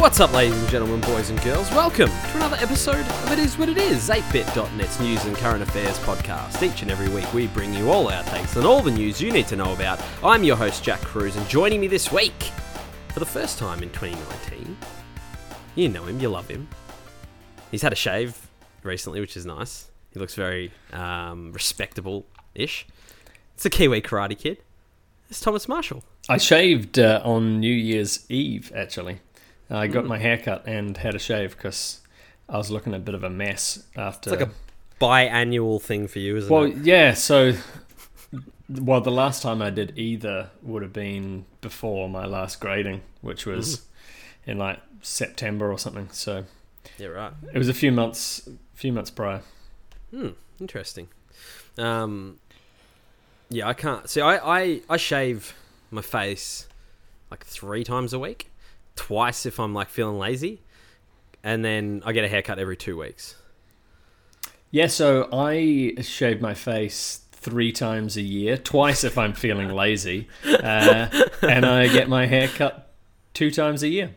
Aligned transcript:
What's 0.00 0.20
up, 0.20 0.32
ladies 0.32 0.56
and 0.56 0.68
gentlemen, 0.70 1.00
boys 1.00 1.28
and 1.28 1.42
girls? 1.42 1.68
Welcome 1.72 2.08
to 2.08 2.36
another 2.36 2.56
episode 2.60 3.04
of 3.04 3.32
It 3.32 3.40
Is 3.40 3.58
What 3.58 3.68
It 3.68 3.76
Is, 3.76 4.08
8bit.net's 4.08 5.00
news 5.00 5.24
and 5.24 5.36
current 5.36 5.60
affairs 5.60 5.98
podcast. 5.98 6.62
Each 6.62 6.82
and 6.82 6.90
every 6.90 7.08
week, 7.08 7.30
we 7.34 7.48
bring 7.48 7.74
you 7.74 7.90
all 7.90 8.08
our 8.08 8.22
takes 8.22 8.56
on 8.56 8.64
all 8.64 8.80
the 8.80 8.92
news 8.92 9.20
you 9.20 9.32
need 9.32 9.48
to 9.48 9.56
know 9.56 9.72
about. 9.72 10.00
I'm 10.22 10.44
your 10.44 10.54
host, 10.54 10.84
Jack 10.84 11.00
Cruz, 11.00 11.34
and 11.34 11.46
joining 11.48 11.80
me 11.80 11.88
this 11.88 12.12
week, 12.12 12.40
for 13.08 13.18
the 13.18 13.26
first 13.26 13.58
time 13.58 13.82
in 13.82 13.90
2019, 13.90 14.76
you 15.74 15.88
know 15.88 16.04
him, 16.04 16.20
you 16.20 16.28
love 16.28 16.48
him. 16.48 16.68
He's 17.72 17.82
had 17.82 17.92
a 17.92 17.96
shave 17.96 18.48
recently, 18.84 19.20
which 19.20 19.36
is 19.36 19.44
nice. 19.44 19.90
He 20.12 20.20
looks 20.20 20.36
very 20.36 20.70
um, 20.92 21.52
respectable 21.52 22.24
ish. 22.54 22.86
It's 23.56 23.66
a 23.66 23.70
Kiwi 23.70 24.00
Karate 24.02 24.38
Kid. 24.38 24.58
It's 25.28 25.40
Thomas 25.40 25.68
Marshall. 25.68 26.04
I 26.28 26.38
shaved 26.38 27.00
uh, 27.00 27.20
on 27.24 27.58
New 27.58 27.74
Year's 27.74 28.24
Eve, 28.30 28.70
actually. 28.74 29.20
I 29.70 29.86
got 29.86 30.06
my 30.06 30.18
hair 30.18 30.38
cut 30.38 30.66
and 30.66 30.96
had 30.96 31.14
a 31.14 31.18
shave 31.18 31.56
because 31.56 32.00
I 32.48 32.56
was 32.56 32.70
looking 32.70 32.94
a 32.94 32.98
bit 32.98 33.14
of 33.14 33.22
a 33.22 33.30
mess 33.30 33.84
after. 33.96 34.32
It's 34.32 34.40
like 34.40 34.48
a 34.48 34.52
biannual 35.00 35.80
thing 35.80 36.08
for 36.08 36.18
you, 36.18 36.36
isn't 36.36 36.50
well, 36.50 36.64
it? 36.64 36.74
Well, 36.74 36.86
yeah. 36.86 37.14
So, 37.14 37.52
well, 38.68 39.00
the 39.00 39.10
last 39.10 39.42
time 39.42 39.60
I 39.62 39.70
did 39.70 39.98
either 39.98 40.50
would 40.62 40.82
have 40.82 40.92
been 40.92 41.44
before 41.60 42.08
my 42.08 42.24
last 42.26 42.60
grading, 42.60 43.02
which 43.20 43.44
was 43.46 43.82
in 44.46 44.58
like 44.58 44.80
September 45.02 45.70
or 45.70 45.78
something. 45.78 46.08
So 46.12 46.44
Yeah, 46.98 47.08
right. 47.08 47.32
it 47.52 47.58
was 47.58 47.68
a 47.68 47.74
few 47.74 47.92
months, 47.92 48.48
few 48.74 48.92
months 48.92 49.10
prior. 49.10 49.42
Hmm, 50.10 50.30
interesting. 50.60 51.08
Um, 51.76 52.38
yeah, 53.50 53.68
I 53.68 53.74
can't 53.74 54.08
see. 54.08 54.20
I, 54.20 54.36
I 54.36 54.80
I 54.90 54.96
shave 54.96 55.54
my 55.90 56.02
face 56.02 56.66
like 57.30 57.44
three 57.44 57.84
times 57.84 58.12
a 58.12 58.18
week, 58.18 58.50
twice 58.98 59.46
if 59.46 59.60
I'm 59.60 59.72
like 59.72 59.88
feeling 59.88 60.18
lazy, 60.18 60.60
and 61.44 61.64
then 61.64 62.02
I 62.04 62.12
get 62.12 62.24
a 62.24 62.28
haircut 62.28 62.58
every 62.58 62.76
two 62.76 62.98
weeks. 62.98 63.36
Yeah, 64.70 64.88
so 64.88 65.28
I 65.32 65.94
shave 66.02 66.40
my 66.42 66.52
face 66.52 67.22
three 67.32 67.70
times 67.72 68.16
a 68.16 68.22
year, 68.22 68.56
twice 68.58 69.04
if 69.04 69.16
I'm 69.16 69.32
feeling 69.32 69.68
lazy, 69.70 70.28
uh, 70.44 71.08
and 71.42 71.64
I 71.64 71.86
get 71.88 72.08
my 72.08 72.26
hair 72.26 72.48
cut 72.48 72.92
two 73.32 73.50
times 73.50 73.82
a 73.82 73.88
year. 73.88 74.16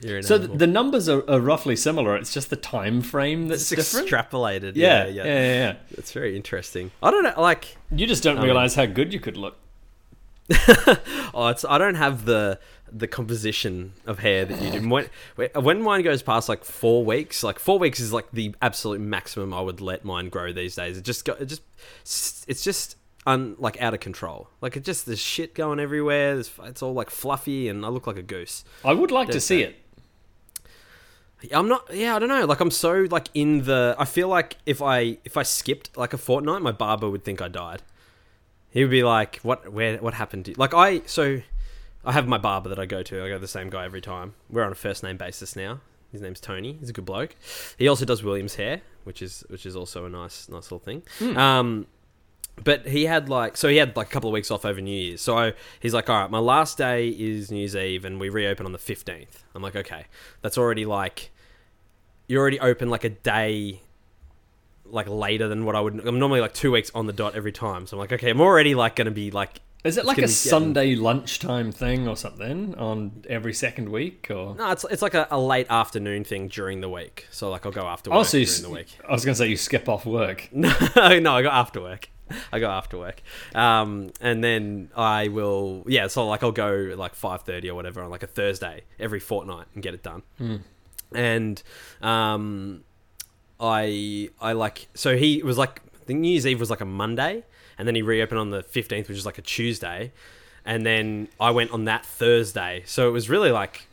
So 0.00 0.08
th- 0.08 0.30
animal. 0.30 0.56
the 0.56 0.66
numbers 0.66 1.08
are, 1.08 1.28
are 1.28 1.40
roughly 1.40 1.74
similar. 1.74 2.16
It's 2.16 2.32
just 2.32 2.48
the 2.48 2.56
time 2.56 3.02
frame 3.02 3.48
that's 3.48 3.72
it's 3.72 3.90
different. 3.92 4.08
extrapolated. 4.08 4.72
yeah, 4.76 5.06
Yeah, 5.06 5.06
yeah, 5.06 5.24
yeah, 5.24 5.52
yeah. 5.52 5.74
It's 5.90 6.12
very 6.12 6.36
interesting. 6.36 6.92
I 7.02 7.10
don't 7.10 7.24
know, 7.24 7.34
like. 7.36 7.76
You 7.90 8.06
just 8.06 8.22
don't 8.22 8.36
mean- 8.36 8.44
realize 8.44 8.76
how 8.76 8.86
good 8.86 9.12
you 9.12 9.20
could 9.20 9.36
look. 9.36 9.56
oh, 11.34 11.48
it's 11.48 11.64
I 11.64 11.76
don't 11.76 11.96
have 11.96 12.24
the 12.24 12.60
the 12.90 13.06
composition 13.06 13.92
of 14.06 14.20
hair 14.20 14.44
that 14.44 14.60
you 14.60 14.80
do. 14.80 14.88
When 14.88 15.08
when 15.54 15.82
mine 15.82 16.02
goes 16.02 16.22
past 16.22 16.48
like 16.48 16.64
four 16.64 17.04
weeks, 17.04 17.42
like 17.42 17.58
four 17.58 17.78
weeks 17.78 18.00
is 18.00 18.12
like 18.12 18.30
the 18.32 18.54
absolute 18.62 19.00
maximum 19.00 19.52
I 19.52 19.60
would 19.60 19.80
let 19.80 20.04
mine 20.04 20.28
grow 20.28 20.52
these 20.52 20.76
days. 20.76 20.96
It 20.98 21.04
just 21.04 21.24
go, 21.24 21.34
it 21.34 21.46
just 21.46 21.62
it's 22.48 22.62
just 22.62 22.96
un 23.26 23.56
like 23.58 23.80
out 23.82 23.92
of 23.92 24.00
control. 24.00 24.48
Like 24.60 24.76
it 24.76 24.84
just 24.84 25.06
there's 25.06 25.18
shit 25.18 25.54
going 25.54 25.80
everywhere. 25.80 26.34
There's, 26.34 26.50
it's 26.64 26.82
all 26.82 26.94
like 26.94 27.10
fluffy, 27.10 27.68
and 27.68 27.84
I 27.84 27.88
look 27.88 28.06
like 28.06 28.16
a 28.16 28.22
goose. 28.22 28.64
I 28.84 28.92
would 28.92 29.10
like 29.10 29.28
to 29.30 29.40
see 29.40 29.62
it. 29.62 29.76
it. 31.42 31.52
I'm 31.52 31.68
not. 31.68 31.92
Yeah, 31.92 32.16
I 32.16 32.18
don't 32.18 32.28
know. 32.28 32.46
Like 32.46 32.60
I'm 32.60 32.70
so 32.70 33.06
like 33.10 33.28
in 33.34 33.64
the. 33.64 33.94
I 33.98 34.04
feel 34.04 34.28
like 34.28 34.56
if 34.64 34.80
I 34.80 35.18
if 35.24 35.36
I 35.36 35.42
skipped 35.42 35.96
like 35.96 36.12
a 36.12 36.18
fortnight, 36.18 36.62
my 36.62 36.72
barber 36.72 37.10
would 37.10 37.24
think 37.24 37.42
I 37.42 37.48
died. 37.48 37.82
He 38.70 38.82
would 38.82 38.90
be 38.90 39.02
like, 39.02 39.36
"What? 39.38 39.72
Where? 39.72 39.98
What 39.98 40.14
happened 40.14 40.46
to 40.46 40.50
you?" 40.52 40.56
Like 40.56 40.74
I 40.74 41.00
so, 41.06 41.40
I 42.06 42.12
have 42.12 42.28
my 42.28 42.38
barber 42.38 42.68
that 42.68 42.78
I 42.78 42.86
go 42.86 43.02
to. 43.02 43.24
I 43.24 43.28
go 43.28 43.34
to 43.34 43.40
the 43.40 43.48
same 43.48 43.68
guy 43.68 43.84
every 43.84 44.00
time. 44.00 44.34
We're 44.48 44.62
on 44.64 44.72
a 44.72 44.76
first 44.76 45.02
name 45.02 45.16
basis 45.16 45.56
now. 45.56 45.80
His 46.12 46.22
name's 46.22 46.40
Tony. 46.40 46.76
He's 46.78 46.88
a 46.88 46.92
good 46.92 47.04
bloke. 47.04 47.34
He 47.76 47.88
also 47.88 48.04
does 48.04 48.22
Williams 48.22 48.54
hair, 48.54 48.80
which 49.04 49.20
is 49.20 49.44
which 49.48 49.66
is 49.66 49.74
also 49.74 50.06
a 50.06 50.08
nice 50.08 50.48
nice 50.48 50.70
little 50.70 50.78
thing. 50.78 51.02
Um, 51.36 51.86
but 52.62 52.86
he 52.86 53.06
had 53.06 53.28
like 53.28 53.56
so 53.56 53.68
he 53.68 53.76
had 53.76 53.96
like 53.96 54.06
a 54.06 54.10
couple 54.10 54.30
of 54.30 54.32
weeks 54.32 54.50
off 54.52 54.64
over 54.64 54.80
New 54.80 54.90
Year's. 54.90 55.20
So 55.20 55.36
I, 55.36 55.52
he's 55.80 55.92
like, 55.92 56.08
all 56.08 56.22
right, 56.22 56.30
my 56.30 56.38
last 56.38 56.78
day 56.78 57.08
is 57.08 57.50
New 57.50 57.58
Year's 57.58 57.74
Eve, 57.76 58.04
and 58.04 58.20
we 58.20 58.28
reopen 58.28 58.64
on 58.66 58.72
the 58.72 58.78
fifteenth. 58.78 59.44
I'm 59.54 59.62
like, 59.62 59.76
okay, 59.76 60.06
that's 60.42 60.56
already 60.56 60.86
like 60.86 61.30
you're 62.28 62.40
already 62.40 62.60
open 62.60 62.88
like 62.88 63.04
a 63.04 63.10
day 63.10 63.82
like 64.84 65.08
later 65.08 65.48
than 65.48 65.64
what 65.64 65.74
I 65.74 65.80
would. 65.80 66.06
I'm 66.06 66.20
normally 66.20 66.40
like 66.40 66.54
two 66.54 66.70
weeks 66.70 66.90
on 66.94 67.06
the 67.06 67.12
dot 67.12 67.34
every 67.34 67.52
time. 67.52 67.86
So 67.88 67.96
I'm 67.96 67.98
like, 67.98 68.12
okay, 68.12 68.30
I'm 68.30 68.40
already 68.40 68.76
like 68.76 68.94
going 68.94 69.06
to 69.06 69.10
be 69.10 69.32
like. 69.32 69.60
Is 69.86 69.96
it 69.96 70.04
like 70.04 70.16
a 70.18 70.22
be 70.22 70.22
getting- 70.22 70.34
Sunday 70.34 70.94
lunchtime 70.94 71.72
thing 71.72 72.06
or 72.08 72.16
something 72.16 72.74
on 72.74 73.24
every 73.28 73.54
second 73.54 73.88
week? 73.90 74.26
Or 74.30 74.54
No, 74.56 74.70
it's 74.72 74.84
it's 74.90 75.02
like 75.02 75.14
a, 75.14 75.26
a 75.30 75.38
late 75.40 75.66
afternoon 75.70 76.24
thing 76.24 76.48
during 76.48 76.80
the 76.80 76.88
week. 76.88 77.26
So 77.30 77.50
like 77.50 77.64
I'll 77.66 77.72
go 77.72 77.86
after 77.86 78.10
work 78.10 78.18
oh, 78.20 78.22
so 78.24 78.32
during 78.32 78.46
s- 78.48 78.60
the 78.60 78.70
week. 78.70 78.88
I 79.08 79.12
was 79.12 79.24
going 79.24 79.34
to 79.34 79.38
say 79.38 79.48
you 79.48 79.56
skip 79.56 79.88
off 79.88 80.04
work. 80.06 80.48
no, 80.52 80.72
no, 81.18 81.34
I 81.34 81.42
go 81.42 81.48
after 81.50 81.80
work. 81.80 82.10
I 82.52 82.58
go 82.58 82.68
after 82.68 82.98
work, 82.98 83.22
um, 83.54 84.10
and 84.20 84.42
then 84.42 84.90
I 84.96 85.28
will. 85.28 85.84
Yeah, 85.86 86.08
so 86.08 86.26
like 86.26 86.42
I'll 86.42 86.50
go 86.50 86.92
like 86.96 87.14
five 87.14 87.42
thirty 87.42 87.70
or 87.70 87.76
whatever 87.76 88.02
on 88.02 88.10
like 88.10 88.24
a 88.24 88.26
Thursday 88.26 88.82
every 88.98 89.20
fortnight 89.20 89.66
and 89.74 89.82
get 89.82 89.94
it 89.94 90.02
done. 90.02 90.24
And 91.14 91.62
um, 92.02 92.82
I 93.60 94.30
I 94.40 94.52
like 94.52 94.88
so 94.94 95.16
he 95.16 95.42
was 95.44 95.56
like 95.56 95.80
the 96.06 96.14
New 96.14 96.30
Year's 96.30 96.46
Eve 96.46 96.58
was 96.60 96.68
like 96.70 96.80
a 96.80 96.84
Monday, 96.84 97.44
and 97.78 97.86
then 97.86 97.94
he 97.94 98.02
reopened 98.02 98.38
on 98.40 98.50
the 98.50 98.62
fifteenth, 98.62 99.08
which 99.08 99.18
is 99.18 99.26
like 99.26 99.38
a 99.38 99.42
Tuesday, 99.42 100.12
and 100.64 100.84
then 100.84 101.28
I 101.40 101.50
went 101.50 101.70
on 101.72 101.84
that 101.84 102.04
Thursday. 102.06 102.82
So 102.86 103.08
it 103.08 103.12
was 103.12 103.28
really 103.30 103.50
like 103.50 103.86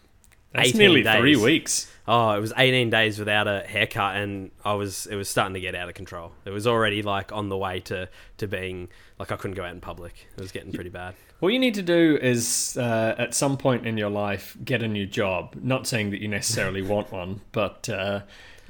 That's 0.54 0.70
18 0.70 0.80
nearly 0.80 1.04
days. 1.04 1.20
three 1.20 1.36
weeks. 1.36 1.90
Oh, 2.06 2.32
it 2.32 2.42
was 2.42 2.52
18 2.58 2.90
days 2.90 3.18
without 3.18 3.48
a 3.48 3.62
haircut, 3.62 4.18
and 4.18 4.52
I 4.66 4.74
was 4.74 5.06
it 5.06 5.16
was 5.16 5.30
starting 5.30 5.54
to 5.54 5.60
get 5.62 5.74
out 5.76 5.88
of 5.88 5.96
control. 5.96 6.34
It 6.46 6.50
was 6.50 6.68
already 6.68 7.02
like 7.02 7.32
on 7.32 7.50
the 7.50 7.58
way 7.58 7.80
to 7.82 8.10
to 8.38 8.48
being 8.48 8.90
like 9.20 9.32
I 9.32 9.38
couldn't 9.38 9.56
go 9.56 9.64
out 9.64 9.72
in 9.74 9.80
public. 9.80 10.28
It 10.36 10.42
was 10.42 10.52
getting 10.52 10.74
pretty 10.74 10.90
bad. 10.90 11.16
What 11.40 11.52
you 11.54 11.60
need 11.60 11.74
to 11.74 11.82
do 11.82 12.18
is, 12.22 12.78
uh, 12.78 13.16
at 13.18 13.34
some 13.34 13.58
point 13.58 13.86
in 13.86 13.98
your 13.98 14.10
life, 14.10 14.56
get 14.64 14.82
a 14.82 14.88
new 14.88 15.06
job. 15.06 15.56
Not 15.62 15.88
saying 15.88 16.12
that 16.12 16.22
you 16.22 16.30
necessarily 16.30 16.82
want 16.94 17.12
one, 17.12 17.42
but 17.52 17.90
uh, 17.90 18.22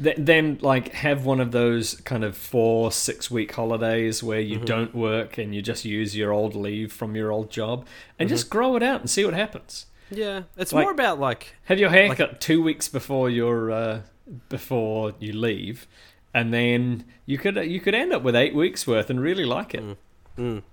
th- 0.03 0.17
then 0.19 0.59
like 0.61 0.91
have 0.93 1.25
one 1.25 1.39
of 1.39 1.51
those 1.51 1.95
kind 2.01 2.23
of 2.23 2.35
four, 2.35 2.91
six 2.91 3.31
week 3.31 3.53
holidays 3.53 4.21
where 4.21 4.39
you 4.39 4.57
mm-hmm. 4.57 4.65
don't 4.65 4.95
work 4.95 5.37
and 5.37 5.55
you 5.55 5.61
just 5.61 5.85
use 5.85 6.15
your 6.15 6.31
old 6.31 6.55
leave 6.55 6.91
from 6.91 7.15
your 7.15 7.31
old 7.31 7.49
job 7.49 7.85
and 8.19 8.29
just 8.29 8.45
mm-hmm. 8.45 8.57
grow 8.57 8.75
it 8.75 8.83
out 8.83 9.01
and 9.01 9.09
see 9.09 9.25
what 9.25 9.33
happens. 9.33 9.85
Yeah, 10.09 10.43
it's 10.57 10.73
Like- 10.73 10.83
more 10.83 10.91
about 10.91 11.19
like 11.19 11.55
Have 11.65 11.79
your 11.79 11.89
haircut 11.89 12.39
two 12.39 12.61
weeks 12.61 12.87
before 12.87 13.29
your 13.29 13.71
uh, 13.71 14.01
before 14.49 15.13
you 15.19 15.33
leave, 15.33 15.87
and 16.33 16.53
then 16.53 17.05
you 17.25 17.37
could 17.37 17.55
you 17.55 17.79
could 17.79 17.95
end 17.95 18.13
up 18.13 18.21
with 18.21 18.35
eight 18.35 18.53
weeks 18.53 18.85
worth 18.85 19.09
and 19.09 19.19
really 19.19 19.45
like 19.45 19.73
it. 19.73 19.81
Mm. 19.81 19.97
Mm. 20.37 20.63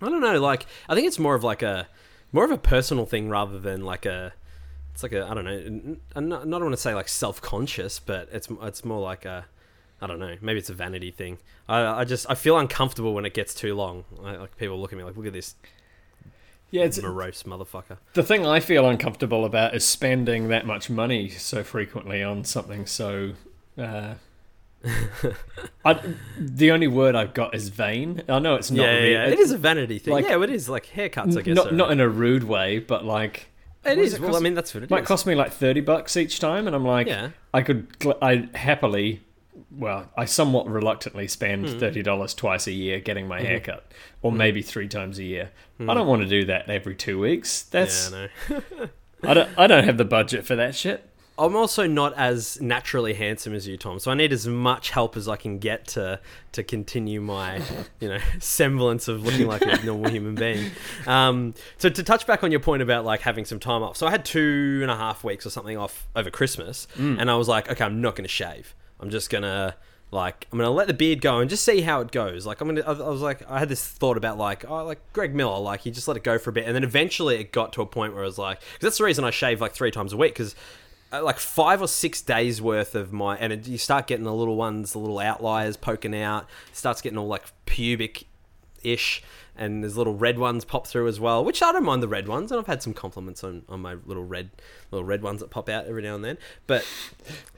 I 0.00 0.08
don't 0.08 0.20
know. 0.20 0.40
Like 0.40 0.66
I 0.88 0.94
think 0.94 1.06
it's 1.06 1.18
more 1.18 1.34
of 1.34 1.44
like 1.44 1.62
a 1.62 1.88
more 2.32 2.44
of 2.44 2.50
a 2.50 2.58
personal 2.58 3.06
thing 3.06 3.28
rather 3.28 3.58
than 3.58 3.84
like 3.84 4.06
a. 4.06 4.32
It's 5.00 5.02
like 5.02 5.12
a 5.14 5.26
I 5.26 5.32
don't 5.32 5.44
know. 5.46 5.50
n- 5.50 6.28
not, 6.28 6.46
not 6.46 6.60
want 6.60 6.74
to 6.74 6.76
say 6.76 6.94
like 6.94 7.08
self 7.08 7.40
conscious, 7.40 7.98
but 7.98 8.28
it's 8.32 8.48
it's 8.60 8.84
more 8.84 9.00
like 9.00 9.24
a. 9.24 9.46
I 10.02 10.06
don't 10.06 10.18
know. 10.18 10.36
Maybe 10.42 10.58
it's 10.58 10.68
a 10.68 10.74
vanity 10.74 11.10
thing. 11.10 11.38
I, 11.70 12.00
I 12.00 12.04
just 12.04 12.26
I 12.28 12.34
feel 12.34 12.58
uncomfortable 12.58 13.14
when 13.14 13.24
it 13.24 13.32
gets 13.32 13.54
too 13.54 13.74
long. 13.74 14.04
I, 14.22 14.32
like 14.36 14.58
people 14.58 14.78
look 14.78 14.92
at 14.92 14.98
me 14.98 15.04
like, 15.04 15.16
look 15.16 15.24
at 15.24 15.32
this 15.32 15.54
Yeah, 16.70 16.82
it's 16.84 17.00
morose 17.00 17.44
motherfucker. 17.44 17.96
The 18.12 18.22
thing 18.22 18.44
I 18.44 18.60
feel 18.60 18.86
uncomfortable 18.86 19.46
about 19.46 19.74
is 19.74 19.86
spending 19.86 20.48
that 20.48 20.66
much 20.66 20.90
money 20.90 21.30
so 21.30 21.62
frequently 21.64 22.22
on 22.22 22.44
something 22.44 22.84
so. 22.84 23.32
Uh, 23.78 24.14
I, 25.84 25.98
the 26.38 26.72
only 26.72 26.88
word 26.88 27.14
I've 27.14 27.32
got 27.32 27.54
is 27.54 27.70
vain. 27.70 28.22
I 28.28 28.38
know 28.38 28.56
it's 28.56 28.70
not. 28.70 28.82
yeah, 28.84 28.92
really, 28.92 29.12
yeah, 29.12 29.26
it 29.28 29.38
is 29.38 29.50
a 29.50 29.58
vanity 29.58 29.98
thing. 29.98 30.12
like- 30.12 30.26
yeah, 30.28 30.42
it 30.42 30.50
is 30.50 30.68
like 30.68 30.86
haircuts. 30.86 31.38
I 31.38 31.42
guess 31.42 31.56
not 31.56 31.72
not 31.74 31.90
in 31.90 32.00
a 32.00 32.08
rude 32.08 32.44
way, 32.44 32.80
but 32.80 33.04
like 33.04 33.49
it 33.84 33.98
what 33.98 33.98
it 33.98 34.20
well, 34.20 34.30
cost? 34.30 34.40
I 34.40 34.42
mean, 34.42 34.54
that's 34.54 34.74
what 34.74 34.82
it 34.82 34.86
is. 34.86 34.90
might 34.90 35.04
cost 35.04 35.26
me 35.26 35.34
like 35.34 35.52
thirty 35.52 35.80
bucks 35.80 36.16
each 36.16 36.38
time, 36.40 36.66
and 36.66 36.74
I'm 36.76 36.84
like, 36.84 37.06
Yeah. 37.06 37.30
I 37.54 37.62
could, 37.62 37.88
gl- 37.98 38.18
I 38.22 38.48
happily, 38.56 39.22
well, 39.70 40.10
I 40.16 40.24
somewhat 40.26 40.66
reluctantly 40.68 41.28
spend 41.28 41.68
Hmm. 41.68 41.78
thirty 41.78 42.02
dollars 42.02 42.34
twice 42.34 42.66
a 42.66 42.72
year 42.72 43.00
getting 43.00 43.26
my 43.28 43.38
Mm-hmm. 43.38 43.46
haircut, 43.46 43.92
or 44.22 44.32
maybe 44.32 44.62
three 44.62 44.88
times 44.88 45.18
a 45.18 45.24
year. 45.24 45.50
Hmm. 45.78 45.88
I 45.90 45.94
don't 45.94 46.06
want 46.06 46.22
to 46.22 46.28
do 46.28 46.44
that 46.46 46.68
every 46.68 46.94
two 46.94 47.18
weeks. 47.18 47.62
That's 47.62 48.10
Yeah, 48.10 48.28
I 48.48 48.52
know. 48.52 48.88
I 49.22 49.34
don't 49.34 49.50
I 49.58 49.66
don't 49.66 49.84
have 49.84 49.98
the 49.98 50.04
budget 50.04 50.46
for 50.46 50.56
that 50.56 50.74
shit. 50.74 51.06
I'm 51.40 51.56
also 51.56 51.86
not 51.86 52.12
as 52.14 52.60
naturally 52.60 53.14
handsome 53.14 53.54
as 53.54 53.66
you, 53.66 53.76
Tom. 53.76 53.98
So 53.98 54.10
I 54.10 54.14
need 54.14 54.32
as 54.32 54.46
much 54.46 54.90
help 54.90 55.16
as 55.16 55.26
I 55.26 55.36
can 55.36 55.58
get 55.58 55.86
to 55.88 56.20
to 56.52 56.62
continue 56.62 57.20
my, 57.20 57.62
you 58.00 58.08
know, 58.08 58.18
semblance 58.38 59.08
of 59.08 59.24
looking 59.24 59.46
like 59.46 59.62
a 59.62 59.82
normal 59.84 60.10
human 60.10 60.34
being. 60.34 60.70
Um, 61.06 61.54
so 61.78 61.88
to 61.88 62.02
touch 62.02 62.26
back 62.26 62.44
on 62.44 62.50
your 62.50 62.60
point 62.60 62.82
about 62.82 63.04
like 63.04 63.20
having 63.20 63.44
some 63.44 63.58
time 63.58 63.82
off. 63.82 63.96
So 63.96 64.06
I 64.06 64.10
had 64.10 64.24
two 64.24 64.80
and 64.82 64.90
a 64.90 64.96
half 64.96 65.24
weeks 65.24 65.46
or 65.46 65.50
something 65.50 65.76
off 65.76 66.06
over 66.14 66.30
Christmas, 66.30 66.86
and 67.18 67.30
I 67.30 67.36
was 67.36 67.48
like, 67.48 67.70
okay, 67.70 67.84
I'm 67.84 68.00
not 68.00 68.16
going 68.16 68.24
to 68.24 68.28
shave. 68.28 68.74
I'm 69.00 69.10
just 69.10 69.30
gonna 69.30 69.76
like 70.10 70.46
I'm 70.52 70.58
gonna 70.58 70.70
let 70.70 70.88
the 70.88 70.94
beard 70.94 71.20
go 71.20 71.38
and 71.38 71.48
just 71.48 71.64
see 71.64 71.80
how 71.80 72.00
it 72.00 72.10
goes. 72.10 72.46
Like 72.46 72.60
I'm 72.60 72.68
gonna. 72.68 72.82
I, 72.82 72.92
I 72.92 73.08
was 73.08 73.22
like, 73.22 73.48
I 73.48 73.58
had 73.58 73.68
this 73.68 73.86
thought 73.86 74.16
about 74.16 74.38
like, 74.38 74.68
oh, 74.68 74.84
like 74.84 75.00
Greg 75.12 75.34
Miller, 75.34 75.58
like 75.58 75.80
he 75.80 75.90
just 75.90 76.06
let 76.08 76.16
it 76.16 76.24
go 76.24 76.38
for 76.38 76.50
a 76.50 76.52
bit, 76.52 76.66
and 76.66 76.74
then 76.74 76.84
eventually 76.84 77.36
it 77.36 77.52
got 77.52 77.72
to 77.74 77.82
a 77.82 77.86
point 77.86 78.14
where 78.14 78.22
I 78.22 78.26
was 78.26 78.38
like, 78.38 78.60
because 78.60 78.88
that's 78.88 78.98
the 78.98 79.04
reason 79.04 79.24
I 79.24 79.30
shave 79.30 79.60
like 79.60 79.72
three 79.72 79.90
times 79.90 80.12
a 80.12 80.16
week 80.16 80.34
because 80.34 80.54
Uh, 81.12 81.22
like 81.24 81.38
five 81.38 81.82
or 81.82 81.88
six 81.88 82.22
days 82.22 82.62
worth 82.62 82.94
of 82.94 83.12
my, 83.12 83.36
and 83.36 83.52
it, 83.52 83.66
you 83.66 83.78
start 83.78 84.06
getting 84.06 84.24
the 84.24 84.32
little 84.32 84.56
ones, 84.56 84.92
the 84.92 84.98
little 84.98 85.18
outliers 85.18 85.76
poking 85.76 86.14
out. 86.14 86.46
It 86.70 86.76
starts 86.76 87.00
getting 87.00 87.18
all 87.18 87.26
like 87.26 87.42
pubic 87.66 88.26
ish, 88.84 89.22
and 89.56 89.82
there's 89.82 89.96
little 89.96 90.14
red 90.14 90.38
ones 90.38 90.64
pop 90.64 90.86
through 90.86 91.08
as 91.08 91.18
well, 91.18 91.44
which 91.44 91.62
I 91.62 91.72
don't 91.72 91.84
mind 91.84 92.02
the 92.02 92.08
red 92.08 92.28
ones, 92.28 92.52
and 92.52 92.60
I've 92.60 92.66
had 92.68 92.80
some 92.82 92.94
compliments 92.94 93.42
on, 93.42 93.62
on 93.68 93.80
my 93.80 93.94
little 94.06 94.24
red 94.24 94.50
little 94.92 95.04
red 95.04 95.22
ones 95.22 95.40
that 95.40 95.50
pop 95.50 95.68
out 95.68 95.86
every 95.86 96.02
now 96.02 96.14
and 96.14 96.24
then. 96.24 96.38
But 96.68 96.86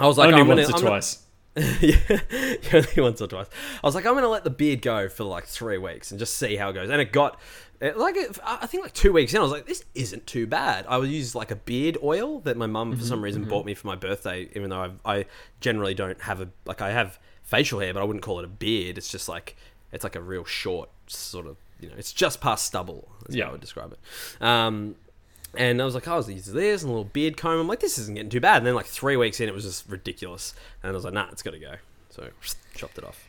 I 0.00 0.06
was 0.06 0.16
like, 0.16 0.28
Only 0.28 0.40
I'm 0.40 0.48
once 0.48 0.70
gonna, 0.70 0.72
or 0.72 0.76
I'm 0.76 0.82
gonna- 0.82 0.90
twice. 0.90 1.18
yeah, 1.82 2.54
only 2.72 3.02
once 3.02 3.20
or 3.20 3.26
twice. 3.26 3.48
I 3.84 3.86
was 3.86 3.94
like, 3.94 4.06
I'm 4.06 4.14
gonna 4.14 4.28
let 4.28 4.44
the 4.44 4.48
beard 4.50 4.80
go 4.80 5.10
for 5.10 5.24
like 5.24 5.44
three 5.44 5.76
weeks 5.76 6.10
and 6.10 6.18
just 6.18 6.36
see 6.38 6.56
how 6.56 6.70
it 6.70 6.72
goes. 6.72 6.88
And 6.88 6.98
it 7.02 7.12
got 7.12 7.38
it, 7.82 7.98
like 7.98 8.16
it, 8.16 8.38
I 8.44 8.66
think 8.66 8.84
like 8.84 8.94
two 8.94 9.12
weeks 9.12 9.34
in, 9.34 9.40
I 9.40 9.42
was 9.42 9.52
like, 9.52 9.66
this 9.66 9.84
isn't 9.94 10.26
too 10.26 10.46
bad. 10.46 10.86
I 10.88 10.96
would 10.98 11.10
use 11.10 11.34
like 11.34 11.50
a 11.50 11.56
beard 11.56 11.98
oil 12.02 12.40
that 12.40 12.56
my 12.56 12.66
mum 12.66 12.96
for 12.96 13.04
some 13.04 13.20
reason 13.22 13.44
bought 13.44 13.66
me 13.66 13.74
for 13.74 13.86
my 13.88 13.96
birthday, 13.96 14.48
even 14.54 14.70
though 14.70 14.80
I've, 14.80 14.98
I 15.04 15.26
generally 15.60 15.92
don't 15.94 16.20
have 16.22 16.40
a 16.40 16.48
like 16.64 16.80
I 16.80 16.92
have 16.92 17.18
facial 17.42 17.80
hair, 17.80 17.92
but 17.92 18.00
I 18.00 18.04
wouldn't 18.04 18.22
call 18.24 18.38
it 18.38 18.44
a 18.44 18.48
beard. 18.48 18.96
It's 18.96 19.08
just 19.08 19.28
like 19.28 19.56
it's 19.90 20.04
like 20.04 20.16
a 20.16 20.20
real 20.22 20.44
short 20.44 20.88
sort 21.08 21.46
of 21.46 21.56
you 21.80 21.88
know, 21.88 21.94
it's 21.98 22.12
just 22.12 22.40
past 22.40 22.64
stubble. 22.66 23.08
Is 23.28 23.34
Yeah. 23.34 23.44
how 23.44 23.48
I 23.50 23.52
would 23.52 23.60
describe 23.60 23.92
it. 23.92 23.98
Um, 24.42 24.94
and 25.54 25.82
I 25.82 25.84
was 25.84 25.94
like, 25.94 26.06
oh, 26.06 26.12
I 26.12 26.16
was 26.16 26.30
using 26.30 26.54
this 26.54 26.82
and 26.82 26.88
a 26.88 26.92
little 26.94 27.10
beard 27.12 27.36
comb. 27.36 27.58
I'm 27.58 27.66
like, 27.68 27.80
this 27.80 27.98
isn't 27.98 28.14
getting 28.14 28.30
too 28.30 28.40
bad. 28.40 28.58
And 28.58 28.66
then 28.66 28.74
like 28.76 28.86
three 28.86 29.16
weeks 29.16 29.40
in, 29.40 29.48
it 29.48 29.54
was 29.54 29.64
just 29.64 29.88
ridiculous. 29.88 30.54
And 30.82 30.90
I 30.92 30.94
was 30.94 31.04
like, 31.04 31.12
nah, 31.12 31.26
it's 31.32 31.42
got 31.42 31.50
to 31.50 31.58
go. 31.58 31.74
So 32.10 32.28
chopped 32.74 32.96
it 32.98 33.04
off. 33.04 33.26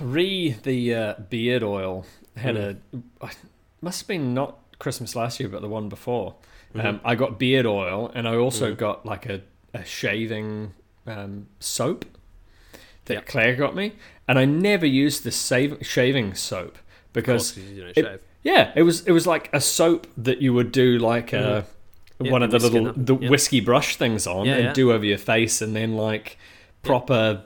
Re 0.00 0.50
the 0.62 0.94
uh, 0.94 1.14
beard 1.30 1.62
oil 1.62 2.04
had 2.36 2.56
Mm. 2.56 2.76
a 3.20 3.24
I- 3.24 3.30
must 3.80 4.00
have 4.02 4.08
been 4.08 4.34
not 4.34 4.58
Christmas 4.78 5.14
last 5.16 5.40
year, 5.40 5.48
but 5.48 5.60
the 5.62 5.68
one 5.68 5.88
before. 5.88 6.34
Mm-hmm. 6.74 6.86
Um, 6.86 7.00
I 7.04 7.14
got 7.14 7.38
beard 7.38 7.66
oil, 7.66 8.10
and 8.14 8.28
I 8.28 8.36
also 8.36 8.72
Mm. 8.74 8.78
got 8.78 9.06
like 9.06 9.26
a, 9.26 9.40
a 9.74 9.84
shaving 9.84 10.74
um, 11.06 11.46
soap 11.60 12.04
that 13.06 13.14
Yep. 13.14 13.26
Claire 13.26 13.56
got 13.56 13.74
me, 13.74 13.92
and 14.26 14.38
I 14.38 14.44
never 14.44 14.84
used 14.86 15.24
the 15.24 15.30
save, 15.32 15.78
shaving 15.80 16.34
soap 16.34 16.76
because 17.14 17.52
course, 17.52 17.66
you 17.66 17.80
don't 17.80 17.96
it- 17.96 18.04
shave. 18.04 18.20
yeah, 18.42 18.72
it 18.76 18.82
was 18.82 19.00
it 19.06 19.12
was 19.12 19.26
like 19.26 19.48
a 19.54 19.60
soap 19.60 20.06
that 20.18 20.42
you 20.42 20.52
would 20.52 20.70
do 20.72 20.98
like 20.98 21.32
uh 21.32 21.62
Yeah, 22.20 22.30
one 22.32 22.42
of 22.42 22.50
the 22.50 22.58
little 22.58 22.92
the 22.94 23.16
yeah. 23.16 23.30
whiskey 23.30 23.60
brush 23.60 23.96
things 23.96 24.26
on 24.26 24.44
Yeah, 24.46 24.54
and 24.56 24.64
yeah. 24.64 24.72
do 24.74 24.92
over 24.92 25.04
your 25.06 25.18
face, 25.18 25.62
and 25.62 25.74
then 25.74 25.94
like 25.96 26.36
proper 26.82 27.44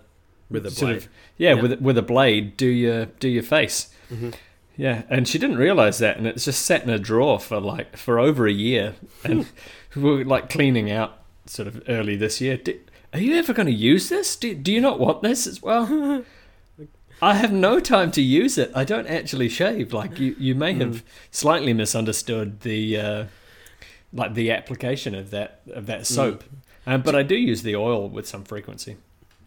With 0.50 0.67
a 0.67 0.70
sort 0.70 0.88
blade. 0.90 0.96
of 0.96 1.08
yeah, 1.38 1.55
with 1.55 1.81
with 1.81 1.96
a 1.96 2.02
blade 2.02 2.56
do 2.56 2.67
your 2.67 3.06
do 3.20 3.29
your 3.29 3.44
face. 3.44 3.88
Mhm. 4.12 4.34
Yeah, 4.77 5.03
and 5.09 5.29
she 5.29 5.39
didn't 5.39 5.57
realize 5.57 5.99
that, 5.99 6.17
and 6.17 6.27
it's 6.27 6.47
just 6.47 6.65
sat 6.65 6.83
in 6.83 6.91
a 6.91 6.99
drawer 6.99 7.39
for 7.39 7.61
like 7.61 7.97
for 7.97 8.19
over 8.19 8.47
a 8.47 8.53
year, 8.53 8.95
and 9.25 9.47
we 9.95 10.03
were 10.03 10.25
like 10.25 10.49
cleaning 10.49 10.91
out 10.91 11.19
sort 11.47 11.69
of 11.69 11.83
early 11.89 12.17
this 12.17 12.41
year. 12.41 12.59
Are 13.13 13.21
you 13.21 13.35
ever 13.35 13.53
going 13.53 13.67
to 13.67 13.73
use 13.73 14.09
this? 14.09 14.37
Do 14.37 14.55
do 14.55 14.73
you 14.73 14.81
not 14.81 14.99
want 14.99 15.23
this 15.23 15.47
as 15.47 15.63
well? 15.63 16.25
I 17.23 17.35
have 17.35 17.53
no 17.53 17.79
time 17.79 18.11
to 18.13 18.23
use 18.23 18.59
it. 18.59 18.73
I 18.75 18.83
don't 18.83 19.07
actually 19.07 19.49
shave. 19.49 19.93
Like 19.93 20.19
you, 20.19 20.35
you 20.41 20.57
may 20.57 20.75
have 20.75 21.05
slightly 21.31 21.73
misunderstood 21.73 22.63
the 22.63 22.99
uh, 22.99 23.25
like 24.13 24.35
the 24.35 24.51
application 24.51 25.15
of 25.15 25.31
that 25.31 25.61
of 25.73 25.87
that 25.87 26.07
soap. 26.07 26.43
Um, 26.85 27.03
but 27.03 27.15
I 27.15 27.23
do 27.23 27.37
use 27.37 27.63
the 27.63 27.77
oil 27.77 28.09
with 28.09 28.27
some 28.27 28.43
frequency. 28.43 28.97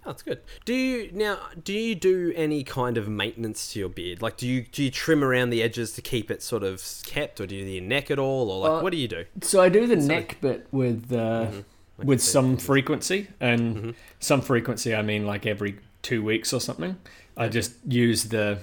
Oh, 0.06 0.12
that's 0.12 0.22
good. 0.22 0.42
Do 0.66 0.74
you 0.76 1.10
now? 1.14 1.40
Do 1.64 1.74
you 1.74 1.96
do 1.96 2.32
any 2.36 2.64
kind 2.64 2.96
of 2.98 3.08
maintenance 3.08 3.74
to 3.74 3.80
your 3.80 3.90
beard? 3.90 4.22
Like, 4.22 4.38
do 4.38 4.48
you 4.48 4.62
do 4.72 4.84
you 4.84 4.92
trim 4.92 5.24
around 5.24 5.50
the 5.50 5.64
edges 5.64 5.94
to 5.94 6.02
keep 6.02 6.30
it 6.30 6.44
sort 6.44 6.62
of 6.64 6.84
kept, 7.06 7.42
or 7.42 7.48
do 7.48 7.56
you, 7.56 7.66
do 7.66 7.72
your 7.72 7.84
neck 7.84 8.12
at 8.12 8.20
all, 8.20 8.52
or 8.52 8.60
like 8.70 8.80
Uh, 8.80 8.84
what 8.84 8.92
do 8.92 8.98
you 8.98 9.08
do? 9.08 9.26
So 9.42 9.62
I 9.62 9.70
do 9.70 9.88
the 9.88 10.00
So- 10.00 10.08
neck 10.08 10.38
bit 10.42 10.68
with 10.72 11.12
uh, 11.12 11.48
can 11.48 11.66
with 12.08 12.22
some 12.22 12.58
frequency, 12.58 13.28
and 13.40 13.76
Mhm. 13.78 13.96
some 14.20 14.42
frequency 14.42 14.94
I 14.94 15.02
mean 15.02 15.26
like 15.26 15.46
every 15.48 15.78
two 16.04 16.24
weeks 16.24 16.54
or 16.54 16.60
something. 16.62 16.98
I 17.36 17.48
just 17.48 17.74
use 17.88 18.26
the 18.26 18.60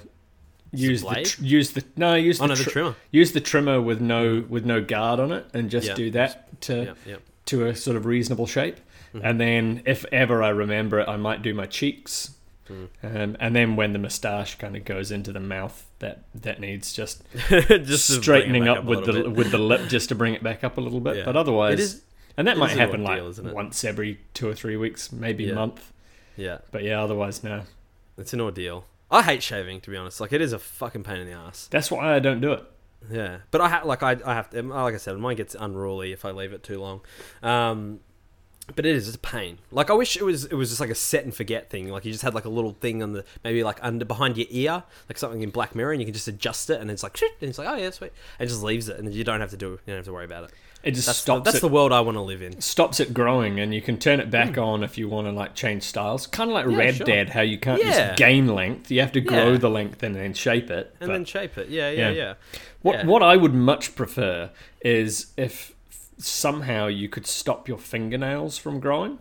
use 0.73 1.03
the 1.03 1.23
tr- 1.25 1.43
use 1.45 1.73
the 1.73 1.85
no 1.97 2.15
use 2.15 2.41
Oh 2.41 2.45
the, 2.45 2.49
no, 2.51 2.55
the 2.55 2.71
trimmer. 2.71 2.95
use 3.11 3.33
the 3.33 3.41
trimmer 3.41 3.81
with 3.81 4.01
no 4.01 4.45
with 4.49 4.65
no 4.65 4.81
guard 4.81 5.19
on 5.19 5.33
it, 5.33 5.47
and 5.55 5.71
just 5.71 5.89
Yeah. 5.89 5.95
do 5.95 6.11
that 6.13 6.61
to 6.63 6.75
Yeah, 6.85 6.95
yeah. 7.05 7.17
to 7.47 7.67
a 7.67 7.75
sort 7.75 7.97
of 7.97 8.07
reasonable 8.07 8.47
shape. 8.47 8.77
Mhm. 9.15 9.21
And 9.25 9.41
then 9.41 9.83
if 9.87 10.05
ever 10.13 10.43
I 10.43 10.49
remember 10.51 11.01
it, 11.01 11.09
I 11.09 11.17
might 11.17 11.43
do 11.43 11.53
my 11.55 11.67
cheeks. 11.67 12.31
Mm. 12.71 12.89
Um, 13.03 13.37
and 13.41 13.55
then 13.57 13.77
when 13.77 13.93
the 13.93 13.99
moustache 13.99 14.57
kind 14.57 14.77
of 14.77 14.85
goes 14.85 15.11
into 15.11 15.33
the 15.33 15.41
mouth, 15.41 15.85
that 15.99 16.23
that 16.35 16.61
needs 16.61 16.93
just 16.93 17.23
just 17.49 17.51
to 17.51 17.61
bring 17.61 17.79
it 17.81 18.23
straightening 18.23 18.65
back 18.65 18.79
up, 18.79 18.85
with 18.85 19.05
the 19.05 19.13
bit. 19.13 19.33
with 19.33 19.51
the 19.51 19.59
lip 19.59 19.89
just 19.89 20.09
to 20.11 20.15
bring 20.15 20.35
it 20.35 20.43
back 20.43 20.63
up 20.65 20.79
a 20.79 20.81
little 20.81 21.01
bit. 21.01 21.17
Yeah. 21.17 21.25
But 21.25 21.37
otherwise, 21.37 21.75
It 21.75 21.81
is. 21.81 22.03
and 22.37 22.47
that 22.49 22.57
might 22.57 22.71
happen 22.71 23.03
like 23.03 23.23
once 23.55 23.85
every 23.85 24.21
two 24.33 24.49
or 24.49 24.55
three 24.55 24.77
weeks, 24.77 25.13
maybe 25.13 25.45
Yeah. 25.45 25.53
a 25.53 25.55
month. 25.57 25.93
Yeah, 26.37 26.59
But 26.71 26.83
yeah, 26.85 27.03
otherwise 27.03 27.45
no. 27.45 27.63
it's 28.17 28.33
an 28.33 28.41
ordeal. 28.41 28.87
I 29.11 29.23
hate 29.23 29.43
shaving, 29.43 29.83
to 29.83 29.91
be 29.91 29.97
honest. 29.99 30.19
Like, 30.19 30.33
it 30.33 30.41
is 30.41 30.55
a 30.55 30.59
fucking 30.59 31.03
pain 31.03 31.21
in 31.21 31.27
the 31.27 31.35
ass. 31.35 31.69
That's 31.71 31.91
why 31.91 32.15
I 32.15 32.21
don't 32.21 32.41
do 32.41 32.53
it. 32.53 32.65
Yeah, 33.11 33.39
but 33.51 33.61
I 33.61 33.69
ha- 33.69 33.83
like 33.85 34.03
I 34.03 34.13
I 34.25 34.35
have 34.35 34.49
to 34.51 34.63
like 34.63 34.95
I 34.95 34.97
said, 34.97 35.19
mine 35.19 35.37
gets 35.37 35.55
unruly 35.59 36.13
if 36.13 36.25
I 36.25 36.31
leave 36.31 36.53
it 36.55 36.63
too 36.63 36.81
long. 36.81 37.01
Um, 37.43 38.01
but 38.75 38.87
it 38.87 38.95
is 38.95 39.09
it's 39.09 39.17
a 39.17 39.21
pain. 39.21 39.59
Like 39.71 39.91
I 39.91 39.95
wish 39.95 40.17
it 40.17 40.23
was 40.23 40.45
it 40.45 40.55
was 40.55 40.69
just 40.71 40.81
like 40.81 40.91
a 40.91 40.95
set 40.95 41.25
and 41.25 41.35
forget 41.35 41.71
thing. 41.71 41.89
Like 41.89 42.05
you 42.05 42.13
just 42.13 42.25
had 42.25 42.35
like 42.35 42.45
a 42.45 42.51
little 42.51 42.73
thing 42.73 43.03
on 43.03 43.13
the 43.13 43.25
maybe 43.45 43.63
like 43.65 43.79
under 43.83 44.05
behind 44.05 44.37
your 44.37 44.47
ear, 44.51 44.83
like 45.09 45.19
something 45.19 45.43
in 45.43 45.51
Black 45.51 45.75
Mirror, 45.75 45.93
and 45.93 46.01
you 46.01 46.07
can 46.07 46.15
just 46.15 46.29
adjust 46.29 46.71
it, 46.71 46.81
and 46.81 46.91
it's 46.91 47.03
like 47.03 47.17
shit, 47.17 47.33
and 47.41 47.49
it's 47.49 47.59
like 47.59 47.69
oh 47.69 47.77
yeah 47.77 47.91
sweet, 47.91 48.13
and 48.39 48.47
it 48.47 48.51
just 48.51 48.63
leaves 48.63 48.89
it, 48.89 48.99
and 48.99 49.13
you 49.13 49.25
don't 49.25 49.41
have 49.41 49.51
to 49.51 49.57
do 49.57 49.71
you 49.71 49.79
don't 49.87 49.97
have 49.97 50.05
to 50.07 50.13
worry 50.13 50.25
about 50.25 50.45
it. 50.45 50.53
It 50.83 50.95
just 50.95 51.07
That's 51.07 51.19
the, 51.19 51.23
stops 51.23 51.45
that's 51.45 51.59
it. 51.59 51.61
the 51.61 51.69
world 51.69 51.93
I 51.93 52.01
want 52.01 52.17
to 52.17 52.23
live 52.23 52.43
in. 52.43 52.61
stops 52.61 52.99
it 52.99 53.15
growing, 53.15 53.61
and 53.61 53.73
you 53.73 53.81
can 53.81 53.99
turn 53.99 54.19
it 54.19 54.31
back 54.31 54.57
hmm. 54.57 54.63
on 54.63 54.83
if 54.83 54.99
you 54.99 55.09
want 55.09 55.29
to 55.29 55.33
like 55.33 55.55
change 55.55 55.85
styles. 55.85 56.27
Kind 56.27 56.51
of 56.51 56.55
like. 56.55 56.67
Yeah, 56.67 56.77
Red 56.77 56.97
sure. 56.97 57.07
Dead, 57.07 57.29
how 57.29 57.43
you 57.43 57.57
can't 57.57 57.81
Yeah. 57.81 58.09
just 58.09 58.19
gain 58.19 58.49
length; 58.49 58.91
you 58.91 59.01
have 59.01 59.13
to 59.13 59.21
grow 59.21 59.53
Yeah. 59.53 59.59
the 59.59 59.71
length 59.71 60.03
and 60.03 60.17
then 60.17 60.35
shape 60.35 60.71
it. 60.71 60.95
And 60.99 61.09
But 61.09 61.13
then 61.13 61.25
shape 61.25 61.57
it. 61.57 61.69
Yeah, 61.69 61.91
yeah, 61.91 62.11
Yeah. 62.11 62.35
what 62.83 62.97
yeah. 62.97 63.07
what 63.07 63.23
I 63.23 63.37
would 63.37 63.55
much 63.55 63.95
prefer 63.95 64.51
is 64.81 65.33
if 65.37 65.73
somehow 66.19 66.87
you 66.87 67.09
could 67.09 67.27
stop 67.27 67.69
your 67.69 67.79
fingernails 67.79 68.59
from 68.59 68.81
growing. 68.81 69.19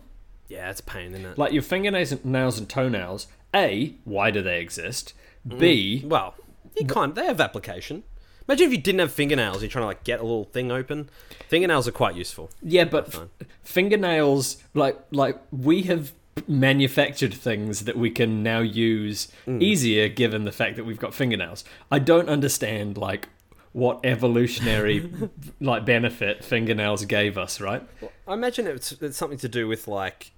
Yeah, 0.48 0.70
it's 0.70 0.80
a 0.80 0.84
pain, 0.84 1.12
isn't 1.12 1.24
it? 1.24 1.38
Like 1.38 1.52
your 1.52 1.62
fingernails 1.62 2.12
and 2.12 2.24
nails 2.24 2.58
and 2.58 2.68
toenails. 2.68 3.26
A, 3.54 3.94
why 4.04 4.30
do 4.30 4.42
they 4.42 4.60
exist? 4.60 5.14
B, 5.46 6.02
Well, 6.06 6.34
you 6.78 6.86
can't. 6.86 7.14
They 7.14 7.24
have 7.26 7.40
application. 7.40 8.02
Imagine 8.48 8.66
if 8.66 8.72
you 8.72 8.78
didn't 8.78 9.00
have 9.00 9.12
fingernails. 9.12 9.62
You're 9.62 9.70
trying 9.70 9.82
to 9.82 9.86
like 9.88 10.04
get 10.04 10.20
a 10.20 10.22
little 10.22 10.44
thing 10.44 10.70
open. 10.72 11.08
Fingernails 11.48 11.86
are 11.88 11.92
quite 11.92 12.14
useful. 12.16 12.50
yeah, 12.62 12.84
but 12.84 13.12
Fine. 13.12 13.30
fingernails 13.62 14.58
like 14.74 14.98
like 15.10 15.38
we 15.50 15.82
have 15.82 16.12
manufactured 16.48 17.34
things 17.34 17.84
that 17.84 17.96
we 17.96 18.10
can 18.10 18.42
now 18.42 18.60
use 18.60 19.28
Mm. 19.46 19.62
easier 19.62 20.08
given 20.08 20.44
the 20.44 20.52
fact 20.52 20.76
that 20.76 20.84
we've 20.84 20.98
got 20.98 21.14
fingernails. 21.14 21.64
I 21.90 21.98
don't 21.98 22.28
understand 22.28 22.96
like 22.96 23.28
what 23.72 24.00
evolutionary 24.04 25.10
like 25.60 25.84
benefit 25.84 26.44
fingernails 26.44 27.04
gave 27.06 27.38
us, 27.38 27.60
right? 27.60 27.82
I 28.28 28.34
imagine 28.34 28.66
it's, 28.66 28.92
it's 28.92 29.16
something 29.16 29.38
to 29.38 29.48
do 29.48 29.66
with 29.68 29.88
like 29.88 30.30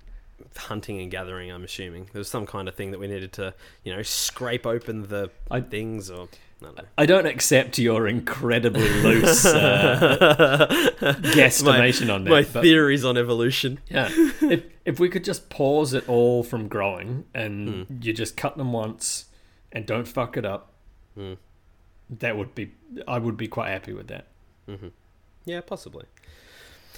hunting 0.57 1.01
and 1.01 1.11
gathering. 1.11 1.51
I'm 1.51 1.65
assuming 1.65 2.09
there 2.13 2.21
was 2.21 2.29
some 2.29 2.47
kind 2.47 2.69
of 2.69 2.75
thing 2.75 2.91
that 2.93 3.01
we 3.01 3.07
needed 3.09 3.33
to, 3.35 3.55
you 3.83 3.95
know, 3.95 4.03
scrape 4.03 4.67
open 4.67 5.09
the 5.09 5.31
I- 5.51 5.61
things 5.61 6.11
or. 6.11 6.29
I 6.63 6.67
don't. 6.67 6.89
I 6.99 7.07
don't 7.07 7.27
accept 7.27 7.79
your 7.79 8.07
incredibly 8.09 8.89
loose 9.03 9.45
uh, 9.45 10.67
guesstimation 11.01 12.13
on 12.15 12.25
that. 12.25 12.31
My 12.31 12.43
but- 12.43 12.63
theories 12.63 13.05
on 13.05 13.19
evolution. 13.19 13.81
Yeah. 13.89 14.09
if 14.41 14.63
if 14.87 14.99
we 15.01 15.09
could 15.11 15.25
just 15.25 15.51
pause 15.51 15.93
it 15.93 16.09
all 16.09 16.43
from 16.43 16.69
growing 16.69 17.25
and 17.35 17.87
Hmm. 17.87 17.97
you 18.01 18.13
just 18.15 18.37
cut 18.37 18.57
them 18.57 18.73
once 18.73 19.27
and 19.73 19.85
don't 19.85 20.07
fuck 20.09 20.37
it 20.39 20.45
up, 20.47 20.71
Mm. 21.19 21.37
that 22.11 22.37
would 22.37 22.55
be 22.55 22.73
I 23.07 23.19
would 23.19 23.37
be 23.37 23.49
quite 23.49 23.71
happy 23.71 23.93
with 23.93 24.09
that. 24.09 24.27
Mm-hmm. 24.69 24.89
Yeah, 25.45 25.61
possibly. 25.61 26.07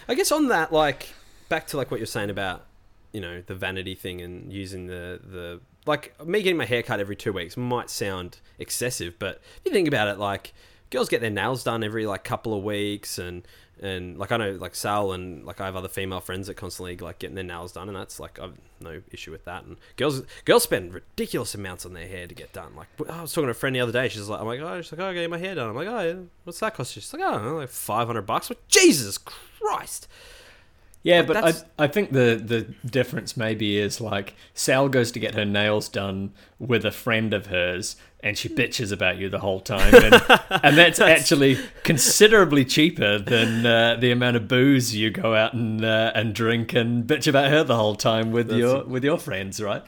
I 0.08 0.14
guess 0.14 0.30
on 0.30 0.48
that, 0.48 0.72
like, 0.72 1.08
back 1.48 1.66
to 1.68 1.76
like 1.76 1.90
what 1.90 1.98
you're 2.00 2.06
saying 2.06 2.30
about, 2.30 2.64
you 3.12 3.20
know, 3.20 3.42
the 3.46 3.54
vanity 3.54 3.94
thing 3.94 4.20
and 4.20 4.52
using 4.52 4.86
the 4.86 5.20
the 5.24 5.60
like 5.86 6.14
me 6.24 6.42
getting 6.42 6.56
my 6.56 6.64
hair 6.64 6.82
cut 6.82 7.00
every 7.00 7.16
two 7.16 7.32
weeks 7.32 7.56
might 7.56 7.90
sound 7.90 8.38
excessive, 8.58 9.18
but 9.18 9.40
if 9.58 9.62
you 9.64 9.72
think 9.72 9.88
about 9.88 10.08
it, 10.08 10.18
like 10.18 10.52
girls 10.90 11.08
get 11.08 11.20
their 11.20 11.30
nails 11.30 11.64
done 11.64 11.82
every 11.82 12.06
like 12.06 12.24
couple 12.24 12.56
of 12.56 12.62
weeks 12.62 13.18
and 13.18 13.46
and 13.80 14.18
like 14.18 14.32
I 14.32 14.38
know 14.38 14.52
like 14.52 14.74
Sal 14.74 15.12
and 15.12 15.44
like 15.44 15.60
I 15.60 15.66
have 15.66 15.76
other 15.76 15.88
female 15.88 16.20
friends 16.20 16.46
that 16.46 16.54
constantly 16.54 16.96
like 16.96 17.18
getting 17.18 17.34
their 17.34 17.44
nails 17.44 17.72
done 17.72 17.88
and 17.88 17.96
that's 17.96 18.18
like 18.18 18.38
I've 18.38 18.56
no 18.80 19.02
issue 19.10 19.30
with 19.30 19.44
that. 19.44 19.64
And 19.64 19.76
girls 19.96 20.22
girls 20.44 20.62
spend 20.62 20.94
ridiculous 20.94 21.54
amounts 21.54 21.84
on 21.84 21.92
their 21.92 22.06
hair 22.06 22.26
to 22.26 22.34
get 22.34 22.52
done. 22.52 22.74
Like 22.74 22.88
I 23.10 23.22
was 23.22 23.32
talking 23.32 23.46
to 23.46 23.50
a 23.50 23.54
friend 23.54 23.76
the 23.76 23.80
other 23.80 23.92
day 23.92 24.08
she's 24.08 24.28
like 24.28 24.40
I'm 24.40 24.46
like 24.46 24.60
oh 24.60 24.80
she's 24.80 24.92
like 24.92 25.00
oh 25.00 25.10
I 25.10 25.14
get 25.14 25.28
my 25.28 25.38
hair 25.38 25.54
done. 25.54 25.70
I'm 25.70 25.76
like 25.76 25.88
oh 25.88 26.26
what's 26.44 26.60
that 26.60 26.74
cost 26.74 26.96
you? 26.96 27.02
She's 27.02 27.12
like 27.12 27.22
oh 27.22 27.56
like 27.56 27.68
500 27.68 28.22
bucks. 28.22 28.50
Like 28.50 28.66
Jesus 28.68 29.18
Christ 29.18 30.08
Yeah, 31.06 31.18
Like, 31.18 31.26
but 31.28 31.36
I, 31.36 31.40
that's- 31.42 31.64
I 31.78 31.86
think 31.86 32.10
the, 32.12 32.40
the 32.44 32.62
difference 32.88 33.36
maybe 33.36 33.78
is 33.78 34.00
like 34.00 34.34
Sal 34.54 34.88
goes 34.88 35.12
to 35.12 35.20
get 35.20 35.34
her 35.34 35.44
nails 35.44 35.88
done 35.88 36.32
with 36.58 36.84
a 36.84 36.90
friend 36.90 37.32
of 37.32 37.46
hers 37.46 37.94
and 38.20 38.36
she 38.36 38.48
bitches 38.48 38.90
about 38.90 39.16
you 39.18 39.28
the 39.28 39.38
whole 39.38 39.60
time. 39.60 39.94
And, 39.94 40.14
and 40.64 40.76
that's 40.76 40.98
actually 41.00 41.58
considerably 41.84 42.64
cheaper 42.64 43.18
than 43.20 43.64
uh, 43.64 43.96
the 44.00 44.10
amount 44.10 44.36
of 44.36 44.48
booze 44.48 44.96
you 44.96 45.10
go 45.10 45.34
out 45.36 45.54
and 45.54 45.84
uh, 45.84 46.10
and 46.14 46.34
drink 46.34 46.72
and 46.74 47.04
bitch 47.06 47.28
about 47.28 47.50
her 47.50 47.62
the 47.62 47.76
whole 47.76 47.94
time 47.94 48.32
with 48.32 48.48
That's- 48.48 48.60
your 48.60 48.84
with 48.84 49.04
your 49.04 49.18
friends, 49.18 49.62
right? 49.62 49.84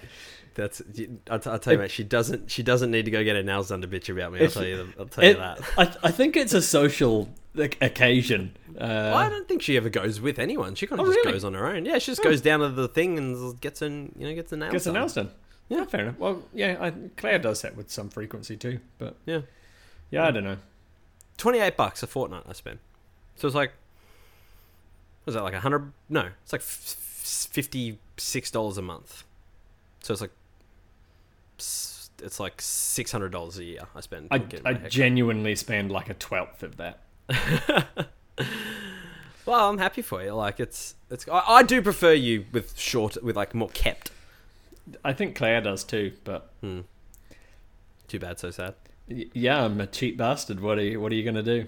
That's 0.54 0.82
I'll, 1.30 1.40
I'll 1.46 1.58
tell 1.60 1.72
you, 1.74 1.78
mate. 1.78 1.90
She 1.92 2.02
doesn't. 2.02 2.50
She 2.50 2.62
doesn't 2.64 2.90
need 2.90 3.04
to 3.04 3.12
go 3.12 3.22
get 3.22 3.36
her 3.36 3.42
nails 3.44 3.68
done 3.68 3.80
to 3.82 3.86
bitch 3.88 4.08
about 4.08 4.32
me. 4.32 4.40
I'll 4.44 4.50
tell 4.50 4.64
you. 4.66 4.92
I'll 4.98 5.06
tell 5.06 5.22
you 5.24 5.30
It- 5.30 5.38
that. 5.38 5.60
I, 5.76 6.08
I 6.08 6.10
think 6.10 6.36
it's 6.36 6.52
a 6.52 6.60
social 6.62 7.20
like, 7.22 7.28
occasion. 7.56 8.56
Uh, 8.80 9.12
I 9.14 9.28
don't 9.28 9.48
think 9.48 9.62
she 9.62 9.76
ever 9.76 9.88
goes 9.88 10.20
with 10.20 10.38
anyone. 10.38 10.74
She 10.74 10.86
kind 10.86 11.00
of 11.00 11.06
Oh, 11.06 11.10
just 11.10 11.24
really? 11.24 11.32
goes 11.32 11.44
on 11.44 11.54
her 11.54 11.66
own. 11.66 11.84
Yeah, 11.84 11.98
she 11.98 12.12
just 12.12 12.22
goes 12.22 12.40
down 12.40 12.60
to 12.60 12.68
the 12.68 12.88
thing 12.88 13.18
and 13.18 13.60
gets 13.60 13.82
in, 13.82 14.12
you 14.16 14.28
know, 14.28 14.34
gets 14.34 14.50
the 14.50 14.56
nails. 14.56 14.72
gets 14.72 14.84
done. 14.84 14.94
nails 14.94 15.14
done. 15.14 15.30
Yeah, 15.68 15.84
fair 15.84 16.00
enough. 16.02 16.18
Well, 16.18 16.42
yeah, 16.54 16.76
I, 16.80 16.92
Claire 17.16 17.38
does 17.38 17.60
that 17.62 17.76
with 17.76 17.90
some 17.90 18.08
frequency 18.10 18.56
too. 18.56 18.80
But 18.98 19.16
Yeah, 19.26 19.40
yeah, 20.10 20.26
I 20.26 20.30
don't 20.30 20.44
know. 20.44 20.56
twenty-eight 21.36 21.76
bucks 21.76 22.02
a 22.02 22.06
fortnight 22.06 22.44
I 22.48 22.52
spend. 22.52 22.78
So 23.36 23.46
it's 23.46 23.54
like, 23.54 23.72
was 25.26 25.34
that 25.34 25.42
like 25.42 25.54
a 25.54 25.60
hundred? 25.60 25.92
No, 26.08 26.28
it's 26.42 26.52
like 26.52 26.62
fifty-six 26.62 28.50
dollars 28.50 28.78
a 28.78 28.82
month. 28.82 29.24
So 30.00 30.12
it's 30.12 30.20
like, 30.22 30.30
it's 31.58 32.40
like 32.40 32.60
six 32.62 33.12
hundred 33.12 33.32
dollars 33.32 33.58
a 33.58 33.64
year 33.64 33.82
I 33.94 34.00
spend. 34.00 34.28
I, 34.30 34.42
I 34.64 34.72
genuinely 34.74 35.54
spend 35.54 35.90
like 35.92 36.08
a 36.08 36.14
twelfth 36.14 36.62
of 36.62 36.76
that. 36.78 37.00
Well, 39.46 39.70
I'm 39.70 39.78
happy 39.78 40.02
for 40.02 40.22
you. 40.22 40.32
Like 40.32 40.60
it's 40.60 40.94
it's. 41.10 41.26
I, 41.26 41.42
I 41.48 41.62
do 41.62 41.80
prefer 41.80 42.12
you 42.12 42.44
with 42.52 42.78
short, 42.78 43.16
with 43.24 43.34
like 43.34 43.54
more 43.54 43.70
kept. 43.70 44.10
I 45.02 45.14
think 45.14 45.36
Claire 45.36 45.62
does 45.62 45.84
too, 45.84 46.12
but 46.24 46.50
Hmm. 46.60 46.80
Too 48.08 48.18
bad, 48.18 48.38
so 48.38 48.50
sad. 48.50 48.74
y- 49.08 49.24
yeah, 49.32 49.64
I'm 49.64 49.80
a 49.80 49.86
cheap 49.86 50.18
bastard. 50.18 50.60
What 50.60 50.76
are 50.76 50.82
you 50.82 51.00
What 51.00 51.12
are 51.12 51.14
you 51.14 51.24
gonna 51.24 51.42
do? 51.42 51.66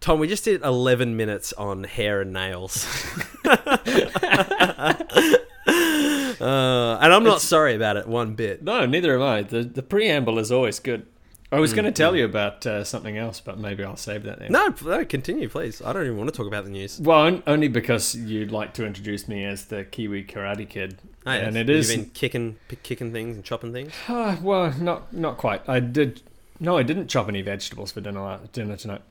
Tom, 0.00 0.18
we 0.18 0.28
just 0.28 0.44
did 0.44 0.62
11 0.62 1.16
minutes 1.16 1.54
on 1.54 1.84
hair 1.84 2.20
and 2.20 2.34
nails. 2.34 2.86
uh, 3.46 5.38
and 5.66 7.12
I'm 7.12 7.22
not 7.24 7.36
It's- 7.36 7.42
sorry 7.44 7.74
about 7.74 7.96
it 7.96 8.06
one 8.06 8.34
bit. 8.34 8.62
No, 8.62 8.84
neither 8.86 9.14
am 9.14 9.22
I. 9.22 9.42
the 9.42 9.62
The 9.62 9.82
preamble 9.82 10.38
is 10.38 10.52
always 10.52 10.78
good. 10.78 11.06
I 11.54 11.60
was 11.60 11.72
Mm, 11.72 11.76
going 11.76 11.84
to 11.86 11.92
tell 11.92 12.16
you 12.16 12.24
about 12.24 12.66
uh, 12.66 12.84
something 12.84 13.16
else, 13.16 13.40
but 13.40 13.58
maybe 13.58 13.84
I'll 13.84 13.96
save 13.96 14.22
that. 14.24 14.50
No, 14.50 14.74
no, 14.84 15.04
continue, 15.04 15.48
please. 15.48 15.80
I 15.82 15.92
don't 15.92 16.04
even 16.04 16.16
want 16.18 16.30
to 16.30 16.36
talk 16.36 16.46
about 16.46 16.64
the 16.64 16.70
news. 16.70 17.00
Well, 17.00 17.18
on- 17.20 17.42
only 17.46 17.68
because 17.68 18.14
you'd 18.14 18.50
like 18.52 18.74
to 18.74 18.84
introduce 18.86 19.26
me 19.28 19.44
as 19.44 19.66
the 19.66 19.84
Kiwi 19.84 20.24
Karate 20.24 20.68
Kid, 20.68 20.98
Oh, 21.26 21.32
yes. 21.32 21.46
and 21.46 21.56
it 21.56 21.68
You've 21.68 21.78
is 21.78 21.94
been 21.94 22.06
kicking, 22.10 22.56
p- 22.68 22.76
kicking 22.82 23.12
things 23.12 23.36
and 23.36 23.44
chopping 23.44 23.72
things. 23.72 23.92
Uh, 24.08 24.36
well, 24.42 24.72
not 24.78 25.12
not 25.12 25.36
quite. 25.38 25.66
I 25.68 25.80
did. 25.80 26.22
No, 26.60 26.76
I 26.76 26.82
didn't 26.82 27.08
chop 27.08 27.28
any 27.28 27.42
vegetables 27.42 27.92
for 27.92 28.00
dinner 28.00 28.40
dinner 28.52 28.76
tonight. 28.76 29.02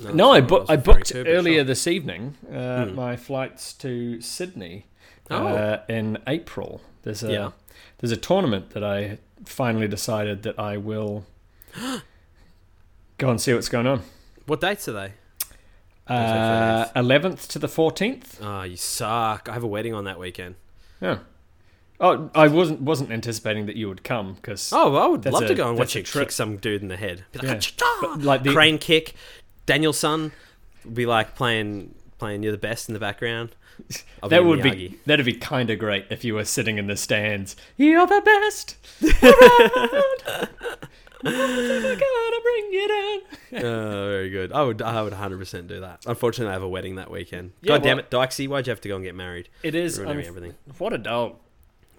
No, 0.00 0.30
I, 0.32 0.40
bu- 0.40 0.64
I 0.68 0.76
booked 0.76 1.12
earlier 1.14 1.64
this 1.64 1.86
evening 1.88 2.36
uh, 2.52 2.84
Hmm. 2.86 2.94
my 2.94 3.16
flights 3.16 3.72
to 3.74 4.20
Sydney 4.20 4.86
Oh. 5.30 5.46
uh, 5.48 5.80
in 5.88 6.18
April. 6.26 6.80
There's 7.02 7.22
a 7.24 7.32
Yeah. 7.32 7.50
there's 7.98 8.12
a 8.12 8.16
tournament 8.16 8.70
that 8.70 8.84
I 8.84 9.18
finally 9.44 9.88
decided 9.88 10.42
that 10.44 10.58
I 10.58 10.76
will 10.76 11.24
go 13.18 13.30
and 13.30 13.40
see 13.40 13.52
what's 13.54 13.68
going 13.68 13.86
on. 13.86 14.02
What 14.46 14.60
dates 14.60 14.88
are 14.88 14.92
they? 14.92 15.12
Uh, 16.06 16.86
11th 16.96 17.48
to 17.48 17.58
the 17.58 17.66
14th. 17.66 18.38
Oh, 18.40 18.62
you 18.62 18.76
suck. 18.76 19.48
I 19.48 19.52
have 19.52 19.62
a 19.62 19.66
wedding 19.66 19.92
on 19.92 20.04
that 20.04 20.18
weekend. 20.18 20.54
Yeah. 21.00 21.18
Oh, 22.00 22.30
I 22.34 22.46
wasn't 22.48 22.80
wasn't 22.82 23.10
anticipating 23.10 23.66
that 23.66 23.74
you 23.76 23.88
would 23.88 24.04
come 24.04 24.34
because 24.34 24.72
Oh, 24.72 24.92
well, 24.92 25.02
I 25.02 25.06
would 25.08 25.24
love 25.26 25.42
a- 25.42 25.48
to 25.48 25.54
go 25.54 25.68
and 25.68 25.76
watch 25.78 25.96
you 25.96 26.02
kick 26.04 26.30
some 26.30 26.56
dude 26.56 26.80
in 26.80 26.88
the 26.88 26.96
head. 26.96 27.24
Be 27.32 27.40
like, 27.46 27.78
Yeah. 27.80 28.14
Like 28.18 28.44
the 28.44 28.52
crane 28.52 28.78
kick. 28.78 29.14
Daniel-san 29.66 30.32
would 30.84 30.94
be 30.94 31.06
like 31.06 31.34
playing 31.34 31.94
playing 32.18 32.42
you're 32.44 32.52
the 32.52 32.58
best 32.58 32.88
in 32.88 32.94
the 32.94 33.00
background. 33.00 33.50
I'll 34.22 34.28
that 34.28 34.38
be 34.40 34.44
would 34.46 34.60
Miyagi. 34.60 34.72
be 34.90 34.98
that'd 35.06 35.26
be 35.26 35.34
kind 35.34 35.70
of 35.70 35.78
great 35.80 36.06
if 36.10 36.24
you 36.24 36.34
were 36.34 36.44
sitting 36.44 36.78
in 36.78 36.86
the 36.86 36.96
stands. 36.96 37.54
You're 37.76 38.06
the 38.06 38.22
best. 38.24 38.76
Never 41.22 42.40
bring 42.42 42.72
you 42.72 42.88
down. 42.88 43.64
Oh, 43.64 44.08
very 44.08 44.30
good. 44.30 44.52
I 44.52 44.62
would 44.62 44.82
I 44.82 45.02
would 45.02 45.12
100% 45.12 45.66
do 45.66 45.80
that. 45.80 46.04
Unfortunately, 46.06 46.50
I 46.50 46.52
have 46.52 46.62
a 46.62 46.68
wedding 46.68 46.96
that 46.96 47.10
weekend. 47.10 47.52
Yeah, 47.62 47.74
God 47.74 47.82
damn 47.82 47.98
it, 47.98 48.10
Dykesy, 48.10 48.48
why'd 48.48 48.66
you 48.66 48.70
have 48.70 48.80
to 48.82 48.88
go 48.88 48.96
and 48.96 49.04
get 49.04 49.14
married? 49.14 49.48
It 49.62 49.74
is 49.74 49.98
unf- 49.98 50.24
everything. 50.24 50.54
what 50.78 50.92
a 50.92 50.98
dog. 50.98 51.36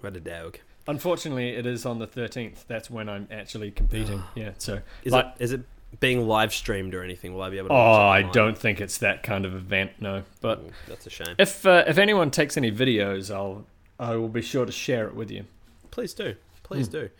What 0.00 0.16
a 0.16 0.20
dog. 0.20 0.58
Unfortunately, 0.86 1.50
it 1.50 1.66
is 1.66 1.84
on 1.84 1.98
the 1.98 2.06
13th. 2.06 2.66
That's 2.66 2.90
when 2.90 3.08
I'm 3.08 3.28
actually 3.30 3.70
competing. 3.70 4.22
yeah, 4.34 4.52
so 4.58 4.80
Is 5.04 5.12
like, 5.12 5.26
it 5.38 5.44
is 5.44 5.52
it 5.52 5.62
being 5.98 6.26
live 6.26 6.54
streamed 6.54 6.94
or 6.94 7.02
anything? 7.02 7.34
Will 7.34 7.42
I 7.42 7.50
be 7.50 7.58
able 7.58 7.68
to 7.68 7.74
oh, 7.74 8.08
I 8.08 8.22
don't 8.22 8.56
think 8.56 8.80
it's 8.80 8.98
that 8.98 9.22
kind 9.22 9.44
of 9.44 9.54
event. 9.54 9.92
No, 10.00 10.22
but 10.40 10.60
Ooh, 10.60 10.70
that's 10.88 11.06
a 11.06 11.10
shame. 11.10 11.34
if 11.38 11.66
uh, 11.66 11.84
if 11.86 11.98
anyone 11.98 12.30
takes 12.30 12.56
any 12.56 12.70
videos, 12.70 13.34
I'll 13.34 13.66
I 13.98 14.16
will 14.16 14.28
be 14.28 14.42
sure 14.42 14.64
to 14.64 14.72
share 14.72 15.06
it 15.08 15.14
with 15.14 15.30
you. 15.30 15.44
Please 15.90 16.14
do. 16.14 16.36
Please 16.62 16.88
do. 16.88 17.10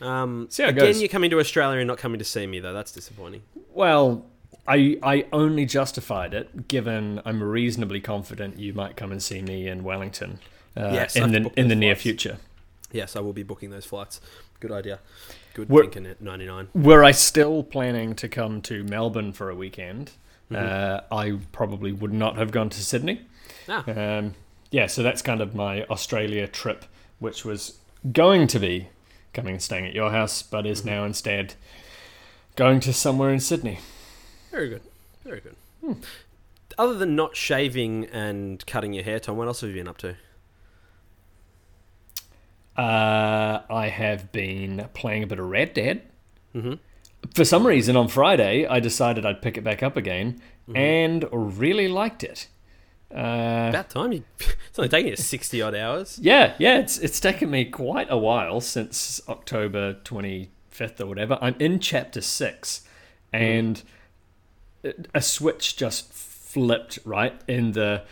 Um. 0.00 0.46
See 0.50 0.62
how 0.62 0.68
again, 0.70 0.84
goes. 0.86 1.00
you're 1.00 1.08
coming 1.08 1.30
to 1.30 1.38
Australia 1.40 1.78
and 1.80 1.88
not 1.88 1.98
coming 1.98 2.18
to 2.18 2.24
see 2.24 2.46
me, 2.46 2.60
though. 2.60 2.72
That's 2.72 2.92
disappointing. 2.92 3.42
Well, 3.72 4.26
I 4.68 4.98
I 5.02 5.26
only 5.32 5.64
justified 5.66 6.34
it 6.34 6.68
given 6.68 7.20
I'm 7.24 7.42
reasonably 7.42 8.00
confident 8.00 8.58
you 8.58 8.72
might 8.74 8.96
come 8.96 9.10
and 9.12 9.22
see 9.22 9.40
me 9.42 9.68
in 9.68 9.84
Wellington. 9.84 10.38
Uh, 10.76 10.90
Yes, 10.92 11.16
in 11.16 11.22
I've 11.24 11.32
the 11.32 11.36
in 11.58 11.68
the 11.68 11.74
those 11.74 11.80
near 11.80 11.94
future. 11.96 12.38
Yes, 12.92 13.16
I 13.16 13.20
will 13.20 13.32
be 13.32 13.42
booking 13.42 13.70
those 13.70 13.84
flights. 13.86 14.20
Good 14.60 14.72
idea. 14.72 15.00
Good 15.54 15.68
We're- 15.68 15.86
thinking 15.86 16.06
at 16.10 16.20
99. 16.20 16.68
Were 16.74 17.02
I 17.02 17.10
still 17.12 17.62
planning 17.62 18.14
to 18.16 18.28
come 18.28 18.60
to 18.62 18.84
Melbourne 18.84 19.32
for 19.32 19.48
a 19.50 19.54
weekend, 19.54 20.12
Mhm. 20.50 20.56
uh, 20.56 21.00
I 21.10 21.38
probably 21.52 21.92
would 21.92 22.12
not 22.12 22.36
have 22.36 22.50
gone 22.52 22.68
to 22.70 22.80
Sydney. 22.82 23.22
Ah, 23.68 23.84
Um, 23.90 24.34
yeah, 24.70 24.86
so 24.86 25.02
that's 25.02 25.20
kind 25.22 25.40
of 25.40 25.54
my 25.54 25.84
Australia 25.84 26.46
trip, 26.46 26.84
which 27.18 27.44
was 27.44 27.78
going 28.12 28.46
to 28.48 28.58
be 28.58 28.88
coming 29.36 29.52
and 29.54 29.62
staying 29.62 29.86
at 29.86 29.94
your 29.94 30.10
house, 30.10 30.42
but 30.42 30.66
is 30.66 30.82
Mhm. 30.82 30.86
now 30.86 31.04
instead 31.04 31.54
going 32.56 32.80
to 32.80 32.92
somewhere 32.92 33.30
in 33.30 33.38
Sydney. 33.40 33.78
very 34.50 34.68
good. 34.70 34.82
Very 35.24 35.40
good. 35.40 35.54
Hmm. 35.82 35.92
Other 36.78 36.94
than 36.94 37.14
not 37.14 37.36
shaving 37.36 38.06
and 38.06 38.64
cutting 38.66 38.92
your 38.94 39.04
hair, 39.04 39.20
Tom, 39.20 39.36
what 39.36 39.46
else 39.46 39.60
have 39.60 39.68
you 39.70 39.76
been 39.76 39.88
up 39.88 39.98
to? 39.98 40.16
Uh, 42.76 43.62
I 43.70 43.88
have 43.88 44.32
been 44.32 44.88
playing 44.94 45.22
a 45.22 45.26
bit 45.26 45.38
of 45.38 45.46
Red 45.48 45.72
Dead. 45.74 46.02
Mm-hmm. 46.54 46.74
For 47.34 47.44
some 47.44 47.66
reason, 47.66 47.96
on 47.96 48.08
Friday, 48.08 48.66
I 48.66 48.80
decided 48.80 49.24
I'd 49.24 49.40
pick 49.42 49.56
it 49.56 49.62
back 49.64 49.82
up 49.82 49.96
again 49.96 50.40
Mhm. 50.68 50.76
and 50.76 51.24
really 51.32 51.88
liked 51.88 52.22
it. 52.24 52.48
Uh, 53.14 53.68
About 53.70 53.90
time. 53.90 54.12
You, 54.12 54.24
it's 54.76 54.78
only 54.78 54.88
taking 54.90 55.10
you 55.10 55.16
60 55.16 55.62
odd 55.62 55.74
hours. 55.74 56.18
yeah, 56.22 56.54
yeah, 56.58 56.78
it's 56.78 56.98
it's 56.98 57.18
taken 57.18 57.50
me 57.50 57.64
quite 57.64 58.08
a 58.10 58.18
while 58.18 58.60
since 58.60 59.22
October 59.26 59.94
twenty 60.04 60.50
fifth 60.68 61.00
or 61.00 61.06
whatever. 61.06 61.38
I'm 61.40 61.56
in 61.58 61.80
chapter 61.80 62.20
six, 62.20 62.82
and 63.32 63.82
a 65.14 65.22
switch 65.22 65.76
just 65.78 66.12
flipped 66.12 66.98
right 67.04 67.40
in 67.48 67.72
the. 67.72 68.02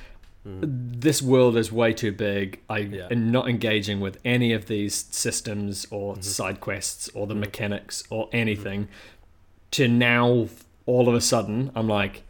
Hmm. 0.43 0.61
This 0.63 1.21
world 1.21 1.57
is 1.57 1.71
way 1.71 1.93
too 1.93 2.13
big. 2.13 2.61
I 2.69 2.79
Yeah. 2.79 3.09
am 3.11 3.31
not 3.31 3.49
engaging 3.49 4.01
with 4.01 4.19
any 4.25 4.53
of 4.55 4.67
these 4.67 4.95
systems 5.11 5.87
or 5.91 6.15
Mm-hmm. 6.15 6.23
side 6.23 6.61
quests 6.61 7.11
or 7.15 7.27
the 7.27 7.35
mm-hmm. 7.35 7.41
mechanics 7.41 8.05
or 8.11 8.27
mm-hmm. 8.27 8.37
anything. 8.37 8.89
To 9.73 9.89
now, 9.89 10.49
all 10.87 11.09
of 11.09 11.15
a 11.15 11.21
sudden, 11.21 11.71
I'm 11.75 11.89
like, 11.89 12.23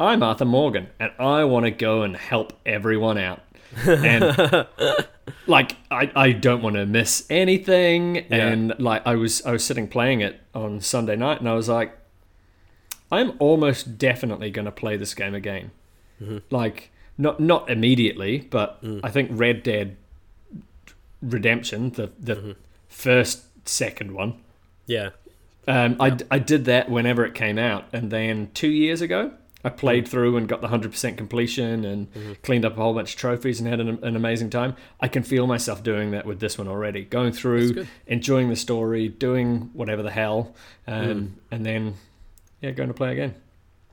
I'm 0.00 0.22
Arthur 0.22 0.44
Morgan, 0.44 0.88
and 0.98 1.12
I 1.18 1.44
want 1.44 1.64
to 1.64 1.70
go 1.70 2.02
and 2.02 2.16
help 2.16 2.52
everyone 2.66 3.18
out. 3.18 3.40
And 3.86 4.66
like, 5.46 5.76
I, 5.90 6.10
I 6.14 6.32
don't 6.32 6.62
want 6.62 6.76
to 6.76 6.86
miss 6.86 7.24
anything. 7.30 8.16
Yeah. 8.16 8.48
And 8.48 8.74
like, 8.78 9.06
I 9.06 9.14
was 9.16 9.44
I 9.46 9.52
was 9.52 9.64
sitting 9.64 9.88
playing 9.88 10.20
it 10.20 10.40
on 10.54 10.80
Sunday 10.80 11.16
night, 11.16 11.40
and 11.40 11.48
I 11.48 11.54
was 11.54 11.68
like, 11.68 11.96
I'm 13.10 13.32
almost 13.38 13.98
definitely 13.98 14.50
going 14.50 14.64
to 14.66 14.72
play 14.72 14.96
this 14.96 15.14
game 15.14 15.34
again. 15.34 15.70
Mhm. 16.22 16.42
Like, 16.50 16.90
not 17.18 17.40
not 17.40 17.70
immediately, 17.70 18.46
but 18.50 18.82
Mm. 18.82 19.00
I 19.02 19.10
think 19.10 19.30
Red 19.32 19.62
Dead 19.62 19.96
Redemption, 21.20 21.90
the 21.90 22.10
the 22.18 22.34
Mhm. 22.36 22.56
first 22.88 23.44
second 23.68 24.12
one, 24.12 24.34
Yeah. 24.86 25.10
um, 25.68 25.96
I, 26.00 26.16
I 26.30 26.38
did 26.40 26.64
that 26.64 26.90
whenever 26.90 27.24
it 27.24 27.34
came 27.34 27.58
out, 27.58 27.84
and 27.92 28.10
then 28.10 28.50
two 28.54 28.68
years 28.70 29.00
ago, 29.00 29.32
I 29.64 29.68
played 29.68 30.08
through 30.08 30.36
and 30.36 30.48
got 30.48 30.60
the 30.60 30.68
hundred 30.68 30.90
percent 30.90 31.16
completion 31.16 31.84
and 31.84 32.12
Mhm. 32.14 32.42
cleaned 32.42 32.64
up 32.64 32.76
a 32.76 32.82
whole 32.82 32.94
bunch 32.94 33.14
of 33.14 33.20
trophies 33.20 33.60
and 33.60 33.68
had 33.68 33.80
an, 33.80 33.98
an 34.02 34.16
amazing 34.16 34.50
time. 34.50 34.74
I 35.00 35.08
can 35.08 35.22
feel 35.22 35.46
myself 35.46 35.82
doing 35.82 36.10
that 36.12 36.26
with 36.26 36.40
this 36.40 36.58
one 36.58 36.66
already, 36.68 37.04
going 37.04 37.32
through, 37.32 37.86
enjoying 38.06 38.48
the 38.48 38.56
story, 38.56 39.08
doing 39.08 39.70
whatever 39.72 40.02
the 40.02 40.10
hell, 40.10 40.54
um, 40.86 41.04
Mm. 41.04 41.28
and 41.50 41.66
then 41.66 41.94
yeah, 42.60 42.70
going 42.72 42.88
to 42.88 42.94
play 42.94 43.12
again. 43.12 43.34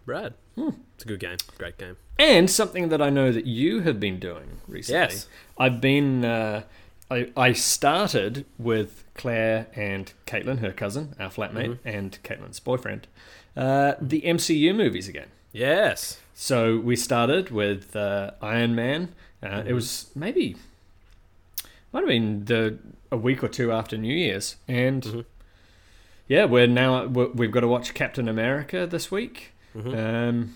Brad. 0.06 0.34
It's 0.58 1.06
a 1.06 1.08
good 1.08 1.20
game. 1.20 1.38
Great 1.58 1.78
game. 1.78 1.96
And 2.18 2.50
something 2.50 2.90
that 2.90 3.02
I 3.02 3.10
know 3.10 3.32
that 3.32 3.46
you 3.46 3.80
have 3.82 4.00
been 4.00 4.20
doing 4.20 4.60
recently. 4.68 5.00
Yes. 5.00 5.28
I've 5.58 5.80
been. 5.80 6.26
Uh, 6.26 6.64
I 7.10 7.30
I 7.38 7.54
started 7.54 8.46
with 8.58 9.04
Claire 9.16 9.68
and 9.76 10.12
Caitlin, 10.28 10.60
her 10.60 10.72
cousin, 10.72 11.16
our 11.20 11.30
flatmate, 11.30 11.80
and 11.86 12.18
Caitlin's 12.24 12.60
boyfriend, 12.60 13.08
uh, 13.56 13.94
the 14.02 14.22
MCU 14.22 14.74
movies 14.76 15.08
again. 15.08 15.28
Yes. 15.52 16.20
So 16.34 16.78
we 16.80 16.96
started 16.96 17.50
with 17.50 17.96
uh, 17.96 18.32
Iron 18.42 18.76
Man. 18.76 19.14
Uh, 19.44 19.64
It 19.66 19.74
was 19.74 20.10
maybe 20.16 20.56
might 21.92 22.02
have 22.02 22.08
been 22.08 22.46
the 22.46 22.78
a 23.12 23.18
week 23.18 23.44
or 23.44 23.48
two 23.48 23.72
after 23.72 23.98
New 23.98 24.14
Year's, 24.14 24.56
and 24.68 25.26
yeah, 26.28 26.46
we're 26.46 26.68
now 26.68 27.06
we're, 27.08 27.30
we've 27.30 27.52
got 27.52 27.62
to 27.62 27.68
watch 27.68 27.94
Captain 27.94 28.28
America 28.28 28.86
this 28.86 29.10
week. 29.10 29.54
Um, 29.76 30.56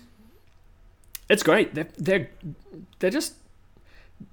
it's 1.28 1.42
great. 1.42 1.74
They're 1.74 1.88
they're 1.98 2.30
they're 3.00 3.10
just 3.10 3.34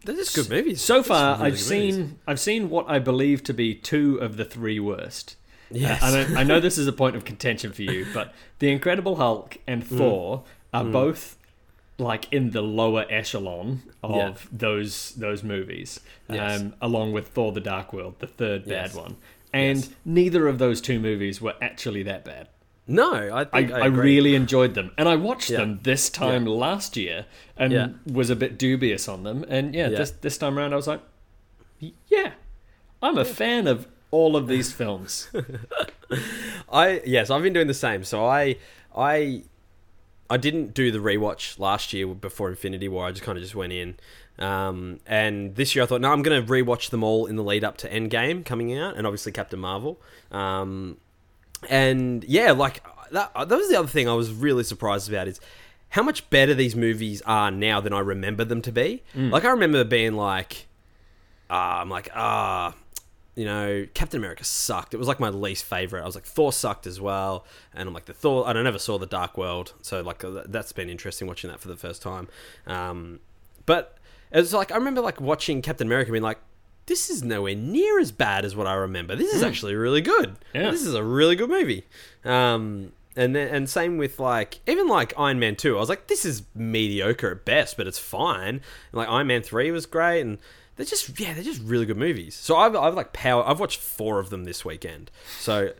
They're 0.05 0.15
just 0.15 0.35
good 0.35 0.49
movies. 0.49 0.81
so 0.81 1.01
far. 1.01 1.37
really 1.37 1.47
I've 1.51 1.59
seen 1.59 1.95
movies. 1.95 2.13
I've 2.27 2.39
seen 2.39 2.69
what 2.69 2.87
I 2.89 2.99
believe 2.99 3.43
to 3.45 3.53
be 3.53 3.73
two 3.73 4.17
of 4.17 4.37
the 4.37 4.45
three 4.45 4.79
worst. 4.79 5.35
Yes. 5.73 6.01
I, 6.03 6.11
know, 6.11 6.39
I 6.39 6.43
know 6.43 6.59
this 6.59 6.77
is 6.77 6.87
a 6.87 6.93
point 6.93 7.15
of 7.15 7.25
contention 7.25 7.71
for 7.71 7.81
you, 7.83 8.05
but 8.13 8.33
The 8.59 8.71
Incredible 8.71 9.15
Hulk 9.17 9.57
and 9.67 9.83
Mm. 9.83 9.97
Thor 9.97 10.43
are 10.73 10.83
both 10.85 11.37
like 11.97 12.31
in 12.33 12.49
the 12.51 12.61
lower 12.61 13.05
echelon 13.09 13.83
of 14.01 14.15
Yeah. 14.15 14.33
those 14.51 15.11
those 15.15 15.43
movies, 15.43 15.99
Yes. 16.29 16.61
um, 16.61 16.73
along 16.81 17.11
with 17.13 17.27
Thor: 17.29 17.51
The 17.51 17.59
Dark 17.61 17.93
World, 17.93 18.15
the 18.19 18.27
third 18.27 18.65
bad 18.65 18.95
one. 18.95 19.17
And 19.53 19.77
Yes. 19.79 19.89
neither 20.05 20.47
of 20.47 20.57
those 20.57 20.81
two 20.81 20.99
movies 20.99 21.41
were 21.41 21.55
actually 21.61 22.03
that 22.03 22.23
bad. 22.25 22.47
No, 22.87 23.13
I 23.13 23.41
I, 23.41 23.43
think 23.43 23.71
I, 23.71 23.81
I, 23.81 23.85
really 23.85 24.33
enjoyed 24.33 24.73
them, 24.73 24.91
and 24.97 25.07
I 25.07 25.15
watched 25.15 25.49
Yeah. 25.51 25.57
them 25.59 25.79
this 25.83 26.09
time 26.09 26.45
last 26.45 26.97
year, 26.97 27.25
and 27.55 27.71
Yeah. 27.71 27.87
was 28.11 28.29
a 28.29 28.35
bit 28.35 28.57
dubious 28.57 29.07
on 29.07 29.23
them. 29.23 29.45
And 29.47 29.75
yeah, 29.75 29.89
Yeah. 29.89 29.97
this 29.99 30.11
this 30.11 30.37
time 30.37 30.57
around, 30.57 30.73
I 30.73 30.77
was 30.77 30.87
like, 30.87 31.01
yeah, 32.07 32.31
I'm 33.01 33.17
a 33.17 33.25
fan 33.25 33.67
of 33.67 33.87
all 34.11 34.35
of 34.35 34.47
these 34.47 34.71
films. 34.71 35.29
I 36.71 37.01
yes, 37.05 37.29
I've 37.29 37.41
been 37.41 37.53
doing 37.53 37.67
the 37.67 37.73
same. 37.73 38.03
So 38.03 38.25
I 38.25 38.57
I 38.95 39.43
I 40.29 40.37
didn't 40.37 40.73
do 40.73 40.91
the 40.91 40.99
rewatch 40.99 41.59
last 41.59 41.93
year 41.93 42.07
before 42.07 42.49
Infinity 42.49 42.87
War. 42.87 43.07
I 43.07 43.11
just 43.11 43.23
kind 43.23 43.37
of 43.37 43.43
just 43.43 43.55
went 43.55 43.73
in. 43.73 43.95
Um, 44.39 44.99
and 45.05 45.55
this 45.55 45.75
year 45.75 45.83
I 45.83 45.85
thought, 45.85 46.01
no, 46.01 46.11
I'm 46.11 46.23
going 46.23 46.43
to 46.43 46.51
rewatch 46.51 46.89
them 46.89 47.03
all 47.03 47.25
in 47.25 47.35
the 47.35 47.43
lead 47.43 47.63
up 47.63 47.77
to 47.77 47.89
Endgame 47.89 48.43
coming 48.45 48.75
out, 48.77 48.95
and 48.95 49.05
obviously 49.05 49.31
Captain 49.33 49.59
Marvel. 49.59 49.99
Um, 50.31 50.97
and 51.69 52.23
yeah, 52.23 52.51
like 52.51 52.83
that, 53.11 53.31
that 53.33 53.49
was 53.49 53.69
the 53.69 53.77
other 53.77 53.87
thing 53.89 54.07
I 54.07 54.13
was 54.13 54.31
really 54.33 54.63
surprised 54.63 55.09
about 55.09 55.27
is 55.27 55.39
how 55.89 56.01
much 56.01 56.29
better 56.29 56.53
these 56.53 56.75
movies 56.75 57.21
are 57.25 57.51
now 57.51 57.81
than 57.81 57.91
I 57.93 57.99
remember 57.99 58.45
them 58.45 58.61
to 58.63 58.71
be. 58.71 59.03
Like 59.31 59.43
I 59.45 59.49
remember 59.49 59.83
being 59.83 60.13
like, 60.13 60.67
uh, 61.49 61.53
I'm 61.81 61.89
like, 61.89 62.09
ah, 62.15 62.73
you 63.35 63.45
know, 63.45 63.85
Captain 63.93 64.19
America 64.19 64.43
sucked. 64.43 64.93
It 64.93 64.97
was 64.97 65.07
like 65.07 65.19
my 65.19 65.29
least 65.29 65.63
favorite. 65.63 66.01
I 66.01 66.05
was 66.05 66.15
like, 66.15 66.25
Thor 66.25 66.51
sucked 66.51 66.85
as 66.85 66.99
well, 66.99 67.45
and 67.73 67.87
I'm 67.87 67.93
like, 67.93 68.05
the 68.05 68.13
Thor. 68.13 68.47
I 68.47 68.53
never 68.53 68.79
saw 68.79 68.97
the 68.97 69.05
Dark 69.05 69.37
World, 69.37 69.73
so 69.81 70.01
like 70.01 70.23
uh, 70.23 70.43
that's 70.47 70.71
been 70.71 70.89
interesting 70.89 71.27
watching 71.27 71.49
that 71.49 71.59
for 71.59 71.67
the 71.67 71.77
first 71.77 72.01
time. 72.01 72.27
Um, 72.67 73.19
but 73.65 73.97
it 74.31 74.37
was 74.37 74.53
like 74.53 74.71
I 74.71 74.75
remember 74.75 75.01
like 75.01 75.21
watching 75.21 75.61
Captain 75.61 75.87
America, 75.87 76.11
being 76.11 76.23
like, 76.23 76.39
this 76.87 77.09
is 77.09 77.23
nowhere 77.23 77.55
near 77.55 77.99
as 77.99 78.11
bad 78.11 78.43
as 78.43 78.55
what 78.55 78.67
I 78.67 78.73
remember. 78.73 79.15
This 79.15 79.33
is 79.33 79.43
actually 79.43 79.75
really 79.75 80.01
good. 80.01 80.35
Yeah. 80.53 80.71
This 80.71 80.85
is 80.85 80.93
a 80.93 81.03
really 81.03 81.35
good 81.35 81.49
movie. 81.49 81.85
Um, 82.25 82.91
and 83.15 83.35
then, 83.35 83.53
and 83.53 83.69
same 83.69 83.97
with 83.97 84.19
like 84.19 84.59
even 84.67 84.87
like 84.87 85.13
Iron 85.17 85.39
Man 85.39 85.55
two. 85.55 85.77
I 85.77 85.79
was 85.79 85.89
like, 85.89 86.07
this 86.07 86.25
is 86.25 86.43
mediocre 86.55 87.31
at 87.31 87.45
best, 87.45 87.77
but 87.77 87.87
it's 87.87 87.99
fine. 87.99 88.55
And 88.55 88.61
like 88.93 89.09
Iron 89.09 89.27
Man 89.27 89.41
three 89.41 89.71
was 89.71 89.85
great, 89.85 90.21
and 90.21 90.37
they're 90.81 90.89
just 90.89 91.19
yeah, 91.19 91.33
they're 91.33 91.43
just 91.43 91.61
really 91.61 91.85
good 91.85 91.97
movies. 91.97 92.35
So 92.35 92.57
I've 92.57 92.75
I've 92.75 92.95
like 92.95 93.13
power. 93.13 93.47
I've 93.47 93.59
watched 93.59 93.79
four 93.79 94.19
of 94.19 94.29
them 94.29 94.45
this 94.45 94.65
weekend. 94.65 95.11
So. 95.39 95.73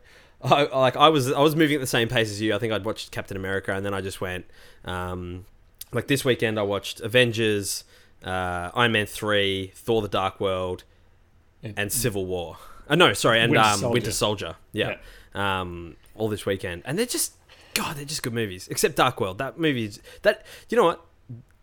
I, 0.44 0.64
like 0.76 0.96
I 0.96 1.10
was, 1.10 1.32
I 1.32 1.40
was 1.40 1.56
moving 1.56 1.76
at 1.76 1.82
the 1.82 1.86
same 1.86 2.08
pace 2.08 2.32
as 2.32 2.42
you. 2.42 2.56
I 2.56 2.58
think 2.58 2.74
I'd 2.74 2.84
watched 2.84 3.12
Captain 3.12 3.38
America, 3.38 3.76
and 3.76 3.86
then 3.86 3.94
I 3.94 4.02
just 4.02 4.22
went, 4.22 4.46
um, 4.86 5.46
like 5.92 6.08
this 6.08 6.26
weekend 6.26 6.58
I 6.58 6.64
watched 6.64 7.00
Avengers, 7.00 7.84
uh, 8.26 8.72
Iron 8.74 8.92
Man 8.92 9.06
three, 9.06 9.72
Thor: 9.76 10.02
The 10.02 10.08
Dark 10.08 10.40
World, 10.40 10.84
and 11.62 11.92
Civil 11.92 12.26
War. 12.26 12.58
Uh, 12.90 12.96
no, 12.96 13.14
sorry, 13.14 13.40
and 13.40 13.52
Winter 13.52 13.68
um, 13.68 13.80
Soldier. 13.80 13.94
Winter 13.94 14.12
Soldier. 14.12 14.56
Yeah. 14.74 14.98
Um, 15.36 15.96
all 16.16 16.28
this 16.28 16.44
weekend, 16.44 16.82
and 16.86 16.98
they're 16.98 17.06
just 17.06 17.34
God, 17.76 17.98
they're 17.98 18.06
just 18.06 18.24
good 18.24 18.34
movies. 18.34 18.68
Except 18.68 18.96
Dark 18.96 19.22
World. 19.22 19.38
That 19.38 19.60
movie, 19.60 19.86
is, 19.86 20.00
that 20.24 20.44
you 20.70 20.78
know 20.78 20.86
what? 20.86 21.06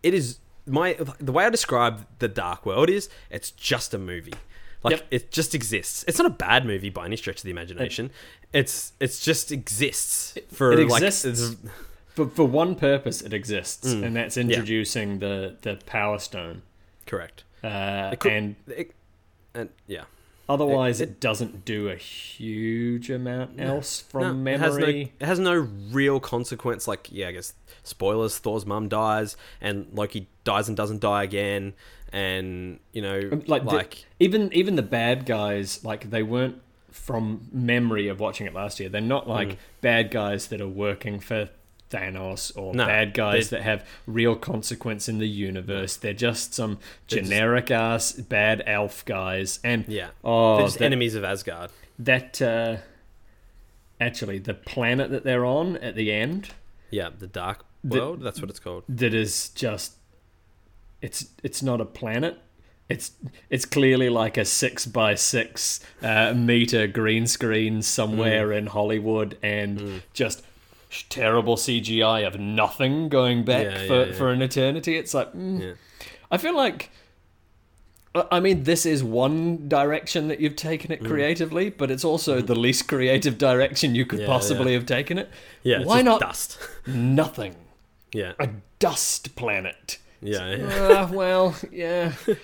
It 0.03 0.13
is 0.13 0.39
my 0.69 0.93
the 1.19 1.31
way 1.31 1.45
I 1.45 1.49
describe 1.49 2.05
the 2.19 2.27
Dark 2.27 2.65
World 2.65 2.89
is 2.89 3.09
it's 3.29 3.51
just 3.51 3.93
a 3.93 3.97
movie. 3.97 4.33
Like 4.83 4.91
Yep. 4.97 5.07
it 5.11 5.31
just 5.31 5.53
exists. 5.53 6.05
It's 6.07 6.17
not 6.17 6.25
a 6.27 6.29
bad 6.47 6.65
movie 6.65 6.89
by 6.89 7.05
any 7.05 7.17
stretch 7.17 7.37
of 7.37 7.43
the 7.43 7.51
imagination. 7.51 8.11
it's 8.53 8.93
it's 8.99 9.19
just 9.23 9.51
exists 9.51 10.37
for 10.51 10.71
it 10.71 10.87
like 10.89 11.01
exists. 11.03 11.25
it's- 11.25 11.73
For, 12.15 12.27
for 12.27 12.43
one 12.45 12.75
purpose, 12.75 13.21
it 13.21 13.33
exists, 13.33 13.93
Mm. 13.93 14.03
and 14.03 14.15
that's 14.15 14.35
introducing 14.35 15.19
the, 15.19 15.55
the 15.61 15.75
Power 15.85 16.19
Stone. 16.19 16.63
correct. 17.05 17.43
Uh, 17.63 18.09
It 18.13 18.19
could- 18.19 18.31
and 18.33 18.55
it- 18.67 18.91
and 19.53 19.69
yeah. 19.87 20.03
Otherwise, 20.49 20.99
it, 20.99 21.09
it- 21.09 21.19
doesn't 21.19 21.63
do 21.63 21.89
a 21.89 21.95
huge 21.95 23.09
amount 23.09 23.59
else 23.59 24.01
from 24.01 24.43
No, 24.43 24.51
it 24.51 24.59
has 24.59 24.75
no, 24.75 24.79
memory. 24.79 25.13
it 25.19 25.25
has 25.25 25.39
no 25.39 25.53
real 25.91 26.19
consequence. 26.19 26.87
Like, 26.87 27.07
yeah, 27.11 27.29
I 27.29 27.31
guess 27.33 27.53
spoilers. 27.83 28.37
Thor's 28.37 28.65
mum 28.65 28.89
dies, 28.89 29.37
and 29.61 29.87
Loki 29.93 30.27
dies 30.43 30.67
and 30.67 30.75
doesn't 30.75 30.99
die 30.99 31.23
again, 31.23 31.73
and 32.11 32.79
you 32.91 33.01
know, 33.01 33.41
like 33.47 33.63
like, 33.63 33.91
the, 33.91 34.25
even 34.25 34.51
even 34.53 34.75
the 34.75 34.81
bad 34.81 35.25
guys 35.25 35.83
like 35.85 36.09
they 36.09 36.23
weren't 36.23 36.61
from 36.91 37.47
memory 37.51 38.07
of 38.07 38.19
watching 38.19 38.47
it 38.47 38.53
last 38.53 38.79
year 38.79 38.89
they're 38.89 38.99
not 38.99 39.27
like 39.27 39.49
mm. 39.49 39.57
bad 39.79 40.09
guys 40.09 40.47
that 40.47 40.59
are 40.59 40.67
working 40.67 41.19
for 41.19 41.47
Thanos 41.89 42.55
or 42.57 42.73
No, 42.75 42.85
bad 42.85 43.13
guys 43.13 43.49
that 43.49 43.61
have 43.63 43.85
real 44.05 44.35
consequence 44.35 45.09
in 45.09 45.17
the 45.17 45.27
universe 45.27 45.95
they're 45.97 46.13
just 46.13 46.53
some 46.53 46.77
They're 47.09 47.19
just- 47.19 47.31
generic 47.31 47.71
ass 47.71 48.11
bad 48.11 48.61
elf 48.65 49.03
guys 49.05 49.59
and 49.63 49.85
yeah, 49.87 50.09
oh 50.23 50.57
they're 50.57 50.65
just 50.67 50.77
that, 50.79 50.85
enemies 50.85 51.15
of 51.15 51.23
Asgard. 51.23 51.71
that 51.97 52.41
uh 52.41 52.77
actually 53.99 54.39
the 54.39 54.53
planet 54.53 55.11
that 55.11 55.23
they're 55.23 55.45
on 55.45 55.77
at 55.77 55.95
the 55.95 56.11
end 56.11 56.49
Yeah, 56.91 57.09
the 57.17 57.27
Dark 57.27 57.65
World. 57.83 58.21
that's 58.21 58.41
what 58.41 58.49
it's 58.49 58.59
called. 58.59 58.83
that 58.89 59.13
is 59.13 59.49
just 59.49 59.93
it's 61.01 61.27
it's 61.43 61.63
not 61.63 61.79
a 61.81 61.85
planet 61.85 62.37
it's 62.89 63.11
it's 63.49 63.65
clearly 63.65 64.09
like 64.09 64.35
a 64.37 64.43
six 64.45 64.85
by 64.85 65.13
six 65.15 65.79
uh, 66.01 66.33
meter 66.33 66.87
green 66.87 67.27
screen 67.27 67.81
somewhere 67.81 68.51
in 68.51 68.65
Hollywood 68.67 69.37
and 69.43 70.01
just 70.13 70.39
sh- 70.39 70.43
terrible 71.09 71.55
CGI 71.55 72.25
of 72.25 72.39
nothing 72.39 73.09
going 73.09 73.43
back 73.45 73.65
Yeah, 73.65 73.87
for, 73.87 74.05
yeah, 74.07 74.13
for 74.13 74.29
an 74.31 74.41
eternity. 74.41 74.95
It's 74.97 75.13
like 75.13 75.33
mm, 75.33 75.61
Yeah. 75.61 75.73
I 76.31 76.37
feel 76.37 76.55
like 76.55 76.89
I 78.31 78.39
mean 78.39 78.63
this 78.63 78.85
is 78.87 79.03
one 79.03 79.67
direction 79.69 80.27
that 80.29 80.39
you've 80.39 80.55
taken 80.55 80.89
Mm. 80.91 80.93
it 80.95 81.05
creatively, 81.05 81.69
but 81.69 81.91
it's 81.91 82.03
also 82.03 82.41
the 82.41 82.55
least 82.55 82.87
creative 82.87 83.37
direction 83.37 83.93
you 83.95 84.05
could 84.05 84.19
Mm-hmm. 84.19 84.31
Possibly 84.31 84.73
have 84.73 84.85
taken 84.87 85.17
it. 85.19 85.29
Yeah, 85.63 85.77
it's 85.81 85.85
Why 85.87 86.01
not 86.01 86.19
dust? 86.21 86.57
nothing? 86.87 87.55
yeah, 88.11 88.33
A 88.39 88.49
dust 88.79 89.35
planet. 89.35 89.99
Yeah, 90.21 90.55
yeah. 90.55 90.65
Uh, 90.65 91.09
well, 91.11 91.55
yeah. 91.71 92.13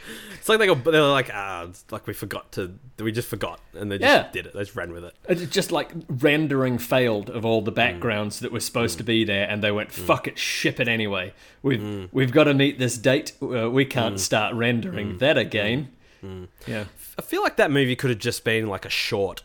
It's 0.46 0.50
like 0.50 0.60
they 0.60 0.68
go, 0.68 0.76
they're 0.76 1.02
like, 1.02 1.32
ah, 1.34 1.64
it's 1.64 1.84
like 1.90 2.06
we 2.06 2.14
forgot 2.14 2.52
to, 2.52 2.78
we 3.00 3.12
just 3.12 3.28
forgot, 3.28 3.60
and 3.74 3.92
they 3.92 3.98
just 3.98 4.08
Yeah. 4.08 4.32
did 4.32 4.46
it. 4.46 4.54
They 4.54 4.60
just 4.60 4.76
ran 4.76 4.92
with 4.92 5.04
it. 5.04 5.16
It's 5.28 5.42
just 5.48 5.72
like 5.72 5.92
rendering 6.08 6.78
failed 6.78 7.32
of 7.32 7.44
all 7.46 7.64
the 7.64 7.72
Mm. 7.72 7.76
backgrounds 7.76 8.42
that 8.42 8.52
were 8.52 8.60
supposed 8.60 9.00
to 9.00 9.04
be 9.04 9.24
there, 9.24 9.50
and 9.50 9.64
they 9.64 9.72
went, 9.72 9.92
"Fuck 9.92 10.28
it, 10.28 10.38
ship 10.38 10.80
it 10.80 10.88
anyway. 10.88 11.34
We've 11.64 11.80
Mm. 11.80 12.10
we've 12.12 12.32
got 12.32 12.44
to 12.44 12.54
meet 12.54 12.78
this 12.78 12.96
date. 12.98 13.32
Uh, 13.42 13.72
we 13.72 13.86
can't 13.86 14.20
start 14.20 14.54
rendering 14.54 15.18
that 15.18 15.36
again." 15.38 15.90
Mm. 16.24 16.48
Yeah, 16.68 16.84
I 17.18 17.24
feel 17.24 17.42
like 17.42 17.56
that 17.58 17.72
movie 17.72 17.96
could 17.96 18.12
have 18.12 18.20
just 18.20 18.44
been 18.44 18.68
like 18.68 18.86
a 18.86 18.90
short. 18.90 19.42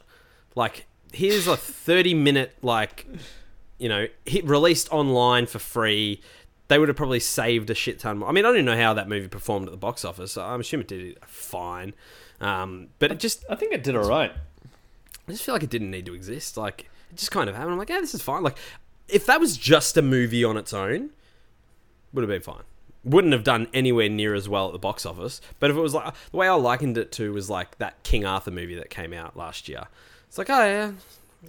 Like, 0.54 0.84
here's 1.14 1.46
a 1.46 1.56
30 1.56 2.12
minute, 2.12 2.56
like, 2.60 3.06
you 3.78 3.88
know, 3.88 4.06
hit 4.26 4.44
released 4.44 4.92
online 4.92 5.46
for 5.46 5.58
free. 5.58 6.20
They 6.70 6.78
would 6.78 6.86
have 6.86 6.96
probably 6.96 7.18
saved 7.18 7.68
a 7.68 7.74
shit 7.74 7.98
ton 7.98 8.18
more. 8.18 8.28
I 8.28 8.32
mean, 8.32 8.46
I 8.46 8.52
don't 8.52 8.64
know 8.64 8.76
how 8.76 8.94
that 8.94 9.08
movie 9.08 9.26
performed 9.26 9.66
at 9.66 9.72
the 9.72 9.76
box 9.76 10.04
office. 10.04 10.30
So 10.30 10.44
I'm 10.44 10.60
assuming 10.60 10.84
it 10.84 10.88
did 10.88 11.18
fine. 11.26 11.94
Um, 12.40 12.90
but 13.00 13.10
it 13.10 13.18
just, 13.18 13.44
I 13.50 13.56
think 13.56 13.72
it 13.72 13.82
did 13.82 13.96
all 13.96 14.08
right. 14.08 14.30
I 15.26 15.32
just 15.32 15.42
feel 15.42 15.52
like 15.52 15.64
it 15.64 15.70
didn't 15.70 15.90
need 15.90 16.06
to 16.06 16.14
exist. 16.14 16.56
Like, 16.56 16.88
it 17.10 17.16
just 17.16 17.32
kind 17.32 17.50
of 17.50 17.56
happened. 17.56 17.72
I'm 17.72 17.78
like, 17.78 17.88
yeah, 17.88 18.00
this 18.00 18.14
is 18.14 18.22
fine. 18.22 18.44
Like, 18.44 18.56
if 19.08 19.26
that 19.26 19.40
was 19.40 19.56
just 19.56 19.96
a 19.96 20.02
movie 20.02 20.44
on 20.44 20.56
its 20.56 20.72
own, 20.72 21.10
would 22.12 22.22
have 22.22 22.28
been 22.28 22.40
fine. 22.40 22.62
Wouldn't 23.02 23.32
have 23.32 23.42
done 23.42 23.66
anywhere 23.74 24.08
near 24.08 24.32
as 24.32 24.48
well 24.48 24.68
at 24.68 24.72
the 24.72 24.78
box 24.78 25.04
office. 25.04 25.40
But 25.58 25.72
if 25.72 25.76
it 25.76 25.80
was 25.80 25.94
like 25.94 26.14
the 26.30 26.36
way 26.36 26.46
I 26.46 26.52
likened 26.52 26.98
it 26.98 27.10
to 27.12 27.32
was 27.32 27.50
like 27.50 27.78
that 27.78 28.00
King 28.04 28.24
Arthur 28.24 28.52
movie 28.52 28.76
that 28.76 28.90
came 28.90 29.12
out 29.12 29.36
last 29.36 29.68
year. 29.68 29.88
It's 30.28 30.38
like, 30.38 30.50
oh 30.50 30.64
yeah, 30.64 30.92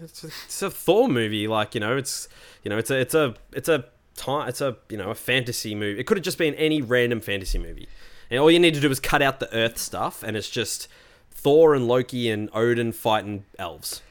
it's 0.02 0.24
a, 0.24 0.28
it's 0.46 0.62
a 0.64 0.72
Thor 0.72 1.08
movie. 1.08 1.48
Like 1.48 1.76
you 1.76 1.82
know, 1.82 1.96
it's 1.96 2.28
you 2.64 2.70
know, 2.70 2.80
it's 2.80 2.90
a 2.90 3.00
it's 3.00 3.14
a 3.14 3.36
it's 3.52 3.70
a 3.70 3.86
time. 4.16 4.50
It's 4.50 4.62
a 4.62 4.78
you 4.90 4.98
know 4.98 5.10
a 5.10 5.16
fantasy 5.16 5.76
movie. 5.76 6.00
It 6.00 6.08
could 6.08 6.18
have 6.18 6.24
just 6.24 6.38
been 6.38 6.54
any 6.56 6.82
random 6.82 7.22
fantasy 7.22 7.58
movie, 7.58 7.88
and 8.30 8.40
all 8.40 8.52
you 8.52 8.60
need 8.60 8.74
to 8.76 8.80
do 8.80 8.90
is 8.90 9.00
cut 9.00 9.22
out 9.22 9.40
the 9.40 9.54
Earth 9.54 9.78
stuff, 9.78 10.24
and 10.24 10.36
it's 10.38 10.50
just 10.50 10.88
Thor 11.32 11.74
and 11.74 11.88
Loki 11.88 12.30
and 12.30 12.50
Odin 12.54 12.92
fighting 12.92 13.46
elves. 13.58 14.02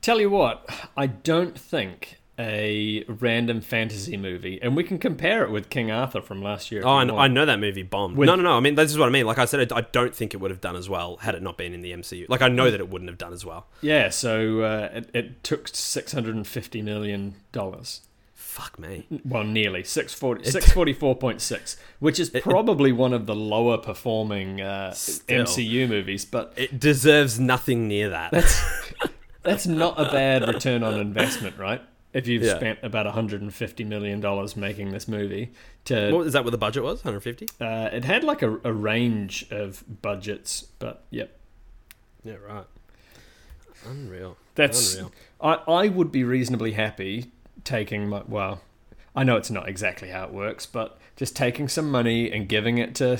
Tell 0.00 0.20
you 0.20 0.30
what, 0.30 0.68
I 0.96 1.06
don't 1.06 1.58
think 1.58 2.18
a 2.38 3.04
random 3.08 3.60
fantasy 3.60 4.16
movie, 4.16 4.60
and 4.62 4.76
we 4.76 4.84
can 4.84 4.98
compare 4.98 5.42
it 5.42 5.50
with 5.50 5.70
King 5.70 5.90
Arthur 5.90 6.22
from 6.22 6.40
last 6.40 6.70
year. 6.70 6.82
Oh, 6.84 6.90
I 6.90 7.04
know. 7.04 7.18
I 7.18 7.26
know 7.26 7.44
that 7.44 7.58
movie 7.58 7.82
bombed. 7.82 8.16
With- 8.16 8.28
no, 8.28 8.36
no, 8.36 8.44
no. 8.44 8.52
I 8.52 8.60
mean, 8.60 8.76
this 8.76 8.92
is 8.92 8.98
what 8.98 9.08
I 9.08 9.10
mean. 9.10 9.26
Like 9.26 9.38
I 9.38 9.44
said, 9.44 9.72
I 9.72 9.80
don't 9.80 10.14
think 10.14 10.34
it 10.34 10.36
would 10.36 10.52
have 10.52 10.60
done 10.60 10.76
as 10.76 10.88
well 10.88 11.16
had 11.16 11.34
it 11.34 11.42
not 11.42 11.58
been 11.58 11.74
in 11.74 11.80
the 11.80 11.90
MCU. 11.92 12.26
Like 12.28 12.40
I 12.42 12.48
know 12.48 12.70
that 12.70 12.78
it 12.78 12.88
wouldn't 12.88 13.10
have 13.10 13.18
done 13.18 13.32
as 13.32 13.44
well. 13.44 13.66
Yeah, 13.80 14.10
so 14.10 14.60
uh, 14.60 14.88
it, 14.92 15.10
it 15.12 15.42
took 15.42 15.66
six 15.68 16.12
hundred 16.12 16.36
and 16.36 16.46
fifty 16.46 16.80
million 16.80 17.34
dollars. 17.50 18.02
Fuck 18.58 18.76
me. 18.76 19.06
Well, 19.24 19.44
nearly 19.44 19.84
640, 19.84 20.50
644.6, 20.50 21.76
which 22.00 22.18
is 22.18 22.28
probably 22.30 22.90
one 22.90 23.12
of 23.12 23.26
the 23.26 23.34
lower 23.36 23.78
performing 23.78 24.60
uh, 24.60 24.90
Still. 24.94 25.44
MCU 25.44 25.88
movies, 25.88 26.24
but 26.24 26.54
It 26.56 26.80
deserves 26.80 27.38
nothing 27.38 27.86
near 27.86 28.08
that. 28.10 28.32
that's 29.44 29.68
not 29.68 30.00
a 30.00 30.10
bad 30.10 30.48
return 30.48 30.82
on 30.82 30.98
investment, 30.98 31.56
right? 31.56 31.80
If 32.12 32.26
you've 32.26 32.42
Yeah. 32.42 32.56
spent 32.56 32.80
about 32.82 33.06
150 33.06 33.84
million 33.84 34.18
dollars 34.18 34.56
making 34.56 34.90
this 34.90 35.06
movie, 35.06 35.52
to 35.84 36.10
what 36.12 36.26
is 36.26 36.32
that? 36.32 36.42
What 36.42 36.50
the 36.50 36.58
budget 36.58 36.82
was? 36.82 37.04
150. 37.04 37.46
uh, 37.64 37.90
it 37.92 38.04
had 38.04 38.24
like 38.24 38.42
a, 38.42 38.58
a 38.64 38.72
range 38.72 39.46
of 39.52 39.84
budgets, 40.02 40.62
but 40.80 41.04
yep, 41.10 41.38
Yeah, 42.24 42.34
right. 42.44 42.64
Unreal. 43.86 44.36
that's 44.56 44.96
Unreal. 44.96 45.12
I, 45.40 45.52
I 45.84 45.88
would 45.88 46.10
be 46.10 46.24
reasonably 46.24 46.72
happy 46.72 47.30
taking 47.64 48.08
my 48.08 48.22
well 48.26 48.60
I 49.16 49.24
know 49.24 49.36
it's 49.36 49.50
not 49.50 49.68
exactly 49.68 50.08
how 50.10 50.24
it 50.24 50.32
works 50.32 50.66
but 50.66 50.98
just 51.16 51.34
taking 51.36 51.68
some 51.68 51.90
money 51.90 52.30
and 52.30 52.48
giving 52.48 52.78
it 52.78 52.94
to 52.96 53.18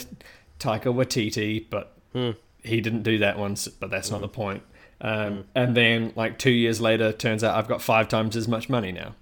Taika 0.59 0.85
Waititi 0.95 1.65
but 1.69 1.93
Hmm. 2.13 2.31
he 2.63 2.81
didn't 2.81 3.03
do 3.03 3.19
that 3.19 3.39
once 3.39 3.69
but 3.69 3.91
that's 3.91 4.11
not 4.11 4.21
the 4.23 4.29
point 4.29 4.63
um, 5.01 5.45
and 5.55 5.77
then 5.77 6.13
like 6.17 6.39
two 6.39 6.51
years 6.51 6.81
later 6.81 7.13
turns 7.13 7.45
out 7.45 7.57
I've 7.57 7.69
got 7.69 7.83
five 7.83 8.09
times 8.09 8.35
as 8.37 8.49
much 8.49 8.69
money 8.69 8.93
now 8.93 9.15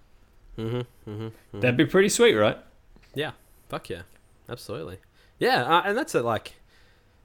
Mm-hmm, 0.57 1.11
mm-hmm. 1.11 1.61
that'd 1.61 1.77
be 1.77 1.85
pretty 1.85 2.09
sweet 2.09 2.35
right 2.35 2.57
Yeah. 3.15 3.33
Fuck 3.69 3.91
yeah. 3.91 4.03
Absolutely. 4.49 4.99
Yeah, 5.39 5.65
uh, 5.65 5.83
and 5.85 5.99
that's 5.99 6.15
it. 6.15 6.23
Like, 6.25 6.55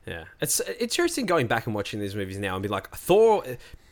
yeah, 0.05 0.23
it's 0.41 0.59
it's 0.61 0.81
interesting 0.81 1.25
going 1.27 1.47
back 1.47 1.65
and 1.67 1.73
watching 1.75 1.99
these 2.01 2.15
movies 2.15 2.39
now 2.39 2.55
and 2.55 2.63
be 2.63 2.67
like 2.67 2.89
Thor, 2.89 3.43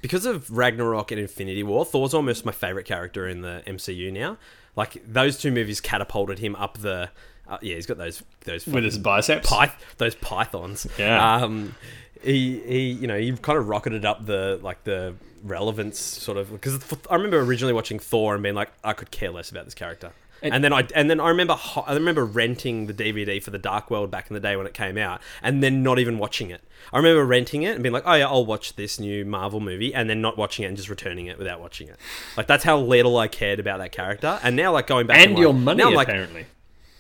because 0.02 0.26
of 0.26 0.50
Ragnarok 0.50 1.12
and 1.12 1.20
Infinity 1.20 1.64
War. 1.64 1.86
Thor's 1.86 2.14
almost 2.14 2.46
my 2.46 2.52
favorite 2.52 2.86
character 2.86 3.28
in 3.28 3.42
the 3.42 3.64
MCU 3.66 4.12
now. 4.12 4.38
Like 4.76 5.02
those 5.06 5.38
two 5.38 5.52
movies 5.52 5.82
catapulted 5.82 6.40
him 6.40 6.56
up 6.56 6.78
the. 6.78 7.10
Uh, 7.48 7.58
yeah, 7.62 7.76
he's 7.76 7.88
got 7.88 7.98
those 7.98 8.22
those 8.42 8.68
with 8.68 8.84
his 8.84 8.98
biceps 8.98 9.50
pyth- 9.50 9.74
those 9.98 10.14
pythons. 10.16 10.86
Yeah. 11.00 11.36
Um, 11.36 11.76
he 12.22 12.60
he, 12.60 12.92
you 12.92 13.08
know, 13.08 13.18
he 13.18 13.32
kind 13.38 13.58
of 13.58 13.68
rocketed 13.68 14.06
up 14.06 14.26
the 14.26 14.60
like 14.62 14.84
the 14.84 15.16
relevance 15.44 16.00
sort 16.00 16.38
of 16.38 16.52
because 16.52 16.80
I 17.10 17.16
remember 17.16 17.40
originally 17.40 17.74
watching 17.74 17.98
Thor 17.98 18.36
and 18.36 18.44
being 18.44 18.56
like, 18.56 18.72
I 18.84 18.94
could 18.94 19.10
care 19.12 19.32
less 19.32 19.50
about 19.50 19.66
this 19.66 19.74
character. 19.74 20.12
And- 20.42 20.54
And, 20.54 20.64
then 20.64 20.72
I 20.74 20.88
and 20.96 21.10
then 21.10 21.20
I 21.20 21.30
remember 21.30 21.58
I 21.86 21.94
remember 21.94 22.24
renting 22.26 22.88
the 22.88 22.94
DVD 22.94 23.42
for 23.44 23.52
the 23.52 23.58
Dark 23.58 23.92
World 23.92 24.10
back 24.10 24.30
in 24.30 24.34
the 24.34 24.40
day 24.40 24.56
when 24.56 24.66
it 24.68 24.74
came 24.74 24.98
out, 24.98 25.22
and 25.42 25.62
then 25.62 25.84
not 25.84 26.00
even 26.00 26.18
watching 26.18 26.50
it. 26.50 26.62
I 26.94 26.98
remember 26.98 27.26
renting 27.26 27.64
it 27.64 27.74
and 27.76 27.84
being 27.84 27.94
like, 27.94 28.04
"Oh 28.06 28.14
yeah, 28.14 28.28
I'll 28.28 28.46
watch 28.46 28.76
this 28.76 29.00
new 29.00 29.26
Marvel 29.26 29.60
movie," 29.60 29.94
and 29.94 30.10
then 30.10 30.22
not 30.22 30.38
watching 30.38 30.64
it 30.66 30.70
and 30.70 30.78
just 30.78 30.90
returning 30.90 31.26
it 31.26 31.38
without 31.38 31.60
watching 31.60 31.90
it. 31.90 31.98
Like 32.38 32.48
that's 32.48 32.64
how 32.64 32.80
little 32.80 33.18
I 33.18 33.28
cared 33.28 33.60
about 33.60 33.80
that 33.80 33.92
character. 33.92 34.40
And 34.42 34.56
now, 34.56 34.72
like 34.72 34.88
going 34.88 35.08
back 35.08 35.18
and 35.18 35.32
and 35.32 35.40
your 35.40 35.54
like, 35.54 35.64
money 35.64 35.84
now 35.84 35.90
I'm 35.90 35.94
like, 35.96 36.08
apparently 36.08 36.46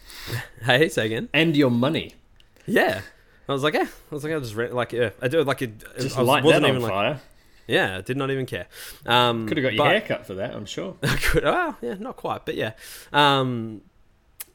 "Hey, 0.63 0.89
say 0.89 1.06
again." 1.06 1.30
and 1.34 1.56
your 1.56 1.71
money 1.71 2.13
Yeah. 2.65 3.02
I 3.47 3.52
was 3.54 3.63
like, 3.63 3.73
yeah. 3.73 3.88
I 4.12 4.13
was 4.13 4.23
like, 4.23 4.32
I 4.32 4.38
just 4.39 4.54
read, 4.54 4.73
like, 4.73 4.91
yeah. 4.91 5.10
I 5.23 5.28
do 5.28 5.39
it 5.39 5.47
like 5.47 5.63
it. 5.63 5.80
just 5.99 6.15
I 6.15 6.19
was, 6.21 6.28
light 6.28 6.43
wasn't 6.43 6.62
that 6.62 6.69
on 6.69 6.75
even 6.75 6.84
like, 6.84 6.91
fire 6.91 7.19
yeah. 7.69 8.01
Did 8.01 8.17
not 8.17 8.32
even 8.32 8.45
care. 8.45 8.67
Um, 9.05 9.47
could 9.47 9.58
have 9.58 9.63
got 9.63 9.73
your 9.73 9.86
but- 9.86 9.91
hair 9.91 10.01
cut 10.01 10.25
for 10.27 10.34
that 10.36 10.53
I'm 10.53 10.65
sure 10.65 10.95
I 11.03 11.15
could. 11.21 11.43
Well, 11.43 11.77
yeah, 11.82 11.95
not 11.99 12.15
quite, 12.17 12.45
but 12.45 12.55
yeah. 12.55 12.73
Um, 13.13 13.82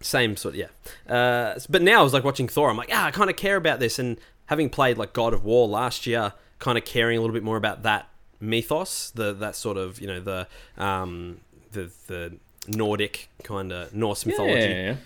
same 0.00 0.36
sort. 0.36 0.54
Of, 0.54 0.60
yeah. 0.60 1.12
Uh, 1.14 1.58
but 1.70 1.80
now 1.82 2.00
I 2.00 2.02
was 2.02 2.12
like 2.12 2.24
watching 2.24 2.48
Thor. 2.48 2.68
I'm 2.70 2.76
like, 2.76 2.90
ah, 2.92 3.06
I 3.06 3.10
kind 3.10 3.30
of 3.30 3.36
care 3.36 3.56
about 3.56 3.80
this, 3.80 3.98
and 3.98 4.18
having 4.46 4.68
played 4.68 4.98
like 4.98 5.12
God 5.12 5.32
of 5.32 5.44
War 5.44 5.66
last 5.66 6.06
year, 6.06 6.32
kind 6.58 6.76
of 6.76 6.84
caring 6.84 7.16
a 7.16 7.20
little 7.20 7.34
bit 7.34 7.42
more 7.42 7.56
about 7.56 7.82
that 7.84 8.08
mythos, 8.40 9.10
the 9.14 9.32
that 9.32 9.56
sort 9.56 9.76
of 9.78 10.00
you 10.00 10.06
know 10.06 10.20
the 10.20 10.46
um 10.76 11.40
the 11.72 11.90
the 12.08 12.36
Nordic 12.68 13.28
kind 13.42 13.72
of 13.72 13.94
Norse 13.94 14.24
mythology. 14.26 14.96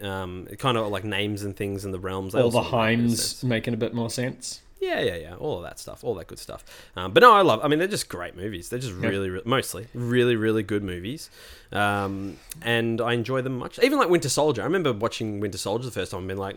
yeah, 0.00 0.22
Um, 0.22 0.48
kind 0.58 0.76
of 0.78 0.88
like 0.88 1.04
names 1.04 1.42
and 1.42 1.54
things 1.56 1.84
in 1.84 1.90
the 1.92 1.98
realms. 1.98 2.34
all 2.34 2.50
the 2.50 2.62
sort 2.62 2.66
of 2.66 2.72
make 2.72 2.82
a 2.82 2.96
bit 2.96 3.04
of 3.04 3.18
Heims 3.20 3.44
making 3.44 3.74
a 3.74 3.76
bit 3.76 3.94
more 3.94 4.08
sense 4.10 4.61
Yeah, 4.82 5.00
yeah, 5.00 5.14
yeah. 5.16 5.34
All 5.36 5.58
of 5.58 5.62
that 5.62 5.78
stuff, 5.78 6.02
all 6.02 6.14
that 6.16 6.26
good 6.26 6.40
stuff. 6.40 6.64
Um, 6.96 7.12
but 7.12 7.20
no, 7.20 7.32
I 7.32 7.42
love. 7.42 7.60
I 7.62 7.68
mean, 7.68 7.78
they're 7.78 7.86
just 7.88 8.08
great 8.08 8.36
movies. 8.36 8.68
They're 8.68 8.80
just 8.80 8.94
Yeah. 9.00 9.08
really, 9.08 9.30
re- 9.30 9.42
mostly 9.44 9.86
really, 9.94 10.34
really 10.34 10.62
good 10.64 10.82
movies. 10.82 11.30
Um, 11.70 12.36
and 12.62 13.00
I 13.00 13.12
enjoy 13.12 13.42
them 13.42 13.58
much. 13.58 13.78
Even 13.82 13.98
like 13.98 14.08
Winter 14.08 14.28
Soldier. 14.28 14.62
I 14.62 14.64
remember 14.64 14.92
watching 14.92 15.38
Winter 15.40 15.58
Soldier 15.58 15.84
the 15.84 15.92
first 15.92 16.10
time 16.10 16.18
and 16.20 16.28
being 16.28 16.38
like, 16.38 16.56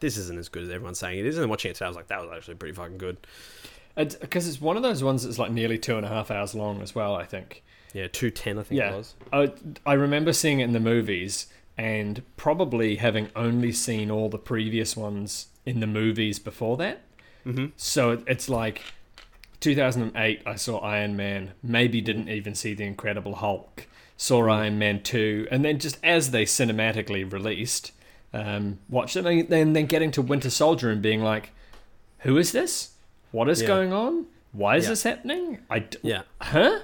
"This 0.00 0.16
isn't 0.16 0.38
as 0.38 0.48
good 0.48 0.62
as 0.62 0.70
everyone's 0.70 0.98
saying 0.98 1.18
it 1.18 1.26
is." 1.26 1.36
And 1.36 1.42
then 1.42 1.50
watching 1.50 1.70
it 1.70 1.74
today, 1.74 1.84
I 1.86 1.88
was 1.88 1.96
like, 1.96 2.08
"That 2.08 2.20
was 2.22 2.30
actually 2.34 2.54
pretty 2.54 2.74
fucking 2.74 2.98
good." 2.98 3.18
because 4.20 4.46
it's 4.46 4.60
one 4.60 4.76
of 4.76 4.82
those 4.82 5.02
ones 5.02 5.24
that's 5.24 5.38
like 5.38 5.50
nearly 5.50 5.78
two 5.78 5.96
and 5.96 6.04
a 6.04 6.08
half 6.10 6.30
hours 6.30 6.54
long 6.54 6.82
as 6.82 6.94
well. 6.94 7.14
I 7.14 7.24
think. 7.24 7.62
Yeah, 7.94 8.08
two 8.08 8.30
ten, 8.30 8.58
I 8.58 8.62
think 8.62 8.78
Yeah. 8.78 8.92
it 8.92 8.96
was. 8.96 9.14
I 9.32 9.52
I 9.86 9.94
remember 9.94 10.32
seeing 10.34 10.60
it 10.60 10.64
in 10.64 10.72
the 10.72 10.80
movies 10.80 11.46
and 11.78 12.22
probably 12.36 12.96
having 12.96 13.28
only 13.36 13.72
seen 13.72 14.10
all 14.10 14.28
the 14.28 14.38
previous 14.38 14.96
ones 14.96 15.46
in 15.64 15.80
the 15.80 15.86
movies 15.86 16.38
before 16.38 16.76
that. 16.78 17.00
Mm-hmm. 17.46 17.66
So 17.76 18.22
it's 18.26 18.48
like 18.48 18.82
2008. 19.60 20.42
I 20.46 20.54
saw 20.56 20.78
Iron 20.78 21.16
Man. 21.16 21.52
Maybe 21.62 22.00
didn't 22.00 22.28
even 22.28 22.54
see 22.54 22.74
the 22.74 22.84
Incredible 22.84 23.36
Hulk. 23.36 23.86
Saw 24.16 24.48
Iron 24.48 24.78
Man 24.78 25.02
two, 25.02 25.46
and 25.50 25.64
then 25.64 25.78
just 25.78 25.98
as 26.02 26.30
they 26.30 26.44
cinematically 26.44 27.30
released, 27.30 27.92
um, 28.32 28.78
watched 28.88 29.14
them, 29.14 29.26
and 29.26 29.48
then 29.48 29.74
then 29.74 29.86
getting 29.86 30.10
to 30.12 30.22
Winter 30.22 30.48
Soldier 30.50 30.90
and 30.90 31.02
being 31.02 31.22
like, 31.22 31.50
"Who 32.20 32.38
is 32.38 32.52
this? 32.52 32.92
What 33.30 33.48
is 33.50 33.60
Yeah. 33.60 33.66
going 33.68 33.92
on? 33.92 34.26
Why 34.52 34.76
is 34.76 34.84
Yeah. 34.84 34.90
this 34.90 35.02
happening? 35.02 35.58
I 35.68 35.80
d- 35.80 35.98
Yeah. 36.02 36.22
huh." 36.40 36.80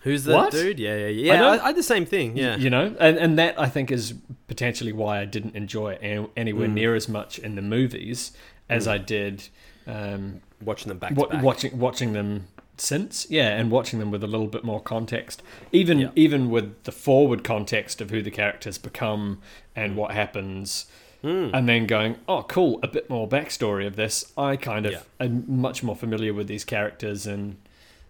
Who's 0.00 0.24
that 0.24 0.34
What? 0.36 0.52
dude? 0.52 0.78
Yeah, 0.78 0.96
yeah, 0.96 1.06
yeah. 1.08 1.44
I 1.46 1.56
I, 1.56 1.62
I, 1.62 1.66
had 1.68 1.76
the 1.76 1.82
same 1.82 2.04
thing. 2.04 2.36
Yeah. 2.36 2.56
you 2.56 2.68
know 2.70 2.94
and, 3.00 3.16
and 3.16 3.38
that 3.38 3.58
i 3.58 3.68
think 3.68 3.90
is 3.90 4.14
potentially 4.46 4.92
why 4.92 5.20
i 5.20 5.24
didn't 5.24 5.56
enjoy 5.56 5.94
it 6.00 6.30
anywhere 6.36 6.68
Mm. 6.68 6.74
near 6.74 6.94
as 6.94 7.08
much 7.08 7.38
in 7.40 7.56
the 7.56 7.62
movies 7.62 8.30
as 8.68 8.86
i 8.86 8.98
did 8.98 9.48
um, 9.86 10.40
Watching 10.64 10.88
them 10.88 10.98
back 10.98 11.16
wa- 11.16 11.26
back. 11.28 11.42
watching 11.42 11.78
watching 11.78 12.12
them 12.12 12.48
since 12.78 13.26
yeah 13.30 13.48
and 13.58 13.70
watching 13.70 13.98
them 13.98 14.10
with 14.10 14.22
a 14.22 14.26
little 14.26 14.46
bit 14.48 14.62
more 14.64 14.80
context 14.80 15.42
even 15.72 15.98
Yeah. 15.98 16.10
even 16.16 16.50
with 16.50 16.82
the 16.84 16.92
forward 16.92 17.42
context 17.44 18.00
of 18.00 18.10
who 18.10 18.20
the 18.22 18.30
characters 18.30 18.76
become 18.78 19.40
and 19.74 19.96
what 19.96 20.12
happens 20.12 20.86
Mm. 21.24 21.50
and 21.54 21.66
then 21.68 21.86
going 21.86 22.16
oh 22.28 22.42
cool 22.42 22.78
a 22.82 22.88
bit 22.88 23.08
more 23.08 23.26
backstory 23.26 23.86
of 23.86 23.96
this 23.96 24.30
i 24.36 24.56
kind 24.56 24.84
of 24.86 24.92
Yeah. 24.92 25.00
am 25.20 25.44
much 25.48 25.82
more 25.82 25.96
familiar 25.96 26.34
with 26.34 26.46
these 26.48 26.62
characters 26.64 27.26
and 27.26 27.56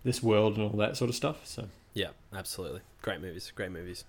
this 0.04 0.22
world 0.22 0.56
and 0.56 0.64
all 0.70 0.76
that 0.78 0.96
sort 0.96 1.08
of 1.10 1.14
stuff 1.16 1.46
so 1.46 1.68
Yeah, 1.94 2.10
absolutely. 2.34 2.80
Great 3.02 3.20
movies. 3.22 3.52
Great 3.54 3.70
movies. 3.70 4.04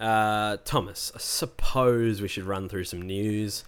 Uh, 0.00 0.56
Thomas, 0.64 1.12
I 1.14 1.18
suppose 1.18 2.20
we 2.20 2.28
should 2.28 2.44
run 2.44 2.68
through 2.68 2.84
some 2.84 3.00
news. 3.02 3.64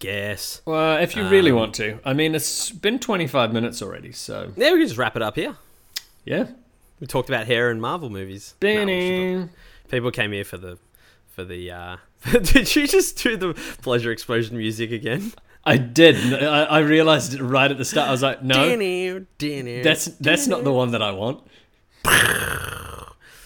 Guess. 0.00 0.62
Well, 0.64 0.96
if 1.00 1.14
you 1.14 1.28
really 1.28 1.50
Um, 1.52 1.56
want 1.58 1.74
to. 1.76 2.00
I 2.04 2.12
mean, 2.14 2.34
it's 2.34 2.70
been 2.70 2.98
25 2.98 3.52
minutes 3.52 3.80
already, 3.82 4.10
so 4.12 4.52
Yeah, 4.56 4.72
we 4.72 4.78
can 4.80 4.86
just 4.88 4.98
wrap 4.98 5.14
it 5.14 5.22
up 5.22 5.36
here. 5.36 5.56
yeah. 6.24 6.48
We 7.00 7.06
talked 7.06 7.28
about 7.30 7.46
hair 7.46 7.70
and 7.70 7.80
Marvel 7.80 8.10
movies. 8.10 8.54
No, 8.60 8.68
Danny. 8.68 9.48
People 9.90 10.10
came 10.10 10.32
here 10.32 10.44
for 10.44 10.58
the 10.58 10.76
for 11.28 11.44
the. 11.44 11.70
Uh, 11.70 11.96
did 12.42 12.76
you 12.76 12.86
just 12.86 13.22
do 13.22 13.36
the 13.38 13.54
pleasure 13.82 14.10
explosion 14.12 14.58
music 14.58 14.90
again? 14.92 15.32
I 15.64 15.76
did. 15.78 16.16
I, 16.34 16.64
I 16.64 16.78
realized 16.80 17.32
it 17.34 17.40
right 17.42 17.70
at 17.70 17.78
the 17.78 17.84
start. 17.86 18.08
I 18.08 18.10
was 18.10 18.22
like, 18.22 18.42
no, 18.42 18.68
Dinner, 18.76 19.26
dinner. 19.38 19.82
that's 19.82 20.06
that's 20.06 20.46
not 20.46 20.62
the 20.64 20.72
one 20.72 20.90
that 20.92 21.00
I 21.02 21.12
want. 21.12 21.42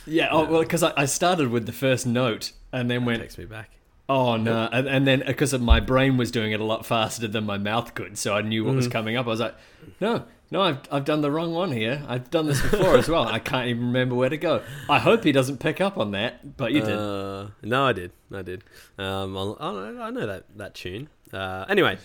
Yeah, 0.06 0.28
oh, 0.32 0.44
well, 0.50 0.60
because 0.62 0.82
I, 0.82 0.92
I 0.96 1.04
started 1.06 1.48
with 1.48 1.64
the 1.66 1.72
first 1.72 2.06
note 2.06 2.52
and 2.72 2.90
then 2.90 3.04
went, 3.06 3.22
takes 3.22 3.38
me 3.38 3.46
back. 3.46 3.70
Oh 4.08 4.36
no, 4.36 4.68
and, 4.72 4.86
and 4.86 5.06
then 5.06 5.22
because 5.26 5.58
my 5.58 5.80
brain 5.80 6.16
was 6.16 6.30
doing 6.30 6.52
it 6.52 6.60
a 6.60 6.64
lot 6.64 6.84
faster 6.86 7.26
than 7.28 7.44
my 7.44 7.58
mouth 7.58 7.94
could, 7.94 8.18
so 8.18 8.34
I 8.34 8.42
knew 8.42 8.64
what 8.64 8.74
was 8.74 8.88
coming 8.88 9.16
up. 9.16 9.26
I 9.26 9.30
was 9.30 9.40
like, 9.40 9.54
no, 10.00 10.24
no, 10.50 10.62
I've 10.62 10.78
I've 10.90 11.04
done 11.04 11.20
the 11.20 11.30
wrong 11.30 11.52
one 11.52 11.72
here. 11.72 12.02
I've 12.06 12.30
done 12.30 12.46
this 12.46 12.60
before 12.62 12.96
as 12.96 13.08
well. 13.08 13.26
I 13.26 13.38
can't 13.38 13.68
even 13.68 13.86
remember 13.86 14.14
where 14.14 14.28
to 14.28 14.36
go. 14.36 14.62
I 14.88 14.98
hope 14.98 15.24
he 15.24 15.32
doesn't 15.32 15.58
pick 15.58 15.80
up 15.80 15.96
on 15.98 16.12
that, 16.12 16.56
but 16.56 16.72
you 16.72 16.80
did. 16.80 16.96
Uh, 16.96 17.48
no, 17.62 17.86
I 17.86 17.92
did. 17.92 18.12
I 18.32 18.42
did. 18.42 18.62
Um, 18.98 19.36
I'll, 19.36 19.56
I'll, 19.58 20.02
I 20.02 20.10
know 20.10 20.26
that 20.26 20.44
that 20.56 20.74
tune. 20.74 21.08
Uh, 21.32 21.64
anyway, 21.68 21.98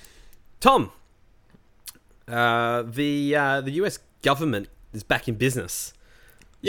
Tom. 0.59 0.91
Uh, 2.27 2.83
the 2.83 3.35
uh, 3.35 3.61
the 3.61 3.71
U.S. 3.71 3.99
government 4.21 4.69
is 4.93 5.03
back 5.03 5.27
in 5.27 5.35
business. 5.35 5.93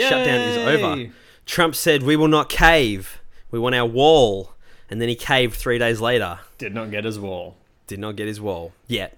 Shutdown 0.09 0.41
is 0.41 0.57
over. 0.57 1.11
Trump 1.45 1.75
said, 1.75 2.03
"We 2.03 2.15
will 2.15 2.27
not 2.27 2.49
cave. 2.49 3.21
We 3.49 3.59
want 3.59 3.75
our 3.75 3.85
wall." 3.85 4.53
And 4.91 5.01
then 5.01 5.07
he 5.07 5.15
caved 5.15 5.55
three 5.55 5.79
days 5.79 6.01
later. 6.01 6.39
Did 6.57 6.75
not 6.75 6.91
get 6.91 7.05
his 7.05 7.17
wall. 7.17 7.55
Did 7.87 7.99
not 7.99 8.17
get 8.17 8.27
his 8.27 8.41
wall 8.41 8.73
yet. 8.87 9.17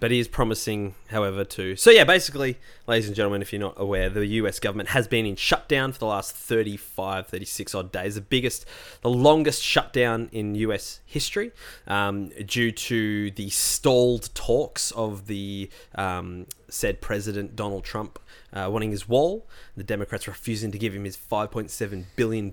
But 0.00 0.10
he 0.10 0.18
is 0.18 0.28
promising, 0.28 0.94
however, 1.08 1.44
to. 1.44 1.76
So, 1.76 1.90
yeah, 1.90 2.04
basically, 2.04 2.58
ladies 2.86 3.06
and 3.06 3.14
gentlemen, 3.14 3.42
if 3.42 3.52
you're 3.52 3.60
not 3.60 3.74
aware, 3.76 4.08
the 4.08 4.24
US 4.24 4.58
government 4.58 4.90
has 4.90 5.06
been 5.06 5.26
in 5.26 5.36
shutdown 5.36 5.92
for 5.92 5.98
the 5.98 6.06
last 6.06 6.34
35, 6.34 7.26
36 7.26 7.74
odd 7.74 7.92
days. 7.92 8.14
The 8.14 8.22
biggest, 8.22 8.64
the 9.02 9.10
longest 9.10 9.62
shutdown 9.62 10.30
in 10.32 10.54
US 10.54 11.00
history 11.04 11.52
um, 11.86 12.28
due 12.46 12.70
to 12.70 13.30
the 13.32 13.50
stalled 13.50 14.34
talks 14.34 14.90
of 14.92 15.26
the 15.26 15.68
um, 15.96 16.46
said 16.74 17.00
President 17.00 17.54
Donald 17.54 17.84
Trump 17.84 18.18
uh, 18.52 18.68
wanting 18.70 18.90
his 18.90 19.08
wall, 19.08 19.46
the 19.76 19.82
Democrats 19.82 20.26
refusing 20.26 20.70
to 20.70 20.78
give 20.78 20.94
him 20.94 21.04
his 21.04 21.16
$5.7 21.16 22.04
billion 22.16 22.50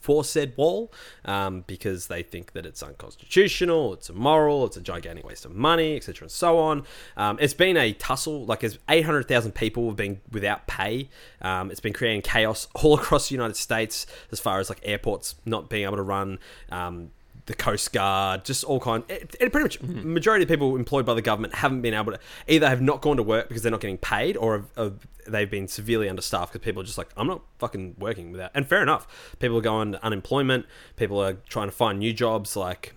for 0.00 0.24
said 0.24 0.52
wall 0.56 0.92
um, 1.24 1.64
because 1.66 2.06
they 2.08 2.22
think 2.22 2.52
that 2.52 2.66
it's 2.66 2.82
unconstitutional, 2.82 3.94
it's 3.94 4.10
immoral, 4.10 4.66
it's 4.66 4.76
a 4.76 4.80
gigantic 4.80 5.26
waste 5.26 5.44
of 5.44 5.54
money, 5.54 5.96
etc., 5.96 6.24
and 6.24 6.30
so 6.30 6.58
on. 6.58 6.84
Um, 7.16 7.38
it's 7.40 7.54
been 7.54 7.76
a 7.76 7.92
tussle, 7.92 8.44
like, 8.44 8.60
there's 8.60 8.78
800,000 8.88 9.52
people 9.52 9.86
have 9.88 9.96
been 9.96 10.20
without 10.30 10.66
pay. 10.66 11.08
Um, 11.40 11.70
it's 11.70 11.80
been 11.80 11.92
creating 11.92 12.22
chaos 12.22 12.68
all 12.74 12.94
across 12.94 13.28
the 13.28 13.34
United 13.34 13.56
States 13.56 14.06
as 14.32 14.40
far 14.40 14.60
as 14.60 14.68
like 14.68 14.80
airports 14.82 15.34
not 15.44 15.68
being 15.68 15.84
able 15.84 15.96
to 15.96 16.02
run. 16.02 16.38
Um, 16.70 17.10
the 17.48 17.54
Coast 17.54 17.92
Guard, 17.92 18.44
just 18.44 18.62
all 18.62 18.78
kind. 18.78 19.02
It, 19.08 19.34
it 19.40 19.50
pretty 19.52 19.64
much 19.64 19.80
Mm-hmm. 19.80 20.12
majority 20.12 20.42
of 20.44 20.48
people 20.48 20.76
employed 20.76 21.04
by 21.04 21.14
the 21.14 21.22
government 21.22 21.54
haven't 21.56 21.80
been 21.82 21.94
able 21.94 22.12
to 22.12 22.18
either 22.46 22.68
have 22.68 22.80
not 22.80 23.00
gone 23.00 23.16
to 23.16 23.22
work 23.22 23.48
because 23.48 23.62
they're 23.62 23.72
not 23.72 23.80
getting 23.80 23.98
paid, 23.98 24.36
or 24.36 24.52
have, 24.58 24.66
have, 24.76 25.06
they've 25.26 25.50
been 25.50 25.66
severely 25.66 26.08
understaffed 26.08 26.52
because 26.52 26.64
people 26.64 26.82
are 26.82 26.84
just 26.84 26.98
like, 26.98 27.08
I'm 27.16 27.26
not 27.26 27.42
fucking 27.58 27.96
working 27.98 28.32
without. 28.32 28.50
And 28.54 28.66
fair 28.66 28.82
enough, 28.82 29.36
people 29.40 29.58
are 29.58 29.62
going 29.62 29.92
to 29.92 30.04
unemployment. 30.04 30.66
People 30.96 31.18
are 31.20 31.34
trying 31.48 31.68
to 31.68 31.72
find 31.72 31.98
new 31.98 32.12
jobs. 32.12 32.54
Like, 32.56 32.94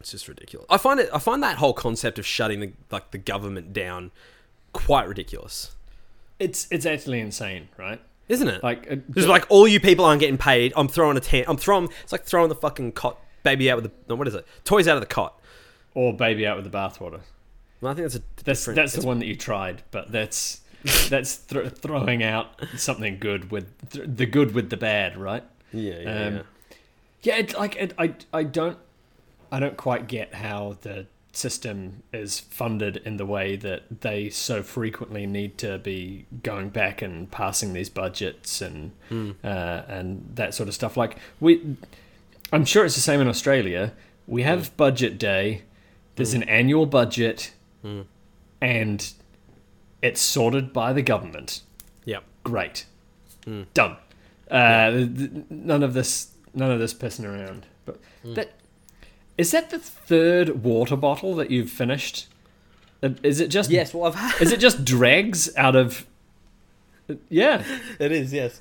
it's 0.00 0.10
just 0.12 0.26
ridiculous. 0.28 0.66
I 0.70 0.78
find 0.78 0.98
it. 1.00 1.10
I 1.12 1.18
find 1.18 1.42
that 1.42 1.58
whole 1.58 1.74
concept 1.74 2.18
of 2.18 2.24
shutting 2.26 2.60
the 2.60 2.72
like 2.90 3.10
the 3.10 3.18
government 3.18 3.72
down 3.72 4.10
quite 4.72 5.06
ridiculous, 5.08 5.72
It's 6.38 6.66
it's 6.70 6.86
actually 6.86 7.20
insane, 7.20 7.68
right? 7.76 8.00
isn't 8.28 8.48
it? 8.48 8.62
Like, 8.62 8.90
uh, 8.90 8.96
Just 9.14 9.28
like 9.28 9.44
all 9.50 9.68
you 9.68 9.78
people 9.80 10.04
aren't 10.06 10.20
getting 10.20 10.38
paid. 10.38 10.72
I'm 10.76 10.88
throwing 10.88 11.16
a 11.16 11.20
tent. 11.20 11.46
I'm 11.48 11.56
throwing. 11.58 11.88
It's 12.02 12.12
like 12.12 12.24
throwing 12.24 12.48
the 12.48 12.54
fucking 12.54 12.92
cot 12.92 13.18
baby 13.42 13.70
out 13.70 13.76
with 13.82 13.84
the. 13.84 13.92
No, 14.08 14.14
what 14.16 14.28
is 14.28 14.34
it? 14.34 14.46
Toys 14.64 14.88
out 14.88 14.96
of 14.96 15.00
the 15.02 15.06
cot. 15.06 15.38
or 15.94 16.14
baby 16.16 16.46
out 16.46 16.56
with 16.56 16.70
the 16.70 16.76
bathwater. 16.76 17.20
Well, 17.80 17.92
I 17.92 17.94
think 17.94 18.04
that's 18.10 18.16
a 18.16 18.22
That's 18.44 18.64
that's 18.66 18.92
the 18.94 19.06
one 19.06 19.18
that 19.18 19.26
you 19.26 19.36
tried, 19.36 19.82
but 19.90 20.12
that's 20.12 20.60
that's 21.08 21.34
thr 21.36 21.66
throwing 21.68 22.22
out 22.22 22.60
something 22.76 23.18
good 23.18 23.50
with 23.50 23.66
th- 23.90 24.08
the 24.08 24.26
good 24.26 24.54
with 24.54 24.70
the 24.70 24.76
bad, 24.76 25.16
right? 25.16 25.44
Yeah, 25.72 25.98
yeah, 26.00 26.26
Um, 26.26 26.34
yeah. 26.36 26.42
Yeah, 27.22 27.36
it, 27.38 27.58
like 27.58 27.76
it, 27.76 27.92
I 27.98 28.14
I 28.32 28.42
don't 28.44 28.78
I 29.50 29.60
don't 29.60 29.76
quite 29.76 30.06
get 30.08 30.34
how 30.34 30.76
the 30.82 31.06
system 31.34 32.02
is 32.12 32.40
funded 32.40 32.98
in 32.98 33.16
the 33.16 33.24
way 33.24 33.56
that 33.56 34.00
they 34.02 34.28
so 34.28 34.62
frequently 34.62 35.24
need 35.26 35.56
to 35.58 35.78
be 35.78 36.26
going 36.42 36.68
back 36.68 37.00
and 37.00 37.30
passing 37.30 37.72
these 37.72 37.88
budgets 37.88 38.60
and 38.60 38.92
uh, 39.42 39.82
and 39.88 40.30
that 40.34 40.54
sort 40.54 40.68
of 40.68 40.74
stuff. 40.74 40.96
Like 40.96 41.16
we, 41.40 41.76
I'm 42.52 42.64
sure 42.64 42.84
it's 42.84 42.94
the 42.94 43.00
same 43.00 43.20
in 43.20 43.28
Australia. 43.28 43.92
We 44.26 44.42
have 44.42 44.68
hmm. 44.68 44.74
budget 44.76 45.18
day. 45.18 45.62
There's 46.16 46.34
an 46.34 46.42
hmm. 46.42 46.48
annual 46.50 46.86
budget, 46.86 47.54
hmm. 47.80 48.02
and 48.60 49.12
it's 50.02 50.20
sorted 50.20 50.72
by 50.72 50.92
the 50.92 51.02
government. 51.02 51.62
Yep. 52.04 52.24
Great, 52.44 52.86
done. 53.74 53.96
Uh, 54.50 54.90
th- 54.90 55.30
none 55.48 55.82
of 55.82 55.94
this, 55.94 56.32
none 56.52 56.70
of 56.70 56.78
this 56.78 56.92
pissing 56.92 57.24
around. 57.24 57.66
But 57.86 57.98
that 58.24 58.52
is 59.38 59.50
that 59.52 59.70
the 59.70 59.78
third 59.78 60.62
water 60.62 60.96
bottle 60.96 61.34
that 61.36 61.50
you've 61.50 61.70
finished. 61.70 62.28
Uh, 63.02 63.10
Is 63.22 63.40
it 63.40 63.48
just 63.48 63.70
Yes. 63.70 63.94
Well, 63.94 64.04
I've 64.04 64.14
had. 64.14 64.40
Is 64.40 64.52
it 64.52 64.60
just 64.60 64.84
dregs 64.96 65.54
out 65.56 65.74
of? 65.74 66.06
Uh, 67.08 67.14
yeah, 67.28 67.64
it 67.98 68.12
is. 68.12 68.32
Yes. 68.32 68.60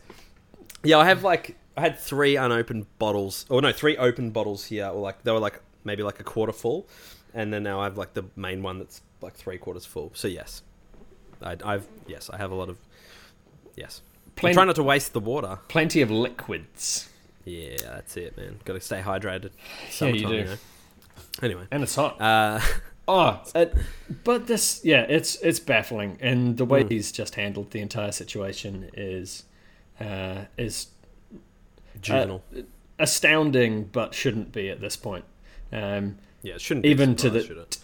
Yeah, 0.83 0.97
I 0.97 1.05
have 1.05 1.23
like 1.23 1.57
I 1.77 1.81
had 1.81 1.97
three 1.99 2.35
unopened 2.35 2.85
bottles, 2.99 3.45
or 3.49 3.61
no, 3.61 3.71
three 3.71 3.97
open 3.97 4.31
bottles 4.31 4.65
here, 4.65 4.87
or 4.87 4.99
like 5.01 5.23
they 5.23 5.31
were 5.31 5.39
like 5.39 5.61
maybe 5.83 6.03
like 6.03 6.19
a 6.19 6.23
quarter 6.23 6.51
full, 6.51 6.87
and 7.33 7.53
then 7.53 7.63
now 7.63 7.79
I 7.79 7.85
have 7.85 7.97
like 7.97 8.13
the 8.13 8.25
main 8.35 8.61
one 8.61 8.79
that's 8.79 9.01
like 9.21 9.33
three 9.33 9.57
quarters 9.57 9.85
full. 9.85 10.11
So 10.13 10.27
yes, 10.27 10.61
I, 11.41 11.57
I've 11.63 11.87
yes, 12.07 12.29
I 12.29 12.37
have 12.37 12.51
a 12.51 12.55
lot 12.55 12.69
of 12.69 12.77
yes. 13.75 14.01
Plen- 14.35 14.53
trying 14.53 14.67
not 14.67 14.75
to 14.77 14.83
waste 14.83 15.13
the 15.13 15.19
water. 15.19 15.59
plenty 15.67 16.01
of 16.01 16.09
liquids, 16.09 17.09
Yeah, 17.45 17.75
that's 17.81 18.15
it, 18.17 18.37
man. 18.37 18.59
Got 18.63 18.73
to 18.73 18.79
stay 18.81 19.01
hydrated. 19.01 19.51
Yeah, 19.99 20.07
you 20.07 20.27
do. 20.27 20.43
know. 20.45 20.55
Anyway, 21.43 21.63
and 21.71 21.83
it's 21.83 21.95
hot. 21.95 22.19
uh, 22.21 22.59
Oh, 23.07 23.41
it, 23.55 23.75
but 24.23 24.47
this, 24.47 24.81
yeah, 24.85 25.01
it's 25.01 25.35
it's 25.37 25.59
baffling, 25.59 26.17
and 26.21 26.55
the 26.57 26.63
way 26.65 26.85
he's 26.87 27.11
just 27.11 27.35
handled 27.35 27.71
the 27.71 27.81
entire 27.81 28.11
situation 28.11 28.89
is 28.93 29.43
uh, 29.99 30.45
is 30.57 30.87
juvenile. 32.01 32.43
astounding, 32.99 33.85
but 33.85 34.13
shouldn't 34.13 34.51
be 34.51 34.69
at 34.69 34.81
this 34.81 34.95
point. 34.95 35.25
Um, 35.71 36.17
yeah, 36.43 36.55
it 36.55 36.61
shouldn't 36.61 36.85
even 36.85 37.15
to 37.17 37.29
the- 37.29 37.77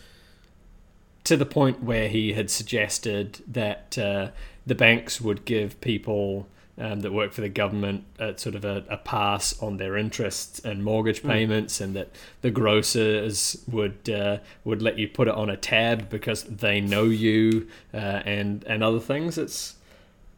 to 1.24 1.36
the 1.36 1.46
point 1.46 1.84
where 1.84 2.08
he 2.08 2.34
had 2.34 2.50
suggested 2.50 3.42
that 3.48 3.98
uh, 3.98 4.30
the 4.66 4.76
banks 4.76 5.20
would 5.20 5.44
give 5.44 5.80
people 5.82 6.48
um, 6.80 7.00
that 7.02 7.12
work 7.12 7.34
for 7.34 7.42
the 7.42 7.50
government 7.50 8.04
a, 8.20 8.38
sort 8.38 8.54
of 8.56 8.64
a, 8.64 8.86
a 8.88 8.98
pass 8.98 9.60
on 9.62 9.78
their 9.78 9.98
interests 9.98 10.60
and 10.64 10.84
mortgage 10.84 11.24
payments, 11.24 11.82
and 11.82 11.96
that 11.96 12.10
the 12.42 12.52
grocers 12.52 13.64
would 13.68 14.10
uh, 14.10 14.38
would 14.64 14.82
let 14.82 14.98
you 15.00 15.08
put 15.08 15.28
it 15.28 15.34
on 15.34 15.50
a 15.50 15.58
tab 15.58 16.08
because 16.10 16.44
they 16.44 16.80
know 16.80 17.06
you 17.06 17.68
uh, 17.94 17.98
and 18.26 18.64
and 18.66 18.84
other 18.84 19.00
things. 19.00 19.38
It's 19.38 19.76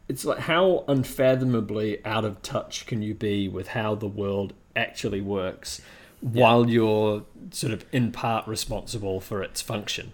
it's 0.10 0.26
like 0.26 0.40
how 0.40 0.84
unfathomably 0.88 2.04
out 2.06 2.26
of 2.26 2.42
touch 2.42 2.86
can 2.86 3.02
you 3.02 3.14
be 3.14 3.48
with 3.48 3.70
how 3.70 3.96
the 3.96 4.08
world 4.08 4.54
actually 4.76 5.22
works 5.22 5.82
while 6.22 6.70
you're 6.70 7.24
sort 7.52 7.72
of 7.72 7.86
in 7.94 8.12
part 8.12 8.46
responsible 8.48 9.22
for 9.22 9.42
its 9.42 9.62
function. 9.62 10.12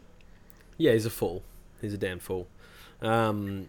Yeah, 0.77 0.91
he's 0.91 1.05
a 1.05 1.09
fool. 1.09 1.41
He's 1.81 1.93
a 1.93 1.97
damn 1.97 2.19
fool. 2.19 2.47
Um, 3.01 3.67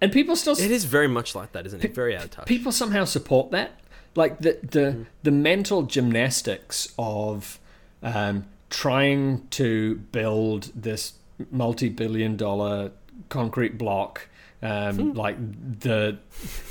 And 0.00 0.12
people 0.12 0.36
still 0.36 0.54
it 0.58 0.70
is 0.70 0.84
very 0.84 1.08
much 1.08 1.34
like 1.34 1.52
that, 1.52 1.64
isn't 1.66 1.82
it? 1.84 1.94
Very 1.94 2.14
out 2.16 2.24
of 2.24 2.30
touch. 2.30 2.46
people 2.46 2.72
somehow 2.72 3.04
support 3.04 3.50
that 3.52 3.70
like 4.14 4.38
the 4.40 4.58
the 4.62 4.80
Mm-hmm. 4.80 5.02
the 5.22 5.30
mental 5.30 5.82
gymnastics 5.82 6.92
of 6.98 7.58
um, 8.02 8.44
trying 8.70 9.46
to 9.50 9.96
build 10.12 10.70
this 10.74 11.14
multi-billion 11.50 12.36
dollar 12.36 12.90
concrete 13.28 13.78
block 13.78 14.28
um, 14.62 14.96
Hmm. 14.96 15.12
like 15.12 15.36
the 15.80 16.18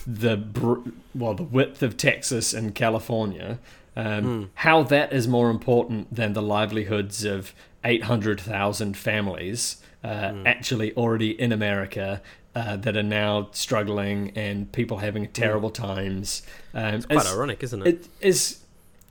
the 0.06 0.36
br- 0.38 0.90
well 1.16 1.34
the 1.34 1.44
width 1.44 1.82
of 1.84 1.96
Texas 1.98 2.54
and 2.54 2.76
California 2.76 3.60
um, 3.96 4.24
Hmm. 4.24 4.44
how 4.56 4.84
that 4.84 5.12
is 5.14 5.28
more 5.28 5.50
important 5.50 6.14
than 6.14 6.34
the 6.34 6.42
livelihoods 6.42 7.24
of 7.26 7.54
800,000 7.84 8.96
families 8.98 9.78
uh, 10.04 10.32
Hmm. 10.32 10.48
actually 10.48 10.94
already 10.96 11.32
in 11.40 11.52
America 11.52 12.22
uh, 12.56 12.76
that 12.78 12.96
are 12.98 13.04
now 13.04 13.50
struggling 13.52 14.32
and 14.36 14.72
people 14.72 14.98
having 14.98 15.28
terrible 15.28 15.70
times. 15.70 16.42
Um, 16.74 16.96
it's 16.96 17.06
quite 17.06 17.18
it's- 17.18 17.34
ironic, 17.34 17.64
isn't 17.64 17.82
it? 17.86 17.88
it 17.88 18.08
is 18.22 18.60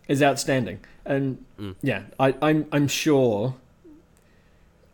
is 0.09 0.23
outstanding, 0.23 0.79
and 1.05 1.39
Mm. 1.61 1.75
yeah, 1.83 2.03
I, 2.19 2.35
I'm 2.43 2.67
I'm 2.73 2.87
sure. 2.89 3.55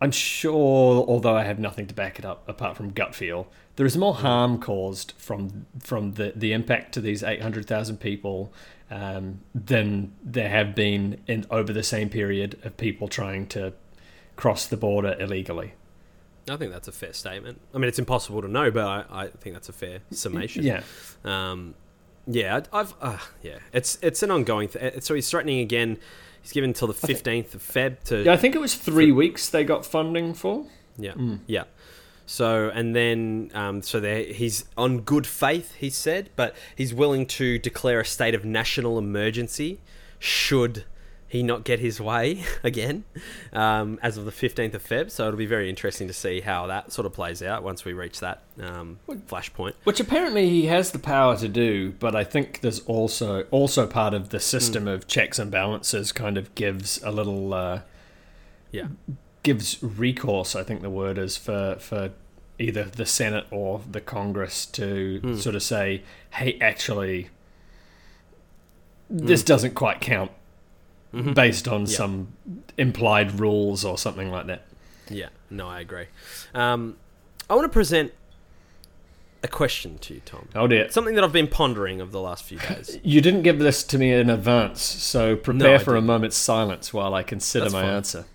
I'm 0.03 0.11
sure, 0.11 1.05
although 1.07 1.37
I 1.37 1.45
have 1.45 1.59
nothing 1.59 1.87
to 1.87 1.93
back 1.93 2.19
it 2.19 2.25
up 2.25 2.43
apart 2.45 2.75
from 2.75 2.89
gut 2.91 3.15
feel, 3.15 3.47
there 3.77 3.85
is 3.85 3.95
more 3.95 4.13
harm 4.13 4.59
caused 4.59 5.13
from 5.17 5.65
from 5.79 6.15
the, 6.15 6.33
the 6.35 6.51
impact 6.51 6.93
to 6.95 6.99
these 7.01 7.23
800,000 7.23 8.01
people 8.01 8.51
um, 8.91 9.39
than 9.55 10.11
there 10.21 10.49
have 10.49 10.75
been 10.75 11.21
in 11.25 11.45
over 11.49 11.71
the 11.71 11.83
same 11.83 12.09
period 12.09 12.59
of 12.65 12.75
people 12.75 13.07
trying 13.07 13.47
to 13.47 13.71
cross 14.35 14.67
the 14.67 14.75
border 14.75 15.15
illegally. 15.21 15.71
I 16.49 16.57
think 16.57 16.73
that's 16.73 16.89
a 16.89 16.91
fair 16.91 17.13
statement. 17.13 17.61
I 17.73 17.77
mean, 17.77 17.87
it's 17.87 17.97
impossible 17.97 18.41
to 18.41 18.49
know, 18.49 18.71
but 18.71 18.85
I, 18.85 19.05
I 19.09 19.27
think 19.27 19.55
that's 19.55 19.69
a 19.69 19.73
fair 19.73 19.99
summation. 20.11 20.65
Yeah, 20.65 20.83
Um, 21.23 21.75
yeah, 22.27 22.59
I've 22.73 22.93
uh, 22.99 23.19
yeah, 23.41 23.59
it's 23.71 23.97
it's 24.01 24.21
an 24.21 24.31
ongoing. 24.31 24.67
Th- 24.67 25.01
so 25.01 25.13
he's 25.13 25.29
threatening 25.29 25.61
again. 25.61 25.97
He's 26.43 26.51
given 26.51 26.69
until 26.71 26.87
the 26.89 26.93
fifteenth 26.93 27.55
of 27.55 27.63
Feb 27.63 28.03
to 28.05 28.23
yeah. 28.23 28.33
I 28.33 28.37
think 28.37 28.53
it 28.53 28.59
was 28.61 28.75
three 28.75 29.11
weeks 29.11 29.49
they 29.49 29.63
got 29.63 29.85
funding 29.85 30.33
for. 30.35 30.65
Yeah, 30.97 31.13
Mm. 31.13 31.39
yeah. 31.47 31.63
So 32.25 32.69
and 32.73 32.95
then 32.95 33.49
um, 33.55 33.81
so 33.81 33.99
there 33.99 34.23
he's 34.23 34.65
on 34.77 34.99
good 35.01 35.25
faith, 35.25 35.73
he 35.75 35.89
said, 35.89 36.29
but 36.35 36.55
he's 36.75 36.93
willing 36.93 37.25
to 37.27 37.57
declare 37.59 37.99
a 38.01 38.05
state 38.05 38.35
of 38.35 38.45
national 38.45 38.97
emergency 38.99 39.79
should 40.19 40.85
he 41.33 41.41
not 41.41 41.63
get 41.63 41.79
his 41.79 41.99
way 41.99 42.43
again 42.63 43.03
um, 43.51 43.99
as 44.03 44.17
of 44.17 44.25
the 44.25 44.31
15th 44.31 44.75
of 44.75 44.83
Feb. 44.87 45.09
So 45.09 45.27
it'll 45.27 45.37
be 45.37 45.47
very 45.47 45.67
interesting 45.67 46.07
to 46.07 46.13
see 46.13 46.41
how 46.41 46.67
that 46.67 46.91
sort 46.93 47.07
of 47.07 47.13
plays 47.13 47.41
out 47.41 47.63
once 47.63 47.83
we 47.83 47.91
reach 47.93 48.19
that 48.19 48.43
um, 48.61 48.99
flashpoint. 49.27 49.73
Which 49.83 49.99
apparently 49.99 50.47
he 50.47 50.67
has 50.67 50.91
the 50.91 50.99
power 50.99 51.35
to 51.37 51.47
do, 51.49 51.91
but 51.99 52.15
I 52.15 52.23
think 52.23 52.61
there's 52.61 52.81
also 52.81 53.43
also 53.49 53.87
part 53.87 54.13
of 54.13 54.29
the 54.29 54.39
system 54.39 54.87
of 54.87 55.07
checks 55.07 55.39
and 55.39 55.49
balances 55.49 56.11
kind 56.11 56.37
of 56.37 56.53
gives 56.53 57.01
a 57.03 57.11
little 57.11 57.51
uh, 57.53 57.81
Yeah. 58.71 58.89
gives 59.41 59.81
recourse. 59.81 60.55
I 60.55 60.63
think 60.63 60.81
the 60.83 60.89
word 60.91 61.17
is 61.17 61.35
for 61.35 61.77
for 61.79 62.11
either 62.59 62.83
the 62.83 63.07
Senate 63.07 63.45
or 63.49 63.81
the 63.91 63.99
Congress 64.01 64.67
to 64.67 65.35
sort 65.37 65.55
of 65.55 65.63
say, 65.63 66.03
"Hey, 66.29 66.59
actually, 66.61 67.29
this 69.09 69.41
doesn't 69.43 69.73
quite 69.73 69.99
count." 69.99 70.29
Based 71.13 71.67
on 71.67 71.81
Yeah. 71.81 71.87
some 71.97 72.33
implied 72.77 73.39
rules 73.39 73.85
or 73.85 73.97
something 73.97 74.31
like 74.31 74.47
that. 74.47 74.65
Yeah, 75.09 75.29
no, 75.49 75.67
I 75.69 75.79
agree. 75.81 76.05
Um, 76.55 76.97
I 77.49 77.53
want 77.55 77.65
to 77.65 77.69
present 77.73 78.13
a 79.43 79.47
question 79.47 79.97
to 79.99 80.15
you, 80.15 80.21
Tom. 80.25 80.47
Oh 80.55 80.65
dear. 80.67 80.89
Something 80.89 81.15
that 81.15 81.23
I've 81.23 81.31
been 81.33 81.47
pondering 81.47 82.01
over 82.01 82.09
the 82.11 82.21
last 82.21 82.45
few 82.45 82.57
days. 82.57 82.97
You 83.03 83.21
didn't 83.21 83.43
give 83.43 83.59
this 83.59 83.83
to 83.83 83.97
me 83.99 84.11
in 84.11 84.29
advance, 84.29 84.81
so 84.81 85.35
prepare 85.35 85.75
I 85.75 85.77
for 85.77 85.91
a 85.91 85.97
didn't. 85.97 86.07
moment's 86.07 86.37
silence 86.37 86.93
while 86.93 87.13
I 87.13 87.21
consider 87.23 87.65
That's 87.65 87.73
my 87.73 87.81
fine. 87.81 87.89
answer. 87.91 88.25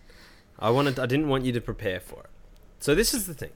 I 0.59 0.71
wanted, 0.71 0.99
I 0.99 1.07
didn't 1.07 1.29
want 1.29 1.45
you 1.47 1.53
to 1.53 1.61
prepare 1.61 1.99
for 2.01 2.21
it. 2.21 2.31
So 2.81 2.95
this 2.95 3.12
is 3.14 3.27
the 3.27 3.35
thing. 3.35 3.51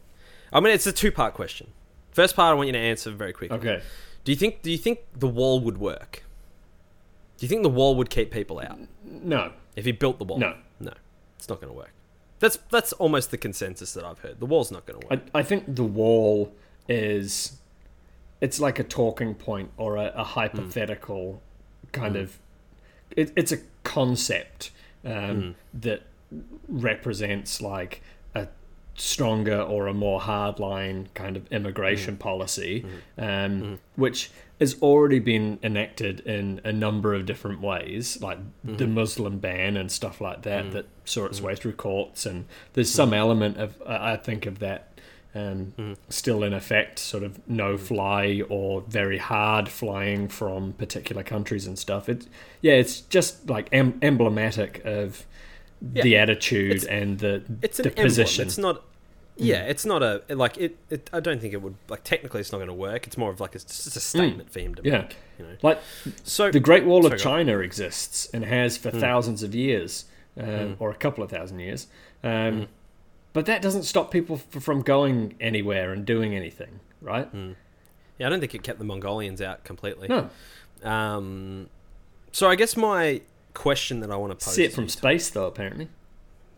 I 0.53 0.61
mean, 0.61 0.73
it's 0.73 0.87
a 0.87 0.93
two-part 0.93 1.35
question. 1.35 1.69
First 2.13 2.35
part, 2.37 2.51
I 2.51 2.55
want 2.55 2.67
you 2.69 2.73
to 2.73 2.79
answer 2.79 3.11
very 3.11 3.33
quickly. 3.33 3.57
Okay. 3.59 3.83
Do 4.25 4.33
you 4.33 4.37
think? 4.37 4.63
Do 4.63 4.71
you 4.71 4.79
think 4.79 5.01
the 5.17 5.27
wall 5.29 5.61
would 5.61 5.79
work? 5.79 6.23
Do 7.43 7.47
you 7.47 7.49
think 7.49 7.65
the 7.65 7.71
wall 7.71 7.97
would 7.97 8.09
keep 8.09 8.31
people 8.31 8.61
out 8.61 8.79
No. 9.05 9.51
if 9.75 9.85
he 9.85 9.91
built 9.91 10.21
the 10.21 10.25
wall? 10.25 10.39
No. 10.39 10.55
no, 10.79 10.93
it's 11.37 11.49
not 11.49 11.61
going 11.61 11.73
to 11.73 11.77
work. 11.77 11.93
That's 12.39 12.57
that's 12.71 12.93
almost 12.93 13.33
the 13.33 13.37
consensus 13.37 13.95
that 13.95 14.05
I've 14.05 14.21
heard. 14.21 14.39
The 14.39 14.47
wall's 14.47 14.71
not 14.71 14.87
going 14.87 15.01
to 15.01 15.09
work. 15.09 15.23
I, 15.35 15.41
I 15.41 15.43
think 15.43 15.75
the 15.75 15.83
wall 15.83 16.55
is 16.89 17.57
it's 18.41 18.61
like 18.61 18.79
a 18.79 18.85
talking 18.85 19.35
point 19.35 19.73
or 19.77 19.97
a, 19.97 20.13
a 20.15 20.23
hypothetical 20.23 21.43
kind 21.91 22.15
mm. 22.15 22.21
of 22.23 22.39
it, 23.11 23.33
it's 23.35 23.51
a 23.51 23.59
concept 23.83 24.71
um, 25.05 25.11
mm. 25.11 25.55
that 25.75 26.03
represents 26.69 27.61
like 27.61 28.03
a 28.37 28.47
stronger 28.95 29.61
or 29.61 29.89
a 29.89 29.95
more 29.95 30.21
hardline 30.21 31.13
kind 31.15 31.37
of 31.37 31.51
immigration 31.51 32.15
mm. 32.15 32.21
policy 32.21 32.87
um, 33.19 33.81
which 33.97 34.31
has 34.63 34.81
already 34.81 35.19
been 35.19 35.59
enacted 35.63 36.21
in 36.21 36.61
a 36.65 36.73
number 36.73 37.13
of 37.13 37.27
different 37.27 37.61
ways 37.61 38.21
like 38.23 38.39
the 38.65 38.85
mm-hmm. 38.85 38.95
muslim 38.95 39.39
ban 39.39 39.77
and 39.77 39.93
stuff 39.93 40.21
like 40.21 40.43
that 40.43 40.65
mm. 40.65 40.73
that 40.73 40.87
saw 41.05 41.27
its 41.27 41.41
mm. 41.41 41.45
way 41.45 41.55
through 41.55 41.73
courts 41.73 42.25
and 42.25 42.47
there's 42.73 42.91
mm. 42.91 42.97
some 42.97 43.13
element 43.13 43.57
of 43.59 43.81
i 43.87 44.13
I 44.13 44.17
think 44.17 44.47
of 44.47 44.59
that 44.59 44.93
um, 45.35 45.97
still 46.09 46.43
in 46.43 46.53
effect, 46.53 46.99
sort 46.99 47.23
of 47.23 47.41
no 47.49 47.79
fly 47.79 48.43
or 48.49 48.83
very 48.83 49.19
hard 49.19 49.69
flying 49.69 50.29
from 50.29 50.75
particular 50.75 51.23
countries 51.23 51.67
and 51.67 51.79
stuff. 51.79 52.09
It, 52.09 52.27
yeah, 52.61 52.75
it's 52.75 53.01
just 53.01 53.49
like 53.49 53.69
em- 53.73 53.99
emblematic 54.03 54.83
of 54.85 55.25
the 55.81 56.11
Yeah. 56.11 56.23
attitude 56.23 56.85
and 56.85 57.19
the 57.19 57.43
it's 57.63 57.79
an 57.79 57.85
the 57.85 57.89
emblem. 57.91 58.07
position. 58.07 58.47
It's 58.47 58.59
not. 58.59 58.85
Yeah, 59.37 59.63
it's 59.65 59.85
not 59.87 60.03
a 60.03 60.23
like 60.29 60.59
it, 60.59 60.77
it. 60.91 61.09
I 61.13 61.21
don't 61.21 61.41
think 61.41 61.55
it 61.55 61.63
would 61.63 61.75
like 61.89 62.05
technically. 62.05 62.41
It's 62.41 62.53
not 62.53 62.59
going 62.59 62.69
to 62.69 62.75
work. 62.75 63.07
It's 63.07 63.17
more 63.17 63.31
of 63.31 63.41
like 63.41 63.55
a, 63.55 63.57
it's 63.57 63.85
just 63.85 63.97
a 63.97 64.01
statement 64.01 64.51
for 64.53 64.61
him 64.61 64.75
to 64.75 64.83
Yeah. 64.85 65.03
make. 65.03 65.17
You 65.39 65.47
know. 65.47 65.57
Like 65.63 65.81
So 66.25 66.51
the 66.51 66.61
Great 66.61 66.85
Wall 66.85 67.05
of 67.07 67.13
go 67.13 67.15
on. 67.15 67.19
China 67.19 67.59
exists 67.59 68.29
and 68.35 68.45
has 68.45 68.77
for 68.77 68.91
thousands 68.91 69.43
of 69.43 69.55
years, 69.55 70.05
um, 70.39 70.77
or 70.79 70.91
a 70.91 70.95
couple 70.95 71.25
of 71.25 71.31
thousand 71.31 71.61
years. 71.61 71.87
Um, 72.23 72.69
But 73.33 73.47
that 73.47 73.63
doesn't 73.63 73.85
stop 73.85 74.11
people 74.11 74.37
f- 74.55 74.63
from 74.63 74.83
going 74.83 75.35
anywhere 75.41 75.93
and 75.93 76.05
doing 76.05 76.35
anything, 76.37 76.81
right? 77.01 77.29
yeah, 78.19 78.27
I 78.27 78.29
don't 78.31 78.41
think 78.41 78.55
it 78.55 78.63
kept 78.63 78.79
the 78.79 78.85
Mongolians 78.85 79.41
out 79.41 79.65
completely. 79.65 80.09
No, 80.09 80.29
Um, 80.85 81.71
so 82.33 82.51
I 82.51 82.55
guess 82.57 82.77
my 82.77 83.23
question 83.55 84.01
that 84.01 84.11
I 84.11 84.17
want 84.17 84.39
to 84.39 84.45
pose. 84.45 84.55
see 84.55 84.65
it 84.65 84.73
from 84.75 84.89
space 84.91 85.31
though. 85.31 85.47
Apparently, 85.47 85.89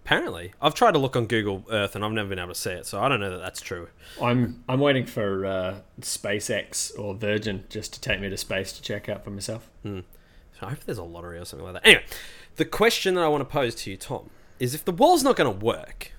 Apparently, 0.05 0.53
I've 0.61 0.75
tried 0.75 0.93
to 0.93 0.99
look 0.99 1.17
on 1.17 1.27
Google 1.27 1.65
Earth 1.71 1.95
and 1.97 2.05
I've 2.05 2.13
never 2.13 2.29
been 2.29 2.39
able 2.39 2.53
to 2.53 2.55
see 2.55 2.71
it, 2.73 2.85
so 2.87 3.01
I 3.01 3.09
don't 3.09 3.21
know 3.21 3.31
that 3.31 3.39
that's 3.39 3.61
true. 3.63 3.89
I'm 4.21 4.63
I'm 4.69 4.79
waiting 4.81 5.07
for 5.07 5.47
uh, 5.47 5.75
SpaceX 6.01 6.97
or 6.99 7.15
Virgin 7.15 7.65
just 7.71 7.95
to 7.95 8.01
take 8.01 8.21
me 8.21 8.29
to 8.29 8.37
space 8.37 8.73
to 8.73 8.83
check 8.83 9.09
out 9.09 9.25
for 9.25 9.31
myself. 9.31 9.71
So 10.61 10.67
I 10.67 10.71
hope 10.71 10.81
there's 10.81 10.99
a 10.99 11.03
lottery 11.05 11.39
or 11.39 11.47
something 11.47 11.65
like 11.65 11.75
that. 11.75 11.87
Anyway, 11.87 12.05
the 12.57 12.67
question 12.67 13.15
that 13.15 13.25
I 13.25 13.29
want 13.29 13.41
to 13.41 13.51
pose 13.51 13.75
to 13.77 13.91
you, 13.91 13.97
Tom, 13.97 14.29
is 14.61 14.75
if 14.75 14.85
the 14.85 14.93
wall's 14.93 15.25
not 15.25 15.37
going 15.37 15.59
to 15.59 15.65
work, 15.65 16.13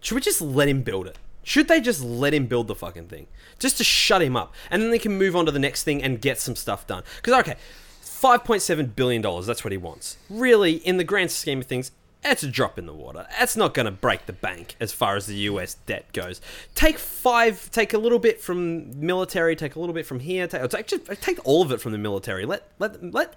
should 0.00 0.14
we 0.14 0.20
just 0.20 0.40
let 0.42 0.68
him 0.68 0.82
build 0.82 1.06
it? 1.06 1.18
Should 1.42 1.68
they 1.68 1.80
just 1.80 2.04
let 2.04 2.34
him 2.34 2.46
build 2.46 2.68
the 2.68 2.74
fucking 2.74 3.08
thing? 3.08 3.26
Just 3.58 3.78
to 3.78 3.84
shut 3.84 4.20
him 4.20 4.36
up. 4.36 4.54
And 4.70 4.82
then 4.82 4.90
they 4.90 4.98
can 4.98 5.16
move 5.16 5.34
on 5.34 5.46
to 5.46 5.50
the 5.52 5.58
next 5.58 5.84
thing 5.84 6.02
and 6.02 6.20
get 6.20 6.38
some 6.38 6.54
stuff 6.54 6.86
done. 6.86 7.02
Because, 7.16 7.32
okay, 7.40 7.56
$5.7 8.02 8.94
billion, 8.94 9.22
that's 9.22 9.64
what 9.64 9.72
he 9.72 9.78
wants. 9.78 10.18
Really, 10.28 10.74
in 10.74 10.98
the 10.98 11.04
grand 11.04 11.30
scheme 11.30 11.60
of 11.60 11.66
things, 11.66 11.90
it's 12.24 12.42
a 12.42 12.48
drop 12.48 12.78
in 12.78 12.86
the 12.86 12.92
water. 12.92 13.26
That's 13.38 13.56
not 13.56 13.74
going 13.74 13.86
to 13.86 13.92
break 13.92 14.26
the 14.26 14.32
bank 14.32 14.76
as 14.80 14.92
far 14.92 15.16
as 15.16 15.26
the 15.26 15.36
US 15.36 15.74
debt 15.86 16.12
goes. 16.12 16.40
Take 16.74 16.98
five, 16.98 17.70
take 17.70 17.92
a 17.92 17.98
little 17.98 18.18
bit 18.18 18.40
from 18.40 18.98
military, 19.00 19.54
take 19.54 19.76
a 19.76 19.80
little 19.80 19.94
bit 19.94 20.06
from 20.06 20.20
here, 20.20 20.46
take, 20.46 20.68
take, 20.68 20.86
just, 20.86 21.06
take 21.22 21.38
all 21.44 21.62
of 21.62 21.70
it 21.70 21.80
from 21.80 21.92
the 21.92 21.98
military. 21.98 22.44
Let, 22.44 22.68
let, 22.78 23.02
let, 23.12 23.34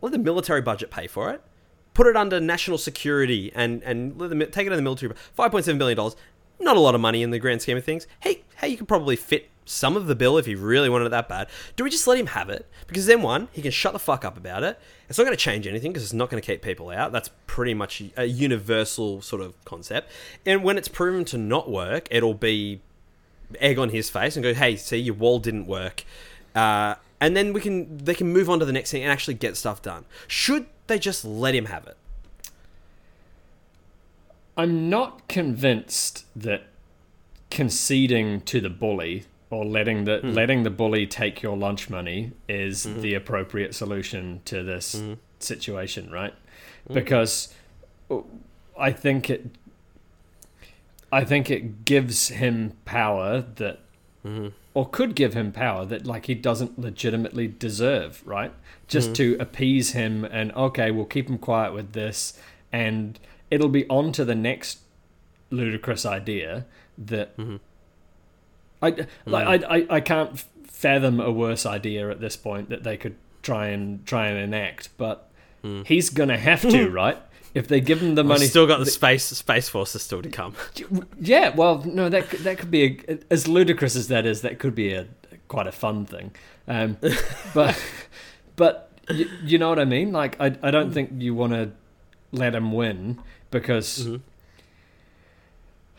let 0.00 0.12
the 0.12 0.18
military 0.18 0.62
budget 0.62 0.90
pay 0.90 1.06
for 1.06 1.30
it. 1.30 1.42
Put 1.94 2.06
it 2.06 2.16
under 2.16 2.40
national 2.40 2.78
security 2.78 3.52
and, 3.54 3.82
and 3.82 4.18
let 4.18 4.30
the, 4.30 4.46
take 4.46 4.66
it 4.66 4.72
in 4.72 4.76
the 4.76 4.82
military. 4.82 5.14
$5.7 5.38 5.76
billion, 5.76 5.98
not 6.60 6.76
a 6.76 6.80
lot 6.80 6.94
of 6.94 7.00
money 7.00 7.22
in 7.22 7.30
the 7.30 7.38
grand 7.38 7.60
scheme 7.60 7.76
of 7.76 7.84
things. 7.84 8.06
Hey, 8.20 8.42
hey, 8.56 8.68
you 8.68 8.76
could 8.76 8.88
probably 8.88 9.16
fit 9.16 9.50
some 9.64 9.96
of 9.96 10.06
the 10.06 10.14
bill 10.14 10.38
if 10.38 10.46
he 10.46 10.54
really 10.54 10.88
wanted 10.88 11.06
it 11.06 11.10
that 11.10 11.28
bad. 11.28 11.48
Do 11.76 11.84
we 11.84 11.90
just 11.90 12.06
let 12.06 12.18
him 12.18 12.26
have 12.28 12.50
it? 12.50 12.68
Because 12.86 13.06
then, 13.06 13.22
one, 13.22 13.48
he 13.52 13.62
can 13.62 13.70
shut 13.70 13.92
the 13.92 13.98
fuck 13.98 14.24
up 14.24 14.36
about 14.36 14.62
it. 14.62 14.78
It's 15.08 15.18
not 15.18 15.24
going 15.24 15.36
to 15.36 15.42
change 15.42 15.66
anything 15.66 15.92
because 15.92 16.02
it's 16.02 16.12
not 16.12 16.30
going 16.30 16.42
to 16.42 16.46
keep 16.46 16.62
people 16.62 16.90
out. 16.90 17.12
That's 17.12 17.30
pretty 17.46 17.74
much 17.74 18.02
a 18.16 18.24
universal 18.24 19.22
sort 19.22 19.42
of 19.42 19.62
concept. 19.64 20.10
And 20.44 20.64
when 20.64 20.78
it's 20.78 20.88
proven 20.88 21.24
to 21.26 21.38
not 21.38 21.70
work, 21.70 22.08
it'll 22.10 22.34
be 22.34 22.80
egg 23.60 23.78
on 23.78 23.90
his 23.90 24.10
face 24.10 24.36
and 24.36 24.42
go, 24.42 24.54
"Hey, 24.54 24.76
see, 24.76 24.96
your 24.96 25.14
wall 25.14 25.38
didn't 25.38 25.66
work," 25.66 26.04
uh, 26.54 26.96
and 27.20 27.36
then 27.36 27.52
we 27.52 27.60
can 27.60 27.98
they 27.98 28.14
can 28.14 28.32
move 28.32 28.48
on 28.48 28.58
to 28.58 28.64
the 28.64 28.72
next 28.72 28.90
thing 28.90 29.02
and 29.02 29.12
actually 29.12 29.34
get 29.34 29.56
stuff 29.56 29.82
done. 29.82 30.04
Should 30.26 30.66
they 30.86 30.98
just 30.98 31.24
let 31.24 31.54
him 31.54 31.66
have 31.66 31.86
it? 31.86 31.96
I'm 34.56 34.90
not 34.90 35.28
convinced 35.28 36.26
that 36.36 36.64
conceding 37.50 38.40
to 38.42 38.60
the 38.60 38.70
bully 38.70 39.24
or 39.52 39.66
letting 39.66 40.04
the 40.04 40.18
hmm. 40.18 40.32
letting 40.32 40.62
the 40.62 40.70
bully 40.70 41.06
take 41.06 41.42
your 41.42 41.56
lunch 41.56 41.90
money 41.90 42.32
is 42.48 42.86
mm-hmm. 42.86 43.02
the 43.02 43.14
appropriate 43.14 43.74
solution 43.74 44.40
to 44.46 44.62
this 44.62 44.94
mm-hmm. 44.94 45.14
situation, 45.38 46.10
right? 46.10 46.32
Mm-hmm. 46.32 46.94
Because 46.94 47.54
uh, 48.10 48.20
I 48.78 48.92
think 48.92 49.28
it 49.28 49.50
I 51.12 51.24
think 51.24 51.50
it 51.50 51.84
gives 51.84 52.28
him 52.28 52.72
power 52.86 53.42
that 53.56 53.80
or 54.72 54.88
could 54.88 55.16
give 55.16 55.34
him 55.34 55.50
power 55.52 55.84
that 55.84 56.06
like 56.06 56.26
he 56.26 56.34
doesn't 56.34 56.78
legitimately 56.78 57.48
deserve, 57.48 58.22
right? 58.24 58.52
Just 58.86 59.14
to 59.16 59.36
appease 59.38 59.92
him 59.92 60.24
and 60.24 60.52
okay, 60.52 60.90
we'll 60.90 61.04
keep 61.04 61.28
him 61.28 61.38
quiet 61.38 61.74
with 61.74 61.92
this 61.92 62.38
and 62.72 63.18
it'll 63.50 63.68
be 63.68 63.86
on 63.88 64.12
to 64.12 64.24
the 64.24 64.36
next 64.36 64.78
ludicrous 65.50 66.06
idea 66.06 66.64
that 66.96 67.34
I, 68.82 69.06
like, 69.26 69.46
mm. 69.46 69.64
I, 69.64 69.76
I 69.76 69.86
I 69.96 70.00
can't 70.00 70.38
fathom 70.66 71.20
a 71.20 71.30
worse 71.30 71.64
idea 71.64 72.10
at 72.10 72.20
this 72.20 72.36
point 72.36 72.68
that 72.70 72.82
they 72.82 72.96
could 72.96 73.14
try 73.42 73.68
and 73.68 74.04
try 74.06 74.26
and 74.26 74.38
enact, 74.38 74.88
but 74.96 75.30
hmm. 75.62 75.82
he's 75.82 76.10
gonna 76.10 76.38
have 76.38 76.62
to, 76.62 76.88
right? 76.90 77.18
If 77.54 77.68
they 77.68 77.80
give 77.80 78.00
him 78.00 78.14
the 78.14 78.24
Money 78.24 78.40
money, 78.40 78.46
still 78.46 78.66
got 78.66 78.78
the 78.78 78.86
space 78.86 79.24
space 79.24 79.68
forces 79.68 80.02
still 80.02 80.22
to 80.22 80.30
come. 80.30 80.54
yeah. 81.20 81.54
Well, 81.54 81.82
no, 81.84 82.08
that 82.08 82.30
could- 82.30 82.40
that 82.40 82.58
could 82.58 82.70
be 82.70 83.00
a, 83.08 83.18
as 83.30 83.46
ludicrous 83.46 83.94
as 83.94 84.08
that 84.08 84.24
is. 84.26 84.40
That 84.42 84.58
could 84.58 84.74
be 84.74 84.92
a 84.92 85.06
quite 85.48 85.66
a 85.66 85.72
fun 85.72 86.06
thing, 86.06 86.34
um, 86.66 86.96
but 87.54 87.80
but 88.56 88.90
you, 89.10 89.28
you 89.44 89.58
know 89.58 89.68
what 89.68 89.78
I 89.78 89.84
mean. 89.84 90.12
Like 90.12 90.40
I 90.40 90.56
I 90.62 90.70
don't 90.70 90.88
hmm. 90.88 90.94
think 90.94 91.10
you 91.18 91.34
want 91.34 91.52
to 91.52 91.72
let 92.32 92.54
him 92.54 92.72
win 92.72 93.20
because. 93.50 94.06
Mm-hmm. 94.06 94.16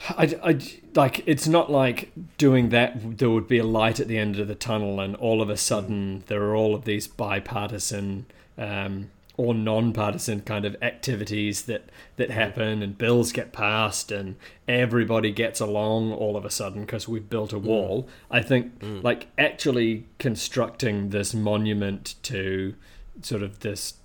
I, 0.09 0.37
I, 0.43 0.59
like 0.95 1.23
it's 1.25 1.47
not 1.47 1.71
like 1.71 2.11
doing 2.37 2.69
that 2.69 3.17
there 3.17 3.29
would 3.29 3.47
be 3.47 3.57
a 3.57 3.63
light 3.63 3.99
at 3.99 4.07
the 4.07 4.17
end 4.17 4.37
of 4.37 4.47
the 4.47 4.55
tunnel 4.55 4.99
and 4.99 5.15
all 5.15 5.41
of 5.41 5.49
a 5.49 5.58
sudden 5.58 6.23
there 6.27 6.43
are 6.43 6.56
all 6.56 6.75
of 6.75 6.83
these 6.83 7.08
bipartisan 7.08 8.25
um, 8.58 9.10
or 9.37 9.54
non-partisan 9.54 10.41
kind 10.41 10.65
of 10.65 10.75
activities 10.81 11.63
that 11.63 11.89
that 12.17 12.29
happen 12.29 12.83
and 12.83 12.97
bills 12.97 13.31
get 13.31 13.51
passed 13.51 14.12
and 14.12 14.35
everybody 14.67 15.31
gets 15.31 15.60
along 15.60 16.12
all 16.12 16.37
of 16.37 16.45
a 16.45 16.51
sudden 16.51 16.81
because 16.81 17.08
we've 17.08 17.29
built 17.29 17.54
a 17.54 17.60
wall. 17.60 18.08
I 18.29 18.41
think 18.41 18.73
like 18.81 19.27
actually 19.37 20.06
constructing 20.19 21.10
this 21.10 21.33
monument 21.33 22.15
to 22.23 22.75
sort 23.21 23.41
of 23.41 23.62
this 23.62 23.95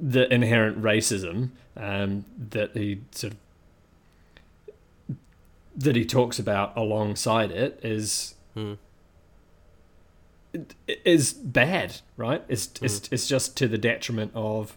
the 0.00 0.32
inherent 0.32 0.80
racism 0.80 1.50
um, 1.76 2.24
that 2.38 2.76
he 2.76 3.00
sort 3.10 3.32
of 3.32 3.38
that 5.76 5.94
he 5.96 6.04
talks 6.04 6.38
about 6.38 6.76
alongside 6.76 7.50
it 7.50 7.78
is 7.82 8.34
Hmm. 8.54 8.74
is 11.04 11.34
bad, 11.34 12.00
right? 12.16 12.42
It's 12.48 12.70
it's 12.80 13.08
it's 13.12 13.28
just 13.28 13.56
to 13.58 13.68
the 13.68 13.76
detriment 13.78 14.32
of 14.34 14.76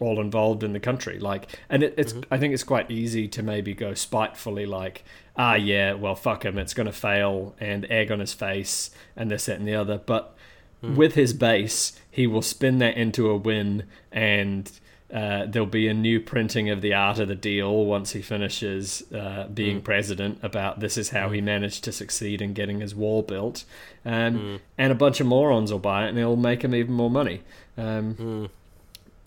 all 0.00 0.20
involved 0.20 0.64
in 0.64 0.72
the 0.72 0.80
country. 0.80 1.20
Like, 1.20 1.56
and 1.68 1.84
it, 1.84 1.94
it's 1.96 2.14
I 2.30 2.38
think 2.38 2.52
it's 2.52 2.64
quite 2.64 2.90
easy 2.90 3.28
to 3.28 3.42
maybe 3.42 3.74
go 3.74 3.94
spitefully, 3.94 4.66
like, 4.66 5.04
ah, 5.36 5.54
yeah, 5.54 5.92
well, 5.92 6.16
fuck 6.16 6.44
him, 6.44 6.58
it's 6.58 6.74
going 6.74 6.86
to 6.86 6.92
fail, 6.92 7.54
and 7.60 7.86
egg 7.90 8.10
on 8.10 8.18
his 8.18 8.34
face, 8.34 8.90
and 9.14 9.30
this, 9.30 9.46
that, 9.46 9.58
and 9.58 9.68
the 9.68 9.74
other. 9.74 9.98
But 9.98 10.34
with 10.82 11.14
his 11.14 11.32
base, 11.32 11.98
he 12.10 12.26
will 12.26 12.42
spin 12.42 12.76
that 12.78 12.96
into 12.96 13.30
a 13.30 13.36
win, 13.36 13.84
and 14.12 14.70
uh, 15.14 15.46
there'll 15.46 15.64
be 15.66 15.86
a 15.88 15.94
new 15.94 16.18
printing 16.20 16.68
of 16.70 16.80
the 16.82 16.92
art 16.92 17.18
of 17.20 17.28
the 17.28 17.34
deal 17.36 17.84
once 17.86 18.12
he 18.12 18.20
finishes 18.20 19.04
uh, 19.12 19.46
being 19.54 19.80
president. 19.80 20.38
About 20.42 20.80
this 20.80 20.98
is 20.98 21.10
how 21.10 21.30
he 21.30 21.40
managed 21.40 21.84
to 21.84 21.92
succeed 21.92 22.42
in 22.42 22.52
getting 22.52 22.80
his 22.80 22.94
wall 22.94 23.22
built, 23.22 23.64
um, 24.04 24.60
and 24.76 24.90
a 24.92 24.94
bunch 24.96 25.20
of 25.20 25.26
morons 25.26 25.70
will 25.70 25.78
buy 25.78 26.04
it, 26.06 26.08
and 26.10 26.18
it'll 26.18 26.36
make 26.36 26.62
him 26.64 26.74
even 26.74 26.92
more 26.94 27.10
money. 27.10 27.42
Um, 27.78 28.14
Mm. 28.16 28.50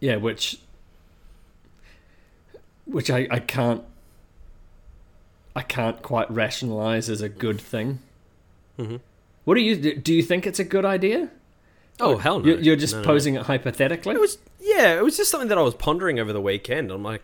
yeah, 0.02 0.18
which 0.18 0.58
which 2.86 3.10
I, 3.10 3.28
I 3.30 3.40
can't 3.40 3.84
I 5.56 5.62
can't 5.62 6.02
quite 6.02 6.30
rationalize 6.30 7.10
as 7.10 7.22
a 7.22 7.30
good 7.30 7.60
thing. 7.60 8.00
Mhm. 8.78 9.00
What 9.44 9.56
do 9.56 9.62
you 9.62 9.76
do? 10.00 10.14
You 10.14 10.22
think 10.24 10.46
it's 10.46 10.60
a 10.60 10.64
good 10.64 10.86
idea? 10.86 11.30
Oh 12.00 12.18
hell 12.18 12.40
no! 12.40 12.56
You're, 12.58 12.76
just 12.76 12.94
No, 12.94 13.02
no. 13.02 13.06
posing 13.08 13.36
it 13.36 13.44
hypothetically. 13.44 14.14
It 14.16 14.22
was 14.22 14.38
yeah, 14.60 14.98
it 14.98 15.04
was 15.04 15.18
just 15.18 15.32
something 15.32 15.50
that 15.50 15.58
I 15.58 15.62
was 15.62 15.76
pondering 15.76 16.20
over 16.20 16.34
the 16.34 16.42
weekend. 16.42 16.92
I'm 16.92 17.04
like, 17.04 17.24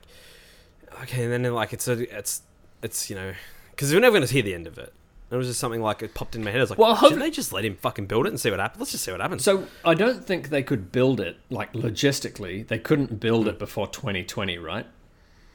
okay, 1.04 1.24
and 1.24 1.32
then 1.32 1.54
like 1.54 1.74
it's 1.74 1.88
a 1.88 2.18
it's 2.18 2.42
it's 2.82 3.10
you 3.10 3.16
know 3.16 3.34
because 3.72 3.94
we're 3.94 4.00
never 4.00 4.18
going 4.18 4.28
to 4.28 4.34
hear 4.34 4.44
the 4.44 4.54
end 4.54 4.68
of 4.68 4.78
it. 4.78 4.94
It 5.32 5.38
was 5.38 5.48
just 5.48 5.60
something 5.60 5.82
like 5.82 6.04
it 6.04 6.14
popped 6.14 6.36
in 6.36 6.44
my 6.44 6.52
head. 6.52 6.60
I 6.60 6.64
was 6.64 6.70
like, 6.70 6.78
Well, 6.78 6.96
shouldn't 6.96 7.20
they 7.20 7.32
just 7.32 7.52
let 7.52 7.66
him 7.66 7.76
fucking 7.76 8.06
build 8.06 8.28
it 8.28 8.30
and 8.30 8.40
see 8.40 8.52
what 8.52 8.60
happens? 8.60 8.80
Let's 8.80 8.92
just 8.92 9.04
see 9.04 9.12
what 9.12 9.20
happens. 9.20 9.44
so 9.44 9.66
I 9.84 9.96
don't 9.96 10.24
think 10.24 10.50
they 10.50 10.62
could 10.62 10.92
build 10.92 11.20
it 11.20 11.38
like 11.50 11.74
logistically. 11.74 12.68
They 12.68 12.78
couldn't 12.78 13.20
build 13.20 13.48
it 13.48 13.58
before 13.58 13.88
2020, 13.88 14.60
right? 14.60 14.86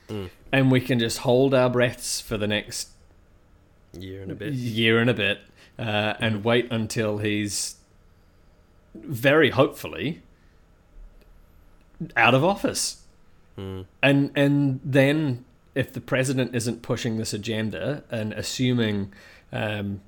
Mm. 0.08 0.30
And 0.50 0.72
we 0.72 0.80
can 0.80 0.98
just 0.98 1.18
hold 1.18 1.54
our 1.54 1.70
breaths 1.70 2.20
for 2.20 2.36
the 2.36 2.48
next 2.48 2.88
year 3.92 4.22
and 4.22 4.32
a 4.32 4.34
bit. 4.34 4.52
year 4.54 4.98
and 4.98 5.08
a 5.08 5.14
bit, 5.14 5.42
uh, 5.78 6.14
and 6.18 6.42
wait 6.42 6.66
until 6.72 7.18
he's 7.18 7.76
very 8.94 9.50
hopefully 9.50 10.22
out 12.16 12.34
of 12.34 12.44
office. 12.44 13.02
Mm. 13.56 13.86
And 14.02 14.30
and 14.36 14.80
then 14.84 15.44
if 15.74 15.92
the 15.92 16.00
president 16.00 16.54
isn't 16.54 16.82
pushing 16.82 17.18
this 17.18 17.32
agenda 17.32 18.02
and 18.10 18.32
assuming 18.32 19.12
um, 19.52 20.00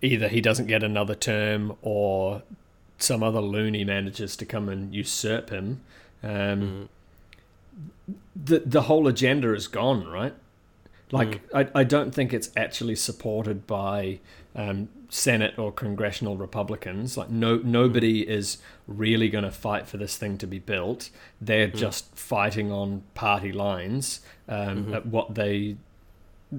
either 0.00 0.28
he 0.28 0.40
doesn't 0.40 0.66
get 0.66 0.82
another 0.82 1.14
term 1.14 1.76
or 1.82 2.42
some 2.98 3.22
other 3.22 3.40
loony 3.40 3.84
manages 3.84 4.36
to 4.36 4.44
come 4.44 4.68
and 4.68 4.94
usurp 4.94 5.50
him, 5.50 5.80
um, 6.22 6.88
the 8.36 8.60
the 8.60 8.82
whole 8.82 9.08
agenda 9.08 9.52
is 9.54 9.68
gone, 9.68 10.06
right? 10.06 10.34
Like 11.10 11.42
I, 11.54 11.68
I 11.74 11.84
don't 11.84 12.14
think 12.14 12.32
it's 12.32 12.50
actually 12.56 12.96
supported 12.96 13.66
by 13.66 14.18
um, 14.56 14.88
Senate 15.14 15.58
or 15.58 15.70
congressional 15.70 16.38
Republicans. 16.38 17.18
Like 17.18 17.28
no 17.28 17.58
nobody 17.58 18.22
is 18.26 18.56
really 18.88 19.28
going 19.28 19.44
to 19.44 19.50
fight 19.50 19.86
for 19.86 19.98
this 19.98 20.16
thing 20.16 20.38
to 20.38 20.46
be 20.46 20.58
built. 20.58 21.10
They're 21.38 21.68
just 21.68 22.16
fighting 22.16 22.72
on 22.72 23.02
party 23.12 23.52
lines 23.52 24.20
um, 24.48 24.94
at 24.94 25.04
what 25.04 25.34
they 25.34 25.76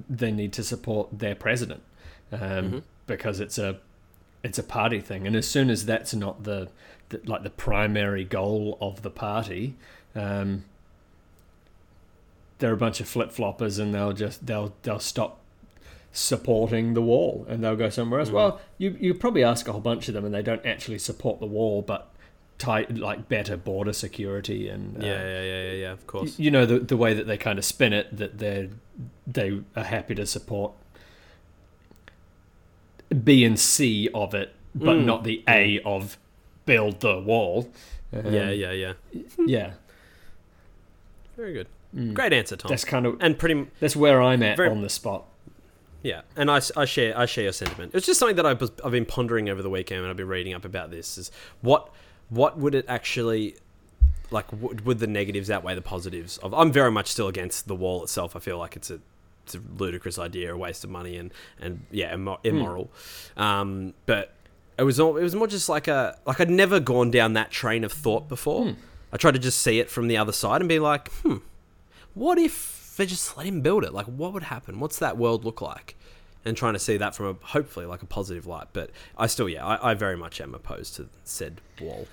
they 0.08 0.30
need 0.30 0.52
to 0.52 0.62
support 0.62 1.18
their 1.18 1.34
president 1.34 1.82
um, 2.30 2.84
because 3.08 3.40
it's 3.40 3.58
a 3.58 3.80
it's 4.44 4.58
a 4.58 4.62
party 4.62 5.00
thing. 5.00 5.26
And 5.26 5.34
as 5.34 5.48
soon 5.48 5.68
as 5.68 5.84
that's 5.84 6.14
not 6.14 6.44
the, 6.44 6.68
the 7.08 7.20
like 7.26 7.42
the 7.42 7.50
primary 7.50 8.22
goal 8.22 8.78
of 8.80 9.02
the 9.02 9.10
party. 9.10 9.74
Um, 10.14 10.64
they're 12.58 12.72
a 12.72 12.76
bunch 12.76 13.00
of 13.00 13.08
flip 13.08 13.30
floppers 13.30 13.80
and 13.80 13.92
they'll 13.92 14.12
just 14.12 14.46
they'll 14.46 14.72
they'll 14.82 15.00
stop 15.00 15.40
supporting 16.16 16.94
the 16.94 17.02
wall 17.02 17.44
and 17.48 17.62
they'll 17.62 17.74
go 17.76 17.90
somewhere 17.90 18.20
else. 18.20 18.30
Well, 18.30 18.60
you 18.78 18.96
you 19.00 19.12
probably 19.14 19.44
ask 19.44 19.68
a 19.68 19.72
whole 19.72 19.80
bunch 19.80 20.08
of 20.08 20.14
them 20.14 20.24
and 20.24 20.32
they 20.34 20.42
don't 20.42 20.64
actually 20.64 20.98
support 21.00 21.40
the 21.40 21.46
wall, 21.46 21.82
but 21.82 22.10
tight 22.56 22.96
like 22.96 23.28
better 23.28 23.56
border 23.56 23.92
security 23.92 24.68
and 24.68 25.02
uh, 25.02 25.06
Yeah, 25.06 25.22
yeah, 25.24 25.42
yeah, 25.42 25.62
yeah, 25.64 25.72
yeah. 25.72 25.92
Of 25.92 26.06
course. 26.06 26.38
you 26.38 26.50
know 26.52 26.64
the 26.64 26.78
the 26.78 26.96
way 26.96 27.12
that 27.14 27.26
they 27.26 27.36
kind 27.36 27.58
of 27.58 27.64
spin 27.64 27.92
it 27.92 28.16
that 28.16 28.38
they 28.38 28.70
they 29.26 29.60
are 29.76 29.82
happy 29.84 30.14
to 30.14 30.24
support 30.24 30.72
B 33.24 33.44
and 33.44 33.58
C 33.58 34.08
of 34.14 34.34
it, 34.34 34.54
but 34.74 34.96
Mm. 34.96 35.04
not 35.04 35.24
the 35.24 35.42
A 35.48 35.80
of 35.84 36.16
build 36.66 37.00
the 37.00 37.20
wall. 37.20 37.70
Um, 38.12 38.32
yeah, 38.32 38.50
yeah, 38.50 38.72
yeah. 38.72 38.92
yeah. 39.38 39.72
Very 41.36 41.52
good. 41.52 41.66
Mm. 41.94 42.14
Great 42.14 42.32
answer, 42.32 42.56
Tom. 42.56 42.68
That's 42.68 42.84
kind 42.84 43.06
of 43.06 43.16
and 43.20 43.38
pretty 43.38 43.66
that's 43.80 43.96
where 43.96 44.22
I'm 44.22 44.42
at 44.42 44.56
Very- 44.56 44.68
on 44.70 44.82
the 44.82 44.88
spot. 44.88 45.24
Yeah, 46.04 46.20
and 46.36 46.50
I, 46.50 46.60
I 46.76 46.84
share 46.84 47.18
I 47.18 47.24
share 47.24 47.44
your 47.44 47.52
sentiment. 47.54 47.92
It's 47.94 48.04
just 48.04 48.20
something 48.20 48.36
that 48.36 48.44
I've, 48.44 48.62
I've 48.84 48.92
been 48.92 49.06
pondering 49.06 49.48
over 49.48 49.62
the 49.62 49.70
weekend, 49.70 50.02
and 50.02 50.10
I've 50.10 50.18
been 50.18 50.28
reading 50.28 50.52
up 50.52 50.66
about 50.66 50.90
this. 50.90 51.16
Is 51.16 51.30
what 51.62 51.88
what 52.28 52.58
would 52.58 52.74
it 52.74 52.84
actually 52.88 53.56
like? 54.30 54.52
Would, 54.52 54.84
would 54.84 54.98
the 54.98 55.06
negatives 55.06 55.50
outweigh 55.50 55.74
the 55.74 55.80
positives? 55.80 56.36
Of 56.38 56.52
I'm 56.52 56.70
very 56.70 56.90
much 56.90 57.08
still 57.08 57.26
against 57.26 57.68
the 57.68 57.74
wall 57.74 58.02
itself. 58.02 58.36
I 58.36 58.38
feel 58.38 58.58
like 58.58 58.76
it's 58.76 58.90
a 58.90 59.00
it's 59.44 59.54
a 59.54 59.60
ludicrous 59.78 60.18
idea, 60.18 60.52
a 60.52 60.56
waste 60.58 60.84
of 60.84 60.90
money, 60.90 61.16
and 61.16 61.32
and 61.58 61.86
yeah, 61.90 62.12
immo- 62.12 62.40
immoral. 62.44 62.90
Um, 63.38 63.94
but 64.04 64.34
it 64.78 64.82
was 64.82 65.00
all 65.00 65.16
it 65.16 65.22
was 65.22 65.34
more 65.34 65.46
just 65.46 65.70
like 65.70 65.88
a 65.88 66.18
like 66.26 66.38
I'd 66.38 66.50
never 66.50 66.80
gone 66.80 67.10
down 67.10 67.32
that 67.32 67.50
train 67.50 67.82
of 67.82 67.92
thought 67.92 68.28
before. 68.28 68.76
I 69.10 69.16
tried 69.16 69.32
to 69.32 69.38
just 69.38 69.60
see 69.60 69.78
it 69.78 69.88
from 69.88 70.08
the 70.08 70.18
other 70.18 70.32
side 70.32 70.60
and 70.60 70.68
be 70.68 70.80
like, 70.80 71.10
hmm, 71.22 71.36
what 72.12 72.36
if 72.36 72.83
they 72.96 73.06
just 73.06 73.36
let 73.36 73.46
him 73.46 73.60
build 73.60 73.84
it? 73.84 73.92
Like, 73.92 74.06
what 74.06 74.32
would 74.32 74.44
happen? 74.44 74.80
What's 74.80 74.98
that 74.98 75.16
world 75.16 75.44
look 75.44 75.60
like? 75.60 75.96
And 76.44 76.56
trying 76.56 76.74
to 76.74 76.78
see 76.78 76.96
that 76.98 77.14
from 77.14 77.26
a 77.26 77.46
hopefully 77.46 77.86
like 77.86 78.02
a 78.02 78.06
positive 78.06 78.46
light. 78.46 78.68
But 78.74 78.90
I 79.16 79.26
still, 79.26 79.48
yeah, 79.48 79.64
I, 79.64 79.90
I 79.92 79.94
very 79.94 80.16
much 80.16 80.40
am 80.40 80.54
opposed 80.54 80.94
to 80.96 81.08
said 81.24 81.60
wall. 81.80 82.06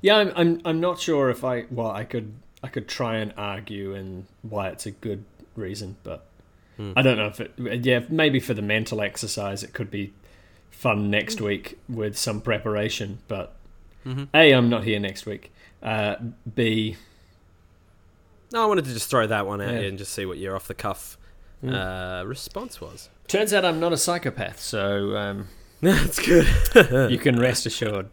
Yeah, 0.00 0.16
I'm, 0.16 0.32
I'm 0.36 0.60
I'm 0.64 0.80
not 0.80 1.00
sure 1.00 1.30
if 1.30 1.44
I 1.44 1.64
well 1.70 1.90
I 1.90 2.04
could 2.04 2.32
I 2.62 2.68
could 2.68 2.88
try 2.88 3.16
and 3.16 3.32
argue 3.36 3.94
and 3.94 4.26
why 4.42 4.68
it's 4.68 4.86
a 4.86 4.90
good 4.90 5.24
reason, 5.56 5.96
but 6.02 6.24
Hmm. 6.76 6.92
I 6.94 7.02
don't 7.02 7.16
know 7.16 7.26
if 7.26 7.40
it 7.40 7.52
yeah 7.84 8.02
maybe 8.08 8.38
for 8.38 8.54
the 8.54 8.62
mental 8.62 9.00
exercise 9.00 9.64
it 9.64 9.72
could 9.72 9.90
be 9.90 10.12
fun 10.70 11.10
next 11.10 11.40
week 11.40 11.76
with 11.88 12.16
some 12.16 12.40
preparation. 12.40 13.18
But 13.26 13.54
Mhm. 14.06 14.28
a 14.32 14.52
I'm 14.52 14.68
not 14.68 14.84
here 14.84 15.00
next 15.00 15.26
week. 15.26 15.50
Uh, 15.82 16.16
B 16.54 16.96
No, 18.52 18.62
I 18.62 18.66
wanted 18.66 18.84
to 18.86 18.92
just 18.92 19.08
throw 19.10 19.26
that 19.26 19.46
one 19.46 19.60
at 19.60 19.72
Yeah. 19.74 19.80
you 19.80 19.88
and 19.88 19.98
just 19.98 20.12
see 20.12 20.26
what 20.26 20.38
your 20.38 20.56
off 20.56 20.66
the 20.68 20.74
cuff 20.74 21.16
Mm. 21.64 21.74
uh, 22.22 22.24
response 22.26 22.80
was. 22.80 23.08
turns 23.26 23.52
out 23.52 23.64
I'm 23.64 23.80
not 23.80 23.92
a 23.92 23.96
psychopath, 23.96 24.60
so 24.60 25.16
um, 25.16 25.48
That's 25.80 26.18
good. 26.18 26.46
you 27.10 27.18
can 27.18 27.38
rest 27.38 27.66
assured. 27.66 28.08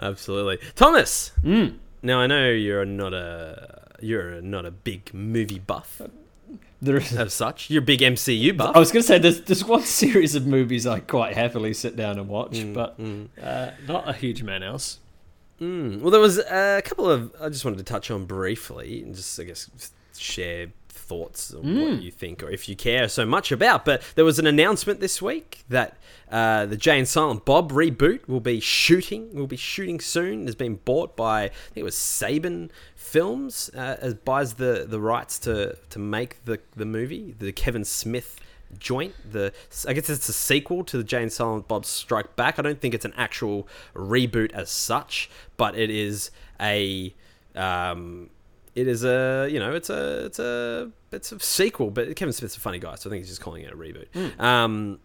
Absolutely, 0.00 0.58
Thomas. 0.74 1.32
Mm. 1.42 1.76
Now 2.02 2.20
I 2.20 2.26
know 2.26 2.50
you're 2.50 2.84
not 2.84 3.14
a 3.14 3.82
you're 4.00 4.40
not 4.42 4.66
a 4.66 4.70
big 4.70 5.12
movie 5.14 5.58
buff 5.58 6.02
There 6.82 6.96
is 6.98 7.12
as 7.16 7.32
such. 7.32 7.70
You're 7.70 7.82
a 7.82 7.86
big 7.86 8.00
MCU 8.00 8.56
buff. 8.56 8.76
I 8.76 8.78
was 8.78 8.92
going 8.92 9.02
to 9.02 9.06
say 9.06 9.18
there's 9.18 9.40
there's 9.42 9.64
one 9.64 9.82
series 9.82 10.34
of 10.34 10.46
movies 10.46 10.86
I 10.86 11.00
quite 11.00 11.34
happily 11.34 11.72
sit 11.74 11.96
down 11.96 12.18
and 12.18 12.28
watch, 12.28 12.58
Mm, 12.58 12.74
but 12.74 13.00
mm. 13.00 13.28
uh, 13.42 13.70
not 13.88 14.08
a 14.08 14.12
huge 14.12 14.42
man 14.42 14.62
else. 14.62 14.98
Mm. 15.60 16.00
Well, 16.00 16.10
there 16.10 16.20
was 16.20 16.38
a 16.38 16.82
couple 16.84 17.08
of 17.10 17.34
I 17.40 17.48
just 17.48 17.64
wanted 17.64 17.78
to 17.78 17.84
touch 17.84 18.10
on 18.10 18.26
briefly 18.26 19.02
and 19.02 19.14
just 19.14 19.38
I 19.40 19.44
guess 19.44 19.70
share 20.16 20.68
thoughts 20.88 21.54
on 21.54 21.62
Mm. 21.62 21.90
what 21.92 22.02
you 22.02 22.10
think 22.10 22.42
or 22.42 22.50
if 22.50 22.68
you 22.68 22.74
care 22.76 23.08
so 23.08 23.24
much 23.24 23.52
about. 23.52 23.84
But 23.84 24.02
there 24.16 24.24
was 24.24 24.38
an 24.38 24.46
announcement 24.46 24.98
this 25.00 25.22
week 25.22 25.64
that 25.68 25.96
uh, 26.30 26.66
the 26.66 26.76
Jay 26.76 26.98
and 26.98 27.06
Silent 27.06 27.44
Bob 27.44 27.70
reboot 27.72 28.26
will 28.26 28.40
be 28.40 28.58
shooting. 28.60 29.32
Will 29.34 29.46
be 29.46 29.56
shooting 29.56 30.00
soon. 30.00 30.46
It's 30.46 30.56
been 30.56 30.76
bought 30.84 31.16
by 31.16 31.44
I 31.44 31.48
think 31.48 31.76
it 31.76 31.84
was 31.84 31.94
Saban 31.94 32.70
Films 32.96 33.70
uh, 33.74 33.96
as 34.00 34.14
buys 34.14 34.54
the 34.54 34.84
the 34.88 35.00
rights 35.00 35.38
to 35.40 35.76
to 35.90 35.98
make 35.98 36.44
the 36.44 36.58
the 36.74 36.84
movie. 36.86 37.34
The 37.38 37.52
Kevin 37.52 37.84
Smith 37.84 38.40
joint. 38.78 39.14
The 39.30 39.52
I 39.86 39.92
guess 39.92 40.10
it's 40.10 40.28
a 40.28 40.32
sequel 40.32 40.84
to 40.84 40.98
the 40.98 41.04
Jay 41.04 41.22
and 41.22 41.32
Silent 41.32 41.68
Bob 41.68 41.84
Strike 41.84 42.36
Back. 42.36 42.58
I 42.58 42.62
don't 42.62 42.80
think 42.80 42.94
it's 42.94 43.04
an 43.04 43.14
actual 43.16 43.68
reboot 43.94 44.52
as 44.52 44.70
such, 44.70 45.30
but 45.56 45.76
it 45.76 45.90
is 45.90 46.30
a 46.60 47.14
um, 47.54 48.30
it 48.74 48.86
is 48.86 49.04
a 49.04 49.48
you 49.50 49.58
know 49.58 49.74
it's 49.74 49.90
a 49.90 50.26
it's 50.26 50.38
a 50.38 50.90
it's 51.12 51.32
a 51.32 51.40
sequel. 51.40 51.90
But 51.90 52.14
Kevin 52.16 52.32
Smith's 52.32 52.56
a 52.56 52.60
funny 52.60 52.78
guy, 52.78 52.94
so 52.96 53.08
I 53.08 53.12
think 53.12 53.22
he's 53.22 53.30
just 53.30 53.40
calling 53.40 53.62
it 53.62 53.72
a 53.72 53.76
reboot. 53.76 54.40
Um, 54.40 54.98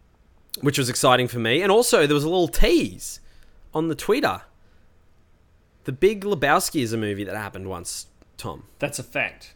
which 0.59 0.77
was 0.77 0.89
exciting 0.89 1.27
for 1.27 1.39
me, 1.39 1.61
and 1.61 1.71
also 1.71 2.05
there 2.05 2.15
was 2.15 2.25
a 2.25 2.29
little 2.29 2.49
tease 2.49 3.19
on 3.73 3.87
the 3.87 3.95
Twitter. 3.95 4.41
The 5.85 5.91
Big 5.91 6.23
Lebowski 6.23 6.81
is 6.81 6.93
a 6.93 6.97
movie 6.97 7.23
that 7.23 7.35
happened 7.35 7.67
once, 7.67 8.07
Tom. 8.37 8.63
That's 8.79 8.99
a 8.99 9.03
fact. 9.03 9.55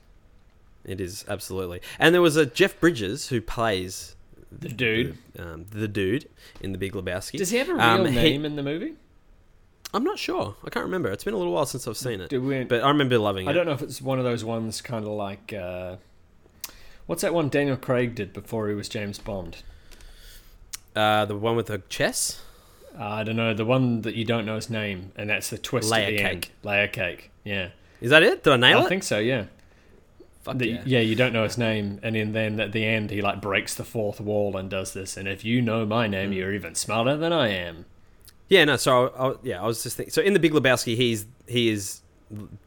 It 0.86 1.02
is 1.02 1.26
absolutely. 1.28 1.82
And 2.00 2.14
there 2.14 2.22
was 2.22 2.36
a 2.36 2.46
Jeff 2.46 2.80
Bridges 2.80 3.30
who 3.30 3.42
plays 3.42 4.16
The 4.52 4.70
dude. 4.70 5.18
um, 5.38 5.66
the 5.72 5.88
dude 5.88 6.30
in 6.62 6.72
the 6.72 6.78
Big 6.78 6.94
Lebowski. 6.94 7.38
Does 7.40 7.50
he 7.50 7.58
have 7.58 7.70
a 7.70 7.74
real 7.74 7.82
Um, 7.82 8.06
he- 8.06 8.16
name 8.16 8.46
in 8.46 8.56
the 8.56 8.64
movie? 8.64 8.94
I'm 9.94 10.04
not 10.04 10.20
sure. 10.20 10.56
I 10.66 10.70
can't 10.70 10.86
remember. 10.86 11.10
It's 11.10 11.24
been 11.24 11.34
a 11.34 11.38
little 11.38 11.54
while 11.54 11.66
since 11.66 11.88
I've 11.88 11.96
seen 11.98 12.20
it, 12.20 12.30
Do 12.30 12.42
we, 12.42 12.66
but 12.66 12.84
I 12.84 12.90
remember 12.90 13.18
loving 13.18 13.48
it. 13.48 13.50
I 13.50 13.54
don't 13.54 13.66
know 13.66 13.72
if 13.72 13.82
it's 13.82 14.02
one 14.02 14.20
of 14.20 14.26
those 14.26 14.44
ones 14.44 14.82
kind 14.82 15.06
of 15.06 15.12
like. 15.12 15.54
Uh, 15.54 15.96
what's 17.06 17.22
that 17.22 17.34
one 17.34 17.48
Daniel 17.50 17.78
Craig 17.78 18.14
did 18.14 18.34
before 18.34 18.68
he 18.68 18.76
was 18.76 18.90
James 18.90 19.18
Bond? 19.20 19.58
Uh, 20.96 21.26
the 21.26 21.36
one 21.36 21.56
with 21.56 21.68
the 21.68 21.80
chess. 21.90 22.42
Uh, 22.98 23.04
I 23.04 23.24
don't 23.24 23.36
know. 23.36 23.54
The 23.54 23.66
one 23.66 24.02
that 24.02 24.16
you 24.16 24.26
don't 24.26 24.46
know 24.46 24.56
his 24.56 24.70
name, 24.70 25.12
and 25.16 25.30
that's 25.30 25.50
the 25.50 25.58
twist 25.58 25.90
Layer 25.90 26.06
at 26.06 26.10
the 26.12 26.18
cake. 26.18 26.26
end. 26.34 26.50
Layer 26.64 26.88
cake. 26.88 27.32
Yeah. 27.44 27.70
Is 28.02 28.10
that 28.12 28.24
it? 28.24 28.44
Did 28.44 28.54
I 28.54 28.58
nail 28.58 28.78
I 28.80 28.82
it? 28.82 28.86
I 28.86 28.90
think 28.90 29.04
so, 29.04 29.20
yeah. 29.20 29.46
Fuck 30.46 30.60
The- 30.60 30.68
yeah. 30.70 30.82
yeah, 30.86 31.00
you 31.00 31.16
don't 31.16 31.34
know 31.34 31.44
his 31.44 31.58
name, 31.58 32.00
and 32.04 32.16
then, 32.16 32.32
then 32.32 32.60
at 32.60 32.72
the 32.72 32.86
end 32.86 33.10
he 33.10 33.22
like 33.22 33.42
breaks 33.42 33.74
the 33.74 33.84
fourth 33.84 34.22
wall 34.22 34.56
and 34.56 34.70
does 34.70 34.94
this. 34.94 35.18
And 35.18 35.28
if 35.28 35.44
you 35.44 35.60
know 35.62 35.86
my 35.86 36.08
name, 36.08 36.32
Mm. 36.32 36.36
you're 36.36 36.54
even 36.54 36.76
smarter 36.76 37.18
than 37.18 37.34
I 37.34 37.48
am. 37.50 37.86
Yeah, 38.48 38.64
no. 38.66 38.78
So, 38.78 39.08
I, 39.08 39.28
I- 39.30 39.36
yeah, 39.44 39.62
I 39.62 39.66
was 39.66 39.82
just 39.84 39.98
thinking. 39.98 40.12
So, 40.14 40.22
in 40.22 40.34
the 40.34 40.40
Big 40.40 40.54
Lebowski, 40.54 40.96
he's 40.96 41.26
he 41.48 41.70
is 41.70 42.02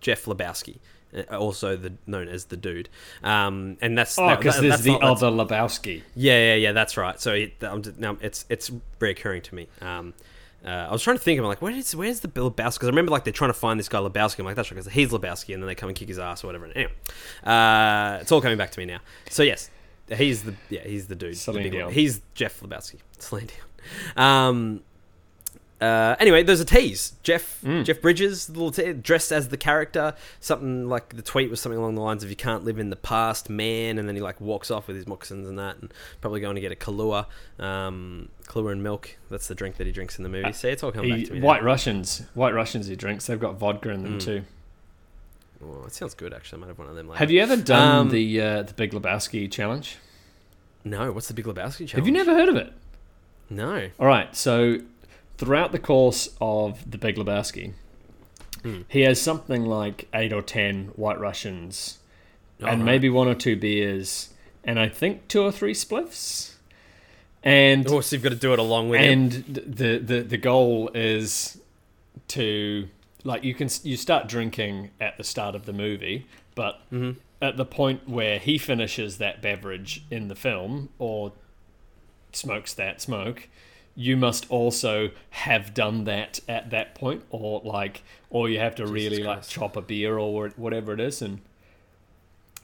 Jeff 0.00 0.24
Lebowski, 0.24 0.78
uh, 1.16 1.36
also 1.36 1.76
the 1.76 1.92
known 2.04 2.26
as 2.28 2.46
the 2.46 2.56
Dude. 2.56 2.88
Um, 3.22 3.76
and 3.80 3.96
that's 3.96 4.18
Oh, 4.18 4.34
because 4.36 4.56
that- 4.56 4.62
there's 4.62 4.82
the 4.82 4.98
not- 4.98 5.02
other 5.04 5.28
Lebowski. 5.30 6.02
Yeah, 6.16 6.36
yeah, 6.36 6.54
yeah. 6.56 6.72
That's 6.72 6.96
right. 6.96 7.20
So 7.20 7.32
it, 7.32 7.54
I'm 7.62 7.82
just, 7.82 7.96
now 7.96 8.16
it's 8.20 8.44
it's 8.48 8.72
reoccurring 8.98 9.44
to 9.44 9.54
me. 9.54 9.68
Um, 9.80 10.14
uh, 10.64 10.68
I 10.68 10.92
was 10.92 11.02
trying 11.02 11.16
to 11.16 11.22
think. 11.22 11.38
I'm 11.38 11.46
like, 11.46 11.62
where 11.62 11.72
is 11.72 11.94
where's 11.94 12.20
the 12.20 12.28
Lebowski? 12.28 12.54
Because 12.74 12.84
I 12.84 12.86
remember 12.86 13.10
like 13.10 13.24
they're 13.24 13.32
trying 13.32 13.50
to 13.50 13.54
find 13.58 13.78
this 13.78 13.88
guy 13.88 13.98
Lebowski. 13.98 14.40
I'm 14.40 14.44
like, 14.44 14.56
that's 14.56 14.70
right, 14.70 14.76
because 14.76 14.92
he's 14.92 15.10
Lebowski, 15.10 15.54
and 15.54 15.62
then 15.62 15.68
they 15.68 15.74
come 15.74 15.88
and 15.88 15.96
kick 15.96 16.08
his 16.08 16.18
ass 16.18 16.42
or 16.42 16.48
whatever. 16.48 16.66
Anyway, 16.66 16.92
uh, 17.44 18.18
it's 18.20 18.32
all 18.32 18.40
coming 18.40 18.58
back 18.58 18.70
to 18.72 18.80
me 18.80 18.86
now. 18.86 18.98
So 19.30 19.42
yes, 19.42 19.70
he's 20.08 20.42
the 20.42 20.54
yeah 20.68 20.82
he's 20.82 21.06
the 21.06 21.14
dude. 21.14 21.34
the 21.34 21.36
Celine 21.36 21.70
big 21.70 21.82
one. 21.82 21.92
He's 21.92 22.20
Jeff 22.34 22.60
Lebowski. 22.60 22.98
Celine 23.18 23.46
Dion. 23.46 24.26
Um, 24.26 24.80
uh, 25.80 26.16
anyway, 26.18 26.42
there's 26.42 26.60
a 26.60 26.64
tease. 26.64 27.12
Jeff 27.22 27.60
Mm. 27.62 27.84
Jeff 27.84 28.00
Bridges, 28.00 28.48
little 28.50 28.70
te- 28.72 28.92
dressed 28.94 29.30
as 29.32 29.48
the 29.48 29.56
character. 29.56 30.14
Something 30.40 30.88
like 30.88 31.14
the 31.16 31.22
tweet 31.22 31.50
was 31.50 31.60
something 31.60 31.78
along 31.78 31.94
the 31.94 32.00
lines 32.00 32.22
of 32.24 32.30
"You 32.30 32.36
can't 32.36 32.64
live 32.64 32.78
in 32.78 32.90
the 32.90 32.96
past, 32.96 33.48
man." 33.48 33.98
And 33.98 34.08
then 34.08 34.14
he 34.16 34.20
like 34.20 34.40
walks 34.40 34.70
off 34.70 34.86
with 34.88 34.96
his 34.96 35.06
moccasins 35.06 35.48
and 35.48 35.58
that, 35.58 35.76
and 35.78 35.92
probably 36.20 36.40
going 36.40 36.54
to 36.56 36.60
get 36.60 36.72
a 36.72 36.76
Kahlua, 36.76 37.26
um, 37.58 38.28
Kahlua 38.46 38.72
and 38.72 38.82
milk. 38.82 39.16
That's 39.30 39.46
the 39.48 39.54
drink 39.54 39.76
that 39.76 39.86
he 39.86 39.92
drinks 39.92 40.18
in 40.18 40.22
the 40.24 40.28
movie. 40.28 40.46
Uh, 40.46 40.52
See, 40.52 40.68
it's 40.68 40.82
all 40.82 40.90
coming 40.92 41.10
He- 41.12 41.16
back 41.22 41.26
to 41.28 41.32
me. 41.34 41.38
now. 41.40 41.46
White 41.46 41.62
Russians, 41.62 42.22
White 42.34 42.54
Russians 42.54 42.86
he 42.88 42.96
drinks. 42.96 43.26
They've 43.26 43.38
got 43.38 43.58
vodka 43.58 43.90
in 43.90 44.02
them 44.02 44.18
Mm. 44.18 44.24
too. 44.24 44.42
Oh, 45.62 45.84
it 45.86 45.92
sounds 45.92 46.14
good. 46.14 46.32
Actually, 46.32 46.58
I 46.58 46.60
might 46.60 46.68
have 46.68 46.78
one 46.78 46.88
of 46.88 46.94
them. 46.94 47.08
Later. 47.08 47.18
Have 47.18 47.30
you 47.30 47.40
ever 47.40 47.56
done 47.56 47.98
Um, 48.06 48.08
the 48.10 48.40
uh, 48.40 48.62
the 48.62 48.74
Big 48.74 48.92
Lebowski 48.92 49.50
challenge? 49.50 49.96
No. 50.84 51.10
What's 51.12 51.28
the 51.28 51.34
Big 51.34 51.46
Lebowski 51.46 51.78
challenge? 51.78 51.92
Have 51.92 52.06
you 52.06 52.12
never 52.12 52.32
heard 52.34 52.48
of 52.48 52.56
it? 52.56 52.72
No. 53.50 53.88
All 53.98 54.06
right, 54.06 54.34
so 54.36 54.78
throughout 55.38 55.72
the 55.72 55.78
course 55.78 56.28
of 56.40 56.88
the 56.90 56.98
Big 56.98 57.16
Lebowski, 57.16 57.72
Hmm. 58.62 58.80
he 58.88 59.02
has 59.02 59.20
something 59.20 59.64
like 59.64 60.08
eight 60.12 60.32
or 60.32 60.42
ten 60.42 60.86
White 60.96 61.18
Russians, 61.20 61.98
and 62.58 62.66
Alright. 62.68 62.84
maybe 62.84 63.08
one 63.08 63.28
or 63.28 63.34
two 63.36 63.56
beers, 63.56 64.30
and 64.64 64.78
I 64.80 64.88
think 64.88 65.28
two 65.28 65.42
or 65.42 65.52
three 65.52 65.74
spliffs. 65.74 66.54
And 67.44 67.86
of 67.86 67.92
course, 67.92 68.12
you've 68.12 68.22
got 68.24 68.30
to 68.30 68.34
do 68.34 68.52
it 68.52 68.58
along 68.58 68.88
with 68.88 69.00
him. 69.00 69.10
and 69.12 69.32
the, 69.54 69.98
the 69.98 70.20
the 70.22 70.36
goal 70.36 70.90
is 70.92 71.60
to 72.28 72.88
like 73.22 73.44
you 73.44 73.54
can 73.54 73.68
you 73.84 73.96
start 73.96 74.26
drinking 74.26 74.90
at 75.00 75.16
the 75.18 75.24
start 75.24 75.54
of 75.54 75.64
the 75.64 75.72
movie, 75.72 76.26
but 76.56 76.80
hmm 76.90 77.12
at 77.40 77.56
the 77.56 77.64
point 77.64 78.08
where 78.08 78.40
he 78.40 78.58
finishes 78.58 79.18
that 79.18 79.40
beverage 79.40 80.02
in 80.10 80.26
the 80.26 80.34
film 80.34 80.88
or 80.98 81.30
smokes 82.32 82.74
that 82.74 83.00
smoke, 83.00 83.48
you 83.98 84.16
must 84.16 84.48
also 84.48 85.10
have 85.30 85.74
done 85.74 86.04
that 86.04 86.38
at 86.48 86.70
that 86.70 86.94
point, 86.94 87.24
or 87.30 87.60
like, 87.64 88.04
or 88.30 88.48
you 88.48 88.60
have 88.60 88.76
to 88.76 88.84
Jesus 88.84 88.94
really 88.94 89.22
like 89.24 89.46
chop 89.48 89.76
a 89.76 89.82
beer 89.82 90.16
or 90.16 90.48
whatever 90.50 90.92
it 90.92 91.00
is. 91.00 91.20
And 91.20 91.40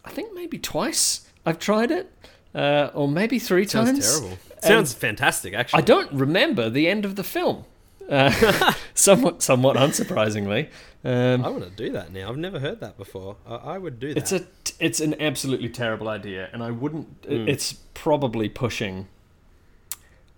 I 0.04 0.10
think 0.10 0.32
maybe 0.32 0.58
twice 0.58 1.28
I've 1.44 1.58
tried 1.58 1.90
it, 1.90 2.08
uh, 2.54 2.90
or 2.94 3.08
maybe 3.08 3.40
three 3.40 3.66
Sounds 3.66 3.90
times. 3.90 4.20
terrible. 4.20 4.38
Sounds 4.62 4.94
fantastic. 4.94 5.54
Actually, 5.54 5.78
I 5.78 5.84
don't 5.84 6.12
remember 6.12 6.70
the 6.70 6.88
end 6.88 7.04
of 7.04 7.16
the 7.16 7.24
film. 7.24 7.64
Uh, 8.08 8.72
somewhat, 8.94 9.42
somewhat 9.42 9.76
unsurprisingly. 9.76 10.68
Um, 11.04 11.44
I 11.44 11.48
want 11.48 11.64
to 11.64 11.70
do 11.70 11.90
that 11.92 12.12
now. 12.12 12.28
I've 12.28 12.36
never 12.36 12.60
heard 12.60 12.78
that 12.78 12.96
before. 12.96 13.36
I, 13.44 13.54
I 13.54 13.78
would 13.78 13.98
do 13.98 14.14
that. 14.14 14.18
It's 14.18 14.32
a 14.32 14.46
it's 14.78 15.00
an 15.00 15.20
absolutely 15.20 15.68
terrible 15.68 16.08
idea, 16.08 16.48
and 16.52 16.62
I 16.62 16.70
wouldn't. 16.70 17.22
Mm. 17.22 17.48
It's 17.48 17.72
probably 17.92 18.48
pushing, 18.48 19.08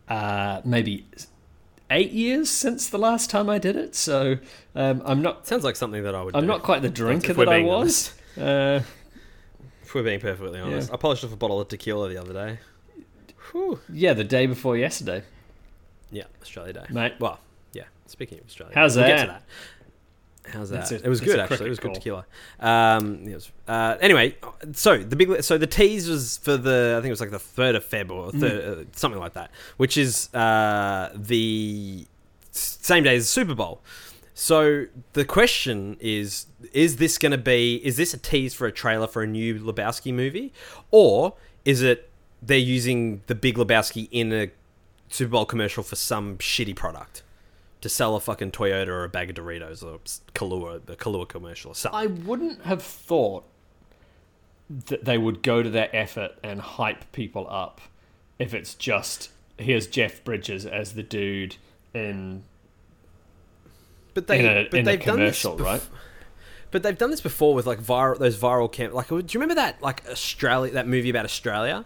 uh, 0.08 0.60
maybe 0.64 1.06
eight 1.90 2.10
years 2.12 2.50
since 2.50 2.88
the 2.88 2.98
last 2.98 3.30
time 3.30 3.48
I 3.48 3.58
did 3.58 3.76
it. 3.76 3.94
So 3.94 4.38
um, 4.74 5.02
I'm 5.04 5.22
not. 5.22 5.46
Sounds 5.46 5.64
like 5.64 5.76
something 5.76 6.02
that 6.04 6.14
I 6.14 6.22
would. 6.22 6.34
I'm 6.36 6.42
do, 6.42 6.46
not 6.46 6.62
quite 6.62 6.82
the 6.82 6.90
drinker 6.90 7.32
that 7.34 7.48
I 7.48 7.62
was. 7.62 8.12
Uh, 8.38 8.80
If 9.82 9.94
we're 9.94 10.02
being 10.02 10.20
perfectly 10.20 10.58
honest, 10.60 10.88
Yeah. 10.88 10.94
I 10.94 10.96
polished 10.98 11.24
off 11.24 11.32
a 11.32 11.36
bottle 11.36 11.60
of 11.60 11.68
tequila 11.68 12.08
the 12.08 12.18
other 12.18 12.32
day. 12.32 12.58
Whew. 13.52 13.78
yeah, 13.88 14.12
the 14.14 14.24
day 14.24 14.46
before 14.46 14.76
yesterday, 14.76 15.22
Yeah, 16.10 16.24
Australia 16.42 16.72
Day. 16.72 16.86
mate. 16.90 17.14
Well, 17.20 17.38
yeah. 17.72 17.84
Speaking 18.06 18.38
of 18.40 18.46
Australia, 18.46 18.74
How's 18.74 18.96
we'll 18.96 19.06
Get 19.06 19.20
to 19.20 19.26
that? 19.28 19.42
How's 20.52 20.70
that? 20.70 20.90
A- 20.92 21.04
it 21.04 21.08
was 21.08 21.20
good 21.20 21.38
actually. 21.40 21.66
It 21.66 21.70
was 21.70 21.78
good 21.78 21.88
call. 21.88 21.94
tequila. 21.94 22.26
Um, 22.60 23.26
it 23.28 23.34
was, 23.34 23.50
uh, 23.68 23.96
anyway, 24.00 24.36
so 24.72 24.98
the 24.98 25.16
big 25.16 25.42
so 25.42 25.58
the 25.58 25.66
tease 25.66 26.08
was 26.08 26.38
for 26.38 26.56
the 26.56 26.94
I 26.96 27.00
think 27.00 27.08
it 27.08 27.12
was 27.12 27.20
like 27.20 27.30
the 27.30 27.38
third 27.38 27.74
of 27.74 27.84
Feb 27.84 28.10
or 28.10 28.30
Mm. 28.32 28.82
uh, 28.82 28.84
something 28.92 29.20
like 29.20 29.34
that, 29.34 29.50
which 29.76 29.96
is 29.96 30.32
uh, 30.34 31.10
the 31.14 32.06
same 32.52 33.02
day 33.04 33.16
as 33.16 33.24
the 33.24 33.28
Super 33.28 33.54
Bowl. 33.54 33.80
So 34.34 34.84
the 35.14 35.24
question 35.24 35.96
is: 36.00 36.46
Is 36.72 36.96
this 36.98 37.16
going 37.18 37.32
to 37.32 37.38
be? 37.38 37.76
Is 37.84 37.96
this 37.96 38.12
a 38.14 38.18
tease 38.18 38.52
for 38.54 38.66
a 38.66 38.72
trailer 38.72 39.06
for 39.06 39.22
a 39.22 39.26
new 39.26 39.58
Lebowski 39.58 40.12
movie, 40.12 40.52
or 40.90 41.34
is 41.64 41.82
it 41.82 42.10
they're 42.42 42.58
using 42.58 43.22
the 43.28 43.34
Big 43.34 43.56
Lebowski 43.56 44.08
in 44.10 44.32
a 44.32 44.50
Super 45.08 45.30
Bowl 45.30 45.46
commercial 45.46 45.82
for 45.82 45.96
some 45.96 46.36
shitty 46.38 46.76
product 46.76 47.22
to 47.80 47.88
sell 47.88 48.16
a 48.16 48.20
fucking 48.20 48.52
Toyota 48.52 48.88
or 48.88 49.04
a 49.04 49.08
bag 49.08 49.30
of 49.30 49.36
Doritos 49.36 49.82
or 49.82 49.98
Kahlua, 50.34 50.84
the 50.84 50.96
Kahlua 50.96 51.28
commercial 51.28 51.72
or 51.72 51.74
something? 51.74 51.98
I 51.98 52.06
wouldn't 52.06 52.62
have 52.62 52.82
thought 52.82 53.44
that 54.68 55.04
they 55.04 55.18
would 55.18 55.42
go 55.42 55.62
to 55.62 55.70
that 55.70 55.90
effort 55.94 56.32
and 56.42 56.60
hype 56.60 57.12
people 57.12 57.46
up 57.48 57.80
if 58.38 58.52
it's 58.52 58.74
just 58.74 59.30
here's 59.58 59.86
Jeff 59.86 60.22
Bridges 60.24 60.66
as 60.66 60.94
the 60.94 61.02
dude 61.02 61.56
in 61.94 62.42
but 64.14 64.26
they, 64.26 64.40
in 64.40 64.46
a, 64.46 64.68
but 64.70 64.80
in 64.80 64.84
they've 64.84 65.04
done 65.04 65.18
this 65.18 65.42
commercial, 65.42 65.58
bef- 65.58 65.64
right? 65.64 65.82
But 66.70 66.82
they've 66.82 66.98
done 66.98 67.10
this 67.10 67.20
before 67.20 67.54
with 67.54 67.66
like 67.66 67.80
viral 67.80 68.18
those 68.18 68.36
viral 68.36 68.70
camp. 68.70 68.92
Like, 68.92 69.08
do 69.08 69.16
you 69.16 69.24
remember 69.34 69.54
that 69.54 69.80
like 69.82 70.02
Australia 70.08 70.72
that 70.72 70.88
movie 70.88 71.10
about 71.10 71.24
Australia? 71.24 71.84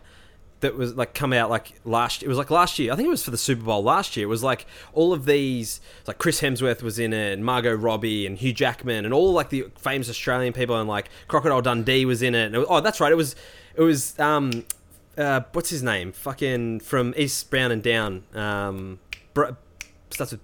That 0.61 0.77
was 0.77 0.95
like 0.95 1.15
come 1.15 1.33
out 1.33 1.49
like 1.49 1.73
last. 1.85 2.23
It 2.23 2.29
was 2.29 2.37
like 2.37 2.51
last 2.51 2.79
year. 2.79 2.93
I 2.93 2.97
think 2.97 3.07
it 3.07 3.11
was 3.11 3.25
for 3.25 3.31
the 3.31 3.39
Super 3.39 3.63
Bowl 3.63 3.83
last 3.83 4.17
year. 4.17 4.27
It 4.27 4.29
was 4.29 4.43
like 4.43 4.67
all 4.93 5.13
of 5.13 5.25
these. 5.25 5.81
Like 6.07 6.19
Chris 6.19 6.41
Hemsworth 6.41 6.83
was 6.83 6.99
in 6.99 7.13
it, 7.13 7.33
and 7.33 7.45
Margot 7.45 7.75
Robbie, 7.75 8.27
and 8.27 8.37
Hugh 8.37 8.53
Jackman, 8.53 9.05
and 9.05 9.15
all 9.15 9.33
like 9.33 9.49
the 9.49 9.67
famous 9.79 10.11
Australian 10.11 10.53
people, 10.53 10.79
and 10.79 10.89
like 10.89 11.09
Crocodile 11.29 11.63
Dundee 11.63 12.05
was 12.05 12.21
in 12.23 12.35
it. 12.35 12.47
And 12.47 12.55
it 12.55 12.59
was, 12.59 12.67
oh, 12.71 12.81
that's 12.81 13.01
right. 13.01 13.11
It 13.13 13.17
was. 13.17 13.37
It 13.75 13.83
was. 13.83 14.19
Um, 14.19 14.65
uh, 15.17 15.43
what's 15.53 15.71
his 15.71 15.83
name? 15.83 16.13
Fucking 16.13 16.81
from 16.81 17.15
Eastbound 17.17 17.73
and 17.73 17.83
Down. 17.83 18.25
Um, 18.35 18.99
starts 20.11 20.33
with. 20.33 20.41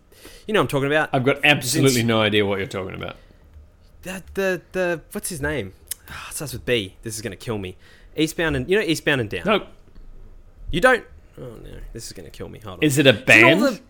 You 0.47 0.55
know 0.55 0.61
what 0.61 0.65
I'm 0.65 0.69
talking 0.69 0.87
about. 0.87 1.11
I've 1.13 1.25
got 1.25 1.45
absolutely 1.45 2.03
no 2.03 2.21
idea 2.21 2.45
what 2.47 2.59
you're 2.59 2.67
talking 2.67 2.95
about. 2.95 3.17
the 4.03 4.23
the 4.35 4.63
the 4.73 5.01
what's 5.13 5.29
his 5.29 5.41
name? 5.41 5.73
It 6.09 6.35
starts 6.35 6.53
with 6.53 6.65
B. 6.65 6.97
This 7.03 7.17
is 7.17 7.23
gonna 7.23 7.37
kill 7.37 7.59
me. 7.59 7.77
Eastbound 8.17 8.57
and 8.57 8.69
you 8.69 8.77
know 8.79 8.83
Eastbound 8.83 9.21
and 9.21 9.29
Down. 9.29 9.43
No, 9.45 9.67
You 10.71 10.81
don't. 10.81 11.05
Oh 11.39 11.43
no, 11.43 11.79
this 11.93 12.07
is 12.07 12.13
gonna 12.13 12.31
kill 12.31 12.49
me. 12.49 12.61
Hold 12.61 12.79
on. 12.79 12.83
is 12.83 12.99
it 12.99 13.07
a 13.07 13.13
He's 13.13 13.21
in 13.37 13.45
all 13.45 13.51
band? 13.61 13.63
the- 13.63 13.81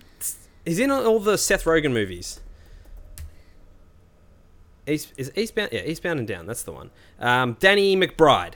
He's 0.64 0.78
in 0.80 0.90
all 0.90 1.20
the 1.20 1.38
Seth 1.38 1.64
Rogen 1.64 1.92
movies. 1.92 2.40
East 4.86 5.12
is 5.16 5.30
Eastbound. 5.36 5.70
Yeah, 5.72 5.82
Eastbound 5.84 6.18
and 6.18 6.28
Down. 6.28 6.46
That's 6.46 6.62
the 6.62 6.72
one. 6.72 6.90
Um, 7.20 7.56
Danny 7.60 7.96
McBride. 7.96 8.54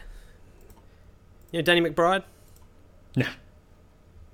You 1.51 1.59
know 1.59 1.63
Danny 1.63 1.81
McBride? 1.81 2.23
Nah. 3.17 3.27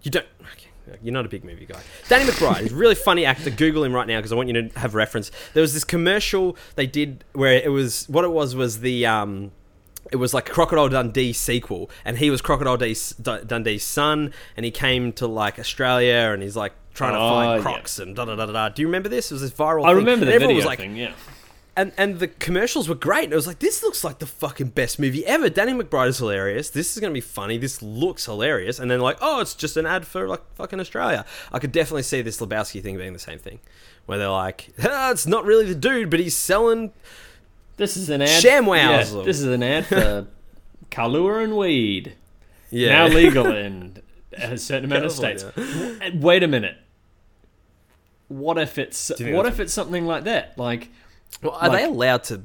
You 0.02 0.10
don't. 0.10 0.26
Okay. 0.52 0.98
You're 1.02 1.12
not 1.14 1.26
a 1.26 1.28
big 1.28 1.44
movie 1.44 1.66
guy. 1.66 1.80
Danny 2.08 2.24
McBride. 2.24 2.60
He's 2.62 2.72
a 2.72 2.76
really 2.76 2.94
funny 2.94 3.24
actor. 3.24 3.50
Google 3.50 3.82
him 3.84 3.92
right 3.92 4.06
now 4.06 4.18
because 4.18 4.30
I 4.32 4.36
want 4.36 4.48
you 4.48 4.68
to 4.68 4.78
have 4.78 4.94
reference. 4.94 5.30
There 5.54 5.60
was 5.62 5.74
this 5.74 5.84
commercial 5.84 6.56
they 6.76 6.86
did 6.86 7.24
where 7.32 7.52
it 7.54 7.70
was 7.72 8.08
what 8.08 8.24
it 8.24 8.30
was 8.30 8.54
was 8.54 8.80
the 8.80 9.04
um, 9.06 9.50
it 10.12 10.16
was 10.16 10.32
like 10.34 10.46
Crocodile 10.46 10.88
Dundee 10.88 11.32
sequel, 11.32 11.90
and 12.04 12.18
he 12.18 12.30
was 12.30 12.40
Crocodile 12.40 12.76
D- 12.76 12.94
Dundee's 13.46 13.82
son, 13.82 14.32
and 14.56 14.64
he 14.64 14.70
came 14.70 15.12
to 15.14 15.26
like 15.26 15.58
Australia, 15.58 16.30
and 16.32 16.42
he's 16.42 16.56
like 16.56 16.72
trying 16.94 17.12
to 17.12 17.18
fight 17.18 17.56
yeah. 17.56 17.62
crocs 17.62 17.98
and 17.98 18.16
da 18.16 18.24
da 18.24 18.34
da 18.36 18.46
da. 18.46 18.68
Do 18.70 18.82
you 18.82 18.88
remember 18.88 19.08
this? 19.08 19.30
It 19.30 19.34
was 19.34 19.42
this 19.42 19.50
viral. 19.52 19.84
I 19.84 19.88
thing. 19.88 19.96
remember 19.96 20.24
And 20.24 20.30
the 20.30 20.34
everyone 20.34 20.54
video 20.54 20.56
was 20.56 20.64
like, 20.66 20.78
thing. 20.78 20.96
Yeah. 20.96 21.12
and 21.76 21.92
and 21.98 22.18
the 22.18 22.28
commercials 22.28 22.88
were 22.88 22.94
great. 22.94 23.24
And 23.24 23.32
it 23.32 23.36
was 23.36 23.46
like, 23.46 23.58
this 23.58 23.82
looks 23.82 24.02
like 24.02 24.18
the 24.18 24.26
fucking 24.26 24.68
best 24.68 24.98
movie 24.98 25.24
ever. 25.26 25.50
Danny 25.50 25.72
McBride 25.72 26.08
is 26.08 26.18
hilarious. 26.18 26.70
This 26.70 26.96
is 26.96 27.00
gonna 27.00 27.12
be 27.12 27.20
funny. 27.20 27.58
This 27.58 27.82
looks 27.82 28.24
hilarious. 28.24 28.78
And 28.78 28.90
then 28.90 29.00
like, 29.00 29.18
oh, 29.20 29.40
it's 29.40 29.54
just 29.54 29.76
an 29.76 29.86
ad 29.86 30.06
for 30.06 30.26
like 30.26 30.42
fucking 30.54 30.80
Australia. 30.80 31.24
I 31.52 31.58
could 31.58 31.72
definitely 31.72 32.04
see 32.04 32.22
this 32.22 32.40
Lebowski 32.40 32.82
thing 32.82 32.96
being 32.96 33.12
the 33.12 33.18
same 33.18 33.38
thing, 33.38 33.60
where 34.06 34.18
they're 34.18 34.28
like, 34.30 34.70
ah, 34.82 35.10
it's 35.10 35.26
not 35.26 35.44
really 35.44 35.66
the 35.66 35.74
dude, 35.74 36.10
but 36.10 36.20
he's 36.20 36.36
selling. 36.36 36.92
This 37.76 37.96
is 37.96 38.08
an 38.10 38.22
ad. 38.22 38.28
ShamWows. 38.42 39.16
Yeah, 39.18 39.22
this 39.24 39.38
is 39.38 39.44
an 39.46 39.62
ad 39.62 39.86
for 39.86 40.26
Kahlua 40.90 41.44
and 41.44 41.56
weed. 41.56 42.14
Yeah, 42.70 43.06
Now 43.06 43.14
legal 43.14 43.46
in 43.54 44.02
a 44.36 44.56
certain 44.58 44.86
amount 44.86 45.04
of 45.04 45.12
states. 45.12 45.44
Wait 46.14 46.42
a 46.42 46.48
minute. 46.48 46.76
What 48.28 48.58
if 48.58 48.78
it's 48.78 49.12
what 49.20 49.46
if 49.46 49.60
it's 49.60 49.72
something 49.72 50.04
like 50.06 50.24
that? 50.24 50.58
Like 50.58 50.88
Well, 51.42 51.52
are 51.52 51.68
Like- 51.68 51.78
they 51.80 51.84
allowed 51.84 52.24
to? 52.24 52.42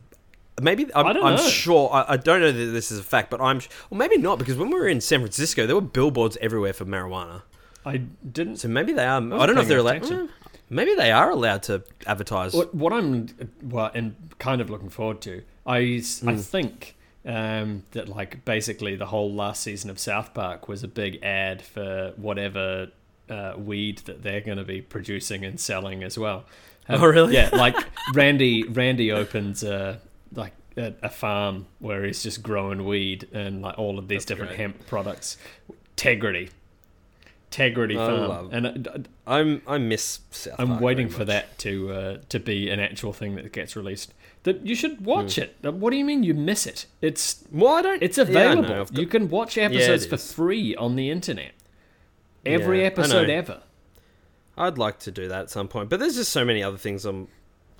Maybe 0.61 0.93
I'm, 0.93 1.07
I 1.07 1.13
don't 1.13 1.23
I'm 1.25 1.35
know. 1.37 1.47
sure. 1.47 1.89
I, 1.91 2.13
I 2.13 2.17
don't 2.17 2.39
know 2.41 2.51
that 2.51 2.65
this 2.65 2.91
is 2.91 2.99
a 2.99 3.03
fact, 3.03 3.31
but 3.31 3.41
I'm. 3.41 3.61
Well, 3.89 3.97
maybe 3.97 4.17
not 4.17 4.37
because 4.37 4.57
when 4.57 4.69
we 4.69 4.75
were 4.75 4.87
in 4.87 5.01
San 5.01 5.21
Francisco, 5.21 5.65
there 5.65 5.75
were 5.75 5.81
billboards 5.81 6.37
everywhere 6.39 6.73
for 6.73 6.85
marijuana. 6.85 7.41
I 7.83 7.97
didn't 7.97 8.57
So 8.57 8.67
maybe 8.67 8.93
they 8.93 9.05
are. 9.05 9.17
I, 9.17 9.45
don't 9.47 9.55
know 9.55 9.61
if 9.61 9.67
they're 9.67 9.79
allowed. 9.79 10.29
Mm, 10.71 10.75
Maybe 10.75 10.95
they 10.95 11.11
are 11.11 11.29
allowed 11.29 11.63
to 11.63 11.83
advertise. 12.07 12.53
What, 12.53 12.73
what 12.73 12.93
I'm 12.93 13.27
well, 13.61 13.91
and 13.93 14.15
kind 14.39 14.61
of 14.61 14.69
looking 14.69 14.89
forward 14.89 15.21
to, 15.21 15.43
I 15.65 16.01
Hmm. 16.21 16.29
I 16.29 16.35
think 16.37 16.95
um, 17.25 17.83
that 17.91 18.07
like 18.09 18.43
basically 18.45 18.95
the 18.95 19.05
whole 19.07 19.31
last 19.33 19.61
season 19.63 19.89
of 19.89 19.99
South 19.99 20.33
Park 20.33 20.67
was 20.67 20.83
a 20.83 20.87
big 20.87 21.23
ad 21.23 21.61
for 21.61 22.13
whatever 22.15 22.87
uh, 23.29 23.53
weed 23.57 23.99
that 24.05 24.23
they're 24.23 24.41
going 24.41 24.57
to 24.57 24.63
be 24.63 24.81
producing 24.81 25.45
and 25.45 25.59
selling 25.59 26.03
as 26.03 26.17
well. 26.17 26.45
Um, 26.89 27.01
Oh, 27.01 27.05
really? 27.05 27.33
Yeah, 27.35 27.49
like 27.53 27.75
Randy. 28.13 28.63
Randy 28.63 29.11
opens 29.11 29.63
a 29.63 29.99
like 30.33 30.53
a, 30.77 30.93
a 31.03 31.09
farm 31.09 31.67
where 31.79 32.03
he's 32.05 32.23
just 32.23 32.41
growing 32.41 32.85
weed 32.85 33.27
and 33.33 33.61
like 33.61 33.77
all 33.77 33.99
of 33.99 34.07
these 34.07 34.17
That's 34.21 34.25
different 34.25 34.49
great. 34.51 34.59
hemp 34.59 34.87
products. 34.87 35.37
Tegridy. 35.95 36.49
Tegridy 37.51 37.93
I 37.93 38.07
Farm, 38.07 38.29
love- 38.29 38.49
and 38.53 38.87
uh, 38.87 38.97
I'm. 39.27 39.61
I 39.67 39.77
miss 39.77 40.21
South. 40.31 40.55
I'm 40.57 40.69
Park 40.69 40.81
waiting 40.81 41.09
for 41.09 41.25
that 41.25 41.57
to 41.59 41.91
uh, 41.91 42.17
to 42.29 42.39
be 42.39 42.69
an 42.69 42.79
actual 42.79 43.11
thing 43.13 43.35
that 43.35 43.51
gets 43.51 43.75
released. 43.75 44.13
That 44.43 44.65
you 44.65 44.73
should 44.73 45.05
watch 45.05 45.35
Hmm. 45.35 45.41
it. 45.41 45.57
Uh, 45.63 45.71
What 45.73 45.91
do 45.91 45.97
you 45.97 46.05
mean 46.05 46.23
you 46.23 46.33
miss 46.33 46.65
it? 46.65 46.85
It's 47.01 47.43
Well, 47.51 47.73
I 47.75 47.81
don't. 47.81 48.01
it's 48.01 48.17
yeah, 48.17 48.23
I 48.23 48.27
available. 48.27 48.73
I've 48.73 48.91
got- 48.93 48.99
you 49.01 49.05
can 49.05 49.27
watch 49.29 49.57
episodes 49.57 50.05
for 50.05 50.17
free 50.17 50.75
on 50.75 50.95
the 50.95 51.09
internet. 51.09 51.51
Every 52.45 52.79
Yeah, 52.81 52.87
episode 52.87 53.29
ever. 53.29 53.61
I'd 54.57 54.77
like 54.77 54.99
to 54.99 55.11
do 55.11 55.27
that 55.27 55.41
at 55.41 55.49
some 55.49 55.67
point, 55.67 55.89
but 55.89 55.99
there's 55.99 56.15
just 56.15 56.31
so 56.31 56.43
many 56.45 56.63
other 56.63 56.77
things. 56.77 57.05
I'm 57.05 57.27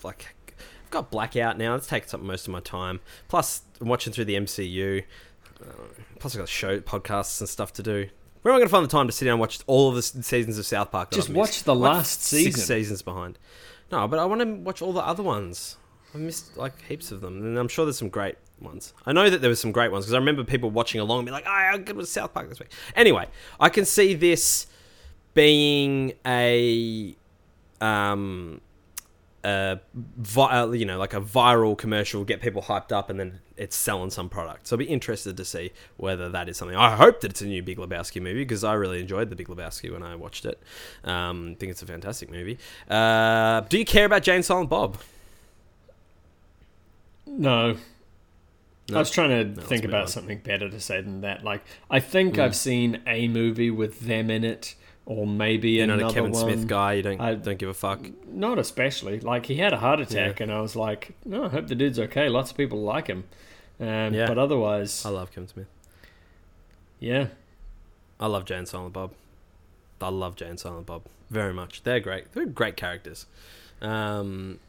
like, 0.03 0.35
I've 0.83 0.89
got 0.91 1.09
blackout 1.11 1.57
now. 1.57 1.75
It's 1.75 1.87
taking 1.87 2.09
up 2.13 2.21
most 2.21 2.45
of 2.47 2.51
my 2.51 2.59
time. 2.59 2.99
Plus, 3.27 3.61
I'm 3.79 3.87
watching 3.87 4.13
through 4.13 4.25
the 4.25 4.35
MCU. 4.35 5.03
Uh, 5.61 5.65
plus, 6.19 6.35
I've 6.35 6.39
got 6.39 6.49
show 6.49 6.79
podcasts 6.79 7.39
and 7.39 7.49
stuff 7.49 7.73
to 7.73 7.83
do. 7.83 8.09
Where 8.41 8.51
am 8.51 8.55
I 8.55 8.59
going 8.59 8.67
to 8.67 8.71
find 8.71 8.83
the 8.85 8.89
time 8.89 9.07
to 9.07 9.13
sit 9.13 9.25
down 9.25 9.33
and 9.33 9.39
watch 9.39 9.59
all 9.67 9.89
of 9.89 9.95
the 9.95 10.01
seasons 10.01 10.57
of 10.57 10.65
South 10.65 10.91
Park? 10.91 11.11
Just 11.11 11.29
watch 11.29 11.63
the 11.63 11.75
like 11.75 11.93
last 11.93 12.21
Six 12.23 12.43
season. 12.55 12.61
seasons 12.61 13.01
behind. 13.01 13.37
No, 13.91 14.07
but 14.07 14.19
I 14.19 14.25
want 14.25 14.41
to 14.41 14.47
watch 14.55 14.81
all 14.81 14.93
the 14.93 15.05
other 15.05 15.21
ones. 15.23 15.77
I've 16.13 16.21
missed 16.21 16.57
like 16.57 16.73
heaps 16.85 17.11
of 17.11 17.21
them, 17.21 17.37
and 17.43 17.57
I'm 17.57 17.67
sure 17.67 17.85
there's 17.85 17.97
some 17.97 18.09
great 18.09 18.35
ones. 18.59 18.93
I 19.05 19.13
know 19.13 19.29
that 19.29 19.41
there 19.41 19.49
were 19.49 19.55
some 19.55 19.71
great 19.71 19.91
ones 19.91 20.05
because 20.05 20.13
I 20.13 20.17
remember 20.17 20.43
people 20.43 20.69
watching 20.71 20.99
along 21.01 21.19
and 21.19 21.25
be 21.27 21.31
like, 21.31 21.45
"Oh, 21.47 21.51
I'm 21.51 21.83
good 21.83 21.95
with 21.95 22.09
South 22.09 22.33
Park 22.33 22.49
this 22.49 22.59
week." 22.59 22.71
Anyway, 22.95 23.27
I 23.59 23.69
can 23.69 23.85
see 23.85 24.13
this 24.13 24.67
being 25.33 26.13
a 26.25 27.15
um 27.79 28.59
uh, 29.43 29.75
vi- 29.95 30.61
uh, 30.61 30.69
you 30.71 30.85
know 30.85 30.97
like 30.99 31.13
a 31.13 31.21
viral 31.21 31.77
commercial 31.77 32.23
get 32.23 32.41
people 32.41 32.61
hyped 32.61 32.91
up 32.91 33.09
and 33.09 33.19
then 33.19 33.39
it's 33.57 33.75
selling 33.75 34.09
some 34.11 34.29
product 34.29 34.67
so 34.67 34.75
i'll 34.75 34.77
be 34.77 34.85
interested 34.85 35.35
to 35.37 35.43
see 35.43 35.71
whether 35.97 36.29
that 36.29 36.47
is 36.47 36.57
something 36.57 36.77
i 36.77 36.95
hope 36.95 37.21
that 37.21 37.31
it's 37.31 37.41
a 37.41 37.45
new 37.47 37.63
big 37.63 37.77
lebowski 37.77 38.21
movie 38.21 38.43
because 38.43 38.63
i 38.63 38.73
really 38.73 38.99
enjoyed 38.99 39.29
the 39.31 39.35
big 39.35 39.47
lebowski 39.47 39.91
when 39.91 40.03
i 40.03 40.15
watched 40.15 40.45
it 40.45 40.61
um, 41.03 41.55
think 41.59 41.71
it's 41.71 41.81
a 41.81 41.85
fantastic 41.87 42.29
movie 42.29 42.57
uh, 42.89 43.61
do 43.61 43.77
you 43.79 43.85
care 43.85 44.05
about 44.05 44.21
jay 44.21 44.35
and 44.35 44.45
silent 44.45 44.69
bob 44.69 44.97
No. 47.25 47.77
No? 48.89 48.97
I 48.97 48.99
was 48.99 49.11
trying 49.11 49.29
to 49.29 49.55
let's 49.55 49.69
think 49.69 49.85
about 49.85 50.01
on. 50.03 50.07
something 50.07 50.39
better 50.39 50.69
to 50.69 50.79
say 50.79 51.01
than 51.01 51.21
that. 51.21 51.43
Like 51.43 51.63
I 51.89 51.99
think 51.99 52.35
Hmm. 52.35 52.41
I've 52.41 52.55
seen 52.55 53.01
a 53.07 53.27
movie 53.27 53.71
with 53.71 54.01
them 54.01 54.29
in 54.29 54.43
it, 54.43 54.75
or 55.05 55.25
maybe 55.27 55.71
you're 55.71 55.87
not 55.87 55.99
another 55.99 56.11
a 56.11 56.15
kevin 56.15 56.31
one. 56.31 56.41
smith 56.41 56.67
guy 56.67 56.93
you 56.93 57.01
don't 57.03 57.19
I- 57.21 57.35
don't 57.35 57.57
give 57.57 57.69
a 57.69 57.73
fuck. 57.73 57.99
Not 58.27 58.59
especially. 58.59 59.19
Like 59.19 59.45
he 59.47 59.55
had 59.55 59.73
a 59.73 59.77
heart 59.77 59.99
attack, 59.99 60.39
and 60.39 60.51
I 60.51 60.61
was 60.61 60.75
like, 60.75 61.13
"No, 61.25 61.45
I 61.45 61.49
hope 61.49 61.67
the 61.67 61.75
dude's 61.75 61.99
okay." 61.99 62.29
Lots 62.29 62.51
of 62.51 62.57
people 62.57 62.81
like 62.81 63.07
him, 63.07 63.23
um, 63.79 64.13
Yeah. 64.13 64.27
but 64.27 64.37
otherwise, 64.37 65.05
i 65.05 65.09
love 65.09 65.31
kevin 65.31 65.47
smith. 65.47 65.67
Yeah, 66.99 67.27
i 68.19 68.27
love 68.27 68.45
jay 68.45 68.55
and 68.57 68.67
silent 68.67 68.93
bob. 68.93 69.11
I 69.99 70.09
love 70.09 70.35
jay 70.35 70.47
and 70.47 70.59
silent 70.59 70.85
bob 70.85 71.03
very 71.29 71.53
much. 71.53 71.83
They're 71.83 71.99
great. 71.99 72.31
They're 72.33 72.45
great 72.45 72.75
characters. 72.77 73.25
Um, 73.81 74.59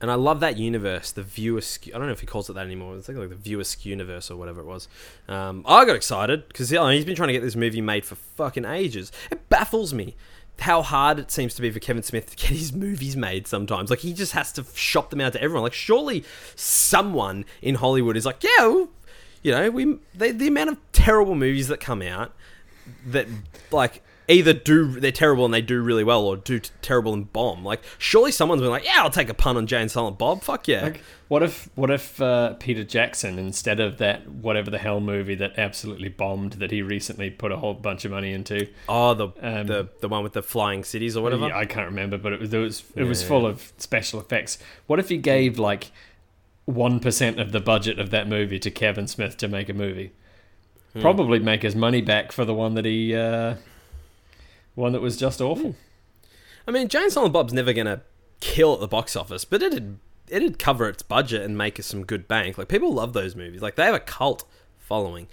and 0.00 0.10
I 0.10 0.14
love 0.14 0.40
that 0.40 0.56
universe, 0.56 1.10
the 1.10 1.22
viewer. 1.22 1.60
I 1.86 1.90
don't 1.90 2.06
know 2.06 2.12
if 2.12 2.20
he 2.20 2.26
calls 2.26 2.48
it 2.48 2.54
that 2.54 2.64
anymore. 2.66 2.96
It's 2.96 3.08
like, 3.08 3.16
the 3.28 3.34
viewer 3.34 3.64
universe 3.80 4.30
or 4.30 4.36
whatever 4.36 4.60
it 4.60 4.66
was. 4.66 4.88
Um, 5.28 5.64
I 5.66 5.84
got 5.84 5.96
excited 5.96 6.46
because 6.48 6.70
he's 6.70 7.04
been 7.04 7.16
trying 7.16 7.28
to 7.28 7.32
get 7.32 7.42
this 7.42 7.56
movie 7.56 7.80
made 7.80 8.04
for 8.04 8.14
fucking 8.14 8.64
ages. 8.64 9.10
It 9.30 9.48
baffles 9.48 9.92
me 9.92 10.14
how 10.60 10.82
hard 10.82 11.18
it 11.18 11.30
seems 11.30 11.54
to 11.54 11.62
be 11.62 11.70
for 11.70 11.78
Kevin 11.78 12.02
Smith 12.02 12.30
to 12.30 12.36
get 12.36 12.50
his 12.50 12.72
movies 12.72 13.16
made. 13.16 13.46
Sometimes, 13.46 13.90
like 13.90 14.00
he 14.00 14.12
just 14.12 14.32
has 14.32 14.52
to 14.52 14.64
shop 14.74 15.10
them 15.10 15.20
out 15.20 15.32
to 15.32 15.42
everyone. 15.42 15.62
Like 15.62 15.72
surely 15.72 16.24
someone 16.54 17.44
in 17.62 17.76
Hollywood 17.76 18.16
is 18.16 18.26
like, 18.26 18.42
yeah, 18.42 18.66
well, 18.66 18.88
you 19.42 19.52
know, 19.52 19.70
we 19.70 19.98
the 20.14 20.48
amount 20.48 20.70
of 20.70 20.78
terrible 20.92 21.34
movies 21.34 21.68
that 21.68 21.80
come 21.80 22.02
out 22.02 22.32
that 23.06 23.26
like 23.70 24.02
either 24.28 24.52
do 24.52 25.00
they're 25.00 25.10
terrible 25.10 25.44
and 25.46 25.54
they 25.54 25.62
do 25.62 25.80
really 25.82 26.04
well 26.04 26.22
or 26.24 26.36
do 26.36 26.58
t- 26.58 26.70
terrible 26.82 27.14
and 27.14 27.32
bomb. 27.32 27.64
Like 27.64 27.80
surely 27.96 28.30
someone's 28.30 28.60
been 28.60 28.70
like, 28.70 28.84
yeah, 28.84 28.96
I'll 29.02 29.10
take 29.10 29.28
a 29.30 29.34
pun 29.34 29.56
on 29.56 29.66
Jay 29.66 29.80
and 29.80 29.90
Silent 29.90 30.18
Bob. 30.18 30.42
Fuck 30.42 30.68
yeah. 30.68 30.82
Like, 30.82 31.00
what 31.28 31.42
if 31.42 31.68
what 31.74 31.90
if 31.90 32.20
uh, 32.20 32.54
Peter 32.54 32.84
Jackson 32.84 33.38
instead 33.38 33.80
of 33.80 33.98
that 33.98 34.28
whatever 34.28 34.70
the 34.70 34.78
hell 34.78 35.00
movie 35.00 35.34
that 35.36 35.58
absolutely 35.58 36.08
bombed 36.10 36.54
that 36.54 36.70
he 36.70 36.82
recently 36.82 37.30
put 37.30 37.52
a 37.52 37.56
whole 37.56 37.74
bunch 37.74 38.04
of 38.04 38.10
money 38.10 38.32
into? 38.32 38.68
oh, 38.88 39.14
the 39.14 39.28
Um, 39.40 39.66
the 39.66 39.88
the 40.00 40.08
one 40.08 40.22
with 40.22 40.34
the 40.34 40.42
flying 40.42 40.84
cities 40.84 41.16
or 41.16 41.22
whatever. 41.22 41.48
Yeah, 41.48 41.56
I 41.58 41.64
can't 41.64 41.86
remember, 41.88 42.18
but 42.18 42.32
it 42.34 42.40
was 42.40 42.52
it 42.52 42.58
was, 42.58 42.82
it 42.96 43.04
was 43.04 43.22
Yeah. 43.22 43.28
full 43.28 43.46
of 43.46 43.72
special 43.78 44.20
effects. 44.20 44.58
What 44.86 44.98
if 44.98 45.08
he 45.08 45.16
gave 45.16 45.58
like 45.58 45.90
one 46.66 47.00
percent 47.00 47.40
of 47.40 47.52
the 47.52 47.60
budget 47.60 47.98
of 47.98 48.10
that 48.10 48.28
movie 48.28 48.58
to 48.58 48.70
Kevin 48.70 49.06
Smith 49.06 49.36
to 49.38 49.48
make 49.48 49.68
a 49.70 49.74
movie? 49.74 50.12
Hmm. 50.92 51.00
Probably 51.00 51.38
make 51.38 51.62
his 51.62 51.74
money 51.76 52.00
back 52.02 52.32
for 52.32 52.44
the 52.44 52.54
one 52.54 52.74
that 52.74 52.84
he 52.84 53.14
uh, 53.14 53.54
one 54.78 54.92
that 54.92 55.02
was 55.02 55.16
just 55.16 55.40
awful. 55.40 55.74
I 56.66 56.70
mean, 56.70 56.88
Jay 56.88 57.02
and 57.02 57.12
Silent 57.12 57.32
Bob's 57.32 57.52
never 57.52 57.72
gonna 57.72 58.02
kill 58.40 58.74
at 58.74 58.80
the 58.80 58.88
box 58.88 59.16
office, 59.16 59.44
but 59.44 59.62
it'd 59.62 59.98
it'd 60.28 60.58
cover 60.58 60.88
its 60.88 61.02
budget 61.02 61.42
and 61.42 61.58
make 61.58 61.78
us 61.80 61.86
some 61.86 62.04
good 62.04 62.28
bank. 62.28 62.56
Like 62.56 62.68
people 62.68 62.92
love 62.92 63.12
those 63.12 63.34
movies. 63.34 63.60
Like 63.60 63.74
they 63.76 63.84
have 63.84 63.94
a 63.94 64.00
cult 64.00 64.44
following. 64.78 65.26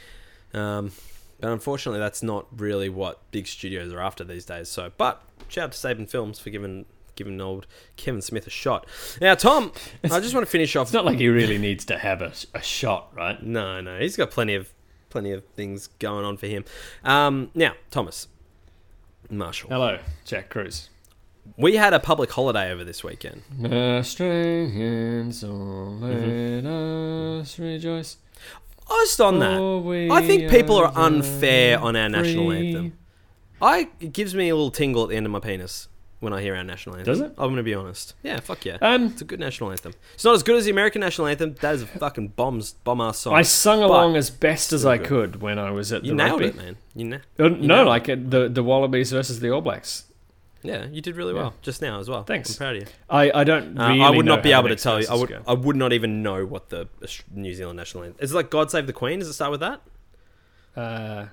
Um, 0.53 0.91
but 1.39 1.51
unfortunately, 1.51 1.99
that's 1.99 2.23
not 2.23 2.47
really 2.59 2.89
what 2.89 3.19
big 3.31 3.45
studios 3.45 3.91
are 3.93 3.99
after 3.99 4.23
these 4.23 4.45
days. 4.45 4.69
So, 4.69 4.91
but 4.97 5.21
shout 5.47 5.65
out 5.65 5.71
to 5.73 5.77
Saban 5.77 6.09
Films 6.09 6.39
for 6.39 6.49
giving 6.49 6.85
giving 7.15 7.39
old 7.39 7.67
Kevin 7.97 8.21
Smith 8.21 8.47
a 8.47 8.49
shot. 8.49 8.87
Now, 9.21 9.35
Tom, 9.35 9.71
I 10.03 10.19
just 10.19 10.33
want 10.33 10.45
to 10.45 10.51
finish 10.51 10.75
off. 10.75 10.87
It's 10.87 10.93
not 10.93 11.05
like 11.05 11.17
he 11.17 11.27
really 11.27 11.57
needs 11.57 11.85
to 11.85 11.97
have 11.97 12.21
a, 12.21 12.33
a 12.53 12.61
shot, 12.61 13.11
right? 13.13 13.41
No, 13.43 13.79
no, 13.79 13.99
he's 13.99 14.17
got 14.17 14.31
plenty 14.31 14.55
of 14.55 14.73
plenty 15.09 15.31
of 15.31 15.45
things 15.45 15.87
going 15.99 16.25
on 16.25 16.35
for 16.37 16.47
him. 16.47 16.65
Um, 17.03 17.51
now, 17.53 17.73
Thomas 17.91 18.27
Marshall, 19.29 19.69
Hello, 19.69 19.99
Jack 20.25 20.49
Cruz. 20.49 20.89
we 21.57 21.75
had 21.75 21.93
a 21.93 21.99
public 21.99 22.31
holiday 22.31 22.71
over 22.71 22.83
this 22.83 23.03
weekend. 23.03 23.41
Australians, 23.65 25.43
all 25.43 25.97
Mm-hmm. 26.01 26.65
let 26.65 27.41
us 27.41 27.59
rejoice. 27.59 28.17
Just 28.87 29.19
on 29.21 29.39
that, 29.39 29.59
I 30.11 30.25
think 30.25 30.49
people 30.51 30.77
are 30.77 30.85
are 30.87 30.93
unfair 31.07 31.79
on 31.79 31.95
our 31.95 32.07
national 32.09 32.51
anthem. 32.51 32.97
I 33.61 33.89
it 33.99 34.13
gives 34.13 34.35
me 34.35 34.49
a 34.49 34.55
little 34.55 34.69
tingle 34.71 35.03
at 35.03 35.09
the 35.09 35.15
end 35.15 35.25
of 35.25 35.31
my 35.31 35.39
penis 35.39 35.87
when 36.25 36.33
I 36.33 36.41
hear 36.41 36.53
our 36.55 36.63
national 36.65 36.97
anthem. 36.97 37.13
Does 37.13 37.21
it? 37.21 37.31
I'm 37.37 37.45
going 37.47 37.55
to 37.55 37.63
be 37.63 37.73
honest. 37.73 38.13
Yeah, 38.23 38.41
fuck 38.41 38.65
yeah. 38.65 38.77
Um, 38.81 39.05
It's 39.05 39.21
a 39.21 39.25
good 39.25 39.39
national 39.39 39.71
anthem. 39.71 39.93
It's 40.15 40.25
not 40.25 40.33
as 40.35 40.43
good 40.43 40.57
as 40.57 40.65
the 40.65 40.71
American 40.71 40.99
national 40.99 41.27
anthem. 41.27 41.55
That 41.61 41.75
is 41.75 41.83
a 41.83 41.87
fucking 41.87 42.29
bombs 42.29 42.73
bomb 42.83 42.99
ass 42.99 43.19
song. 43.19 43.33
I 43.33 43.43
sung 43.43 43.81
along 43.81 44.17
as 44.17 44.29
best 44.29 44.73
as 44.73 44.85
I 44.85 44.97
good. 44.97 45.07
could 45.07 45.41
when 45.41 45.57
I 45.57 45.71
was 45.71 45.93
at 45.93 46.03
you 46.03 46.11
the 46.11 46.15
nailed 46.17 46.41
rugby. 46.41 46.59
it, 46.59 46.63
man. 46.65 46.77
You 46.93 47.05
na- 47.05 47.17
Uh, 47.39 47.43
You 47.51 47.67
no, 47.67 47.85
like 47.85 48.09
uh, 48.09 48.17
the 48.19 48.49
the 48.49 48.63
Wallabies 48.63 49.11
versus 49.11 49.39
the 49.39 49.49
All 49.51 49.61
Blacks. 49.61 50.03
Yeah, 50.63 50.87
you 50.87 50.99
did 50.99 51.15
really 51.15 51.33
well 51.35 51.53
just 51.61 51.79
now 51.79 51.99
as 51.99 52.09
well. 52.09 52.23
Thanks. 52.23 52.49
I'm 52.49 52.57
proud 52.57 52.75
of 52.77 52.81
you. 52.81 52.87
I, 53.07 53.31
I 53.41 53.43
don't. 53.43 53.77
Uh, 53.79 53.83
I 53.83 54.09
would 54.09 54.25
not 54.25 54.41
be 54.41 54.51
able 54.51 54.69
to 54.69 54.75
tell 54.75 54.99
you. 54.99 55.05
I 55.07 55.13
would. 55.13 55.29
go. 55.29 55.43
I 55.47 55.53
would 55.53 55.75
not 55.75 55.93
even 55.93 56.23
know 56.23 56.43
what 56.43 56.69
the 56.69 56.87
New 57.31 57.53
Zealand 57.53 57.77
national 57.77 58.03
anthem 58.05 58.23
is. 58.23 58.31
It 58.31 58.35
like 58.35 58.49
"God 58.49 58.71
Save 58.71 58.87
the 58.87 58.93
Queen." 58.93 59.19
Does 59.19 59.27
it 59.27 59.33
start 59.33 59.51
with 59.51 59.59
that? 59.59 59.81
Uh, 60.75 61.25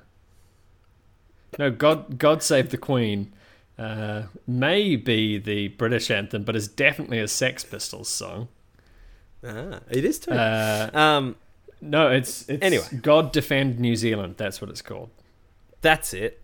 no, 1.59 1.70
God, 1.70 2.18
God 2.18 2.43
Save 2.43 2.70
the 2.70 2.76
Queen 2.78 3.32
uh, 3.79 4.23
may 4.47 4.97
be 4.97 5.39
the 5.39 5.68
British 5.68 6.11
anthem, 6.11 6.45
but 6.45 6.55
it's 6.57 6.68
definitely 6.68 7.18
a 7.18 7.29
Sex 7.29 7.64
Pistols 7.64 8.09
song. 8.09 8.49
Ah, 9.45 9.81
it 9.91 10.05
is 10.05 10.18
too. 10.20 10.31
Uh, 10.31 10.91
um, 10.93 11.37
no, 11.81 12.11
it's, 12.11 12.49
it's 12.49 12.62
Anyway. 12.64 12.85
God 13.01 13.33
Defend 13.33 13.81
New 13.81 13.97
Zealand. 13.97 14.37
That's 14.37 14.61
what 14.61 14.70
it's 14.70 14.83
called. 14.83 15.11
that's 15.81 16.14
it. 16.14 16.41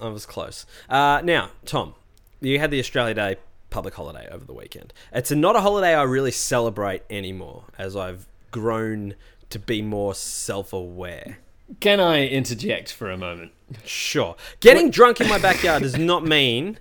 I 0.00 0.08
was 0.08 0.26
close. 0.26 0.66
Uh, 0.88 1.20
now, 1.24 1.50
Tom, 1.64 1.94
you 2.40 2.58
had 2.58 2.70
the 2.70 2.80
Australia 2.80 3.14
Day 3.14 3.36
public 3.70 3.94
holiday 3.94 4.28
over 4.30 4.44
the 4.44 4.52
weekend. 4.52 4.92
It's 5.12 5.30
not 5.30 5.56
a 5.56 5.60
holiday 5.60 5.94
I 5.94 6.02
really 6.02 6.30
celebrate 6.32 7.02
anymore, 7.08 7.64
as 7.78 7.96
I've 7.96 8.26
grown 8.50 9.14
to 9.50 9.58
be 9.58 9.82
more 9.82 10.14
self-aware. 10.14 11.38
Can 11.80 12.00
I 12.00 12.26
interject 12.26 12.92
for 12.92 13.10
a 13.10 13.16
moment? 13.16 13.52
Sure, 13.84 14.36
getting 14.60 14.90
drunk 14.90 15.20
in 15.20 15.28
my 15.28 15.38
backyard 15.38 15.82
does 15.82 15.96
not 15.98 16.24
mean 16.36 16.78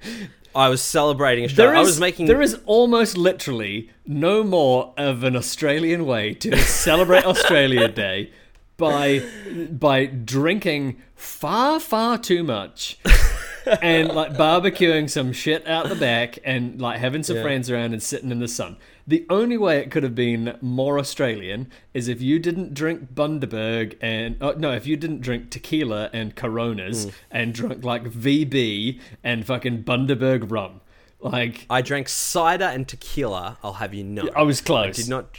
I 0.56 0.70
was 0.70 0.82
celebrating 0.82 1.46
Australia. 1.46 1.72
There 1.74 1.82
is, 1.82 1.88
I 1.88 1.90
was 1.90 2.00
making 2.00 2.26
there 2.28 2.42
is 2.42 2.60
almost 2.66 3.18
literally 3.18 3.90
no 4.06 4.44
more 4.44 4.94
of 4.98 5.24
an 5.24 5.36
Australian 5.36 6.06
way 6.06 6.34
to 6.36 6.58
celebrate 6.58 7.26
Australia 7.26 7.88
Day 8.04 8.32
by 8.78 9.24
by 9.72 10.06
drinking 10.06 11.02
far 11.16 11.80
far 11.80 12.18
too 12.18 12.44
much 12.44 12.98
and 13.82 14.10
like 14.10 14.34
barbecuing 14.34 15.10
some 15.10 15.32
shit 15.32 15.66
out 15.68 15.88
the 15.88 15.96
back 15.96 16.38
and 16.44 16.82
like 16.82 17.00
having 17.00 17.24
some 17.24 17.38
Yeah. 17.38 17.44
friends 17.44 17.70
around 17.70 17.94
and 17.94 18.04
sitting 18.04 18.30
in 18.30 18.40
the 18.40 18.48
sun. 18.48 18.76
The 19.06 19.26
only 19.30 19.58
way 19.58 19.80
it 19.80 19.92
could 19.92 20.04
have 20.04 20.16
been 20.16 20.58
more 20.62 20.98
Australian 20.98 21.70
is 21.94 22.08
if 22.08 22.22
you 22.22 22.40
didn't 22.40 22.74
drink 22.74 23.14
Bundaberg 23.14 23.98
and 24.02 24.38
oh, 24.40 24.52
no, 24.54 24.72
if 24.72 24.88
you 24.88 24.96
didn't 24.96 25.20
drink 25.22 25.50
tequila 25.50 26.10
and 26.14 26.36
Coronas 26.36 27.04
Hmm. 27.06 27.10
and 27.32 27.54
drunk 27.54 27.84
like 27.84 28.06
VB 28.06 29.00
and 29.24 29.46
fucking 29.46 29.84
Bundaberg 29.84 30.50
rum. 30.50 30.80
Like 31.20 31.66
I 31.70 31.82
drank 31.82 32.08
cider 32.10 32.66
and 32.66 32.88
tequila. 32.88 33.58
I'll 33.64 33.74
have 33.74 33.94
you 33.94 34.04
know. 34.06 34.30
I 34.36 34.44
was 34.44 34.62
close. 34.62 34.96
did 34.98 35.10
not. 35.10 35.38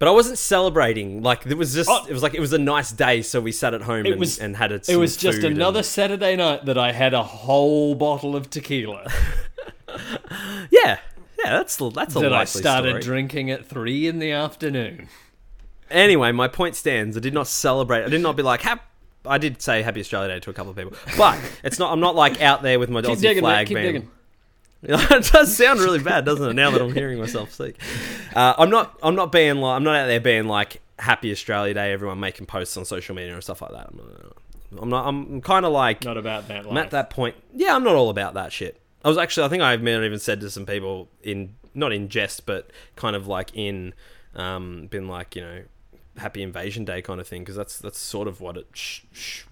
But 0.00 0.06
I 0.06 0.12
wasn't 0.12 0.38
celebrating. 0.38 1.22
Like 1.24 1.44
it 1.46 1.54
was 1.56 1.74
just. 1.74 1.90
Oh. 1.90 2.04
it 2.08 2.12
was 2.12 2.22
like 2.22 2.34
it 2.34 2.40
was 2.40 2.52
a 2.52 2.58
nice 2.58 2.92
day, 2.92 3.22
so 3.22 3.40
we 3.40 3.50
sat 3.50 3.74
at 3.74 3.82
home 3.82 4.06
It 4.06 4.12
and, 4.12 4.20
was- 4.20 4.38
and 4.38 4.56
had 4.56 4.70
it. 4.70 4.88
It 4.88 4.96
was 4.96 5.16
just 5.16 5.42
another 5.42 5.82
Saturday 5.82 6.36
night 6.36 6.64
that 6.66 6.78
I 6.78 6.92
had 6.92 7.14
a 7.14 7.22
whole 7.24 7.94
bottle 7.96 8.36
of 8.36 8.50
tequila 8.50 9.10
yeah, 10.70 10.98
yeah. 11.44 11.50
That's 11.58 11.76
that's 11.76 12.16
a 12.16 12.20
that 12.20 12.32
I 12.32 12.44
started 12.44 12.88
story. 12.90 13.02
drinking 13.02 13.50
at 13.50 13.66
three 13.66 14.06
in 14.06 14.18
the 14.18 14.32
afternoon. 14.32 15.08
Anyway, 15.90 16.32
my 16.32 16.48
point 16.48 16.76
stands. 16.76 17.16
I 17.16 17.20
did 17.20 17.34
not 17.34 17.46
celebrate. 17.46 18.04
I 18.04 18.08
did 18.08 18.20
not 18.20 18.36
be 18.36 18.42
like 18.42 18.62
hap. 18.62 18.84
I 19.24 19.38
did 19.38 19.60
say 19.60 19.82
Happy 19.82 20.00
Australia 20.00 20.34
Day 20.34 20.40
to 20.40 20.50
a 20.50 20.52
couple 20.52 20.70
of 20.70 20.76
people, 20.76 20.92
but 21.16 21.38
it's 21.64 21.78
not. 21.78 21.92
I'm 21.92 22.00
not 22.00 22.14
like 22.14 22.40
out 22.40 22.62
there 22.62 22.78
with 22.78 22.90
my 22.90 23.00
Aussie 23.02 23.20
digging, 23.20 23.42
flag. 23.42 23.68
Digging. 23.68 24.10
it 24.82 25.32
does 25.32 25.56
sound 25.56 25.80
really 25.80 25.98
bad, 25.98 26.24
doesn't 26.24 26.50
it? 26.50 26.54
Now 26.54 26.70
that 26.70 26.80
I'm 26.80 26.94
hearing 26.94 27.18
myself 27.18 27.52
speak, 27.52 27.80
uh, 28.34 28.54
I'm 28.56 28.70
not. 28.70 28.98
I'm 29.02 29.14
not 29.14 29.32
being 29.32 29.56
like. 29.56 29.76
I'm 29.76 29.84
not 29.84 29.96
out 29.96 30.06
there 30.06 30.20
being 30.20 30.46
like 30.46 30.80
Happy 30.98 31.32
Australia 31.32 31.74
Day. 31.74 31.92
Everyone 31.92 32.20
making 32.20 32.46
posts 32.46 32.76
on 32.76 32.84
social 32.84 33.14
media 33.14 33.34
and 33.34 33.42
stuff 33.42 33.60
like 33.60 33.72
that. 33.72 33.88
I'm 33.90 33.96
not. 33.96 34.82
I'm, 34.82 34.88
not, 34.88 35.06
I'm 35.08 35.40
kind 35.40 35.66
of 35.66 35.72
like. 35.72 36.04
Not 36.04 36.16
about 36.16 36.48
that. 36.48 36.66
I'm 36.66 36.76
at 36.76 36.90
that 36.90 37.10
point. 37.10 37.34
Yeah, 37.54 37.74
I'm 37.74 37.82
not 37.82 37.96
all 37.96 38.10
about 38.10 38.34
that 38.34 38.52
shit. 38.52 38.80
I 39.04 39.08
was 39.08 39.18
actually. 39.18 39.46
I 39.46 39.48
think 39.48 39.62
I 39.62 39.76
may 39.76 39.92
have 39.92 40.02
even 40.02 40.18
said 40.18 40.40
to 40.40 40.50
some 40.50 40.66
people 40.66 41.08
in 41.22 41.54
not 41.74 41.92
in 41.92 42.08
jest, 42.08 42.46
but 42.46 42.70
kind 42.96 43.14
of 43.14 43.26
like 43.28 43.50
in, 43.54 43.94
um, 44.34 44.86
been 44.88 45.06
like 45.08 45.36
you 45.36 45.42
know, 45.42 45.62
Happy 46.16 46.42
Invasion 46.42 46.84
Day 46.84 47.00
kind 47.02 47.20
of 47.20 47.28
thing 47.28 47.42
because 47.42 47.56
that's 47.56 47.78
that's 47.78 47.98
sort 47.98 48.26
of 48.28 48.40
what 48.40 48.56
it 48.56 48.66
sh- 48.72 49.02
sh- 49.12 49.42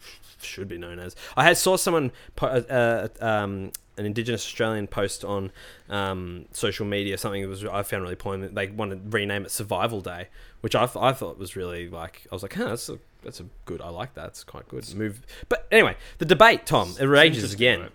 should 0.42 0.68
be 0.68 0.78
known 0.78 0.99
as. 0.99 1.14
I 1.36 1.44
had 1.44 1.57
saw 1.57 1.76
someone 1.76 2.11
po- 2.34 2.47
uh, 2.49 3.09
uh, 3.20 3.24
um, 3.24 3.70
an 3.97 4.05
Indigenous 4.05 4.44
Australian 4.44 4.88
post 4.88 5.24
on 5.24 5.53
um, 5.88 6.47
social 6.53 6.84
media 6.84 7.16
something 7.16 7.42
that 7.42 7.49
was 7.49 7.64
I 7.64 7.82
found 7.82 8.03
really 8.03 8.16
poignant. 8.16 8.55
They 8.55 8.66
wanted 8.68 9.11
to 9.11 9.16
rename 9.16 9.44
it 9.44 9.51
Survival 9.51 10.01
Day, 10.01 10.28
which 10.61 10.74
I, 10.74 10.86
th- 10.86 10.97
I 10.97 11.12
thought 11.12 11.38
was 11.38 11.55
really 11.57 11.88
like 11.88 12.26
I 12.32 12.34
was 12.34 12.42
like, 12.42 12.55
huh, 12.55 12.70
that's 12.70 12.88
a 12.88 12.99
that's 13.22 13.40
a 13.40 13.47
good. 13.64 13.80
I 13.80 13.88
like 13.90 14.14
that. 14.14 14.26
It's 14.28 14.44
quite 14.44 14.68
good. 14.68 14.92
Move, 14.94 15.22
but 15.49 15.66
anyway, 15.70 15.97
the 16.18 16.24
debate, 16.24 16.66
Tom, 16.66 16.94
it 17.01 17.05
rages 17.07 17.53
again. 17.55 17.80
right? 17.80 17.92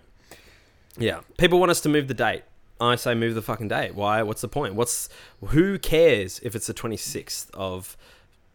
Yeah, 0.98 1.20
people 1.38 1.58
want 1.58 1.70
us 1.70 1.80
to 1.82 1.88
move 1.88 2.08
the 2.08 2.14
date. 2.14 2.42
I 2.80 2.96
say 2.96 3.14
move 3.14 3.34
the 3.34 3.42
fucking 3.42 3.68
date. 3.68 3.94
Why? 3.94 4.22
What's 4.22 4.40
the 4.40 4.48
point? 4.48 4.74
What's 4.74 5.08
who 5.40 5.78
cares 5.78 6.40
if 6.40 6.54
it's 6.56 6.66
the 6.66 6.74
twenty 6.74 6.96
sixth 6.96 7.50
of 7.54 7.96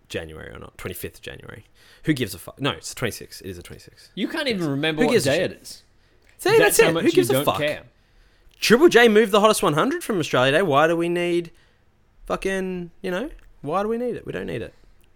January 0.09 0.51
or 0.53 0.59
not? 0.59 0.77
Twenty 0.77 0.93
fifth 0.93 1.21
January. 1.21 1.65
Who 2.03 2.13
gives 2.13 2.33
a 2.33 2.39
fuck? 2.39 2.59
No, 2.59 2.71
it's 2.71 2.89
the 2.89 2.95
twenty 2.95 3.11
sixth. 3.11 3.41
It 3.41 3.49
is 3.49 3.57
the 3.57 3.63
twenty 3.63 3.81
sixth. 3.81 4.09
You 4.15 4.27
can't 4.27 4.47
even 4.47 4.69
remember 4.69 5.03
Who 5.03 5.07
what 5.07 5.23
day 5.23 5.43
it 5.43 5.53
is. 5.53 5.83
See, 6.39 6.57
That's 6.57 6.77
that's, 6.77 6.97
it. 6.97 7.03
Who 7.03 7.11
gives 7.11 7.29
a 7.29 7.43
fuck? 7.43 7.57
care. 7.57 7.83
Triple 8.59 8.89
J 8.89 9.07
moved 9.07 9.31
the 9.31 9.39
hottest 9.39 9.63
one 9.63 9.73
hundred 9.73 10.03
from 10.03 10.19
Australia 10.19 10.51
Day. 10.51 10.61
Why 10.61 10.87
do 10.87 10.95
we 10.97 11.09
need 11.09 11.51
fucking? 12.25 12.91
You 13.01 13.11
know, 13.11 13.29
why 13.61 13.81
do 13.83 13.87
we 13.87 13.97
need 13.97 14.15
it? 14.15 14.25
We 14.25 14.33
don't 14.33 14.47
need 14.47 14.61
it. 14.61 14.73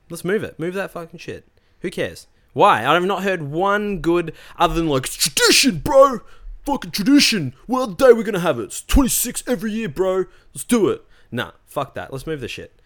Let's 0.10 0.24
move 0.26 0.44
it. 0.44 0.58
Move 0.60 0.74
that 0.76 0.92
fucking 0.92 1.20
shit. 1.20 1.48
Who 1.82 1.90
cares? 1.90 2.28
Why? 2.54 2.86
I've 2.86 3.04
not 3.04 3.24
heard 3.24 3.44
one 3.44 4.00
good 4.00 4.34
other 4.58 4.74
than 4.74 4.88
like 4.88 5.06
it's 5.06 5.16
tradition, 5.16 5.80
bro. 5.80 6.20
Fucking 6.66 6.92
tradition. 6.92 7.54
What 7.66 7.98
day 7.98 8.14
we're 8.14 8.24
gonna 8.24 8.40
have 8.40 8.60
it? 8.60 8.64
It's 8.64 8.82
26 8.82 9.44
every 9.48 9.72
year, 9.72 9.90
bro. 9.90 10.26
Let's 10.54 10.64
do 10.64 10.90
it. 10.90 11.04
Nah, 11.32 11.52
fuck 11.66 11.96
that. 11.96 12.12
Let's 12.12 12.28
move 12.28 12.42
the 12.42 12.48
shit. 12.48 12.80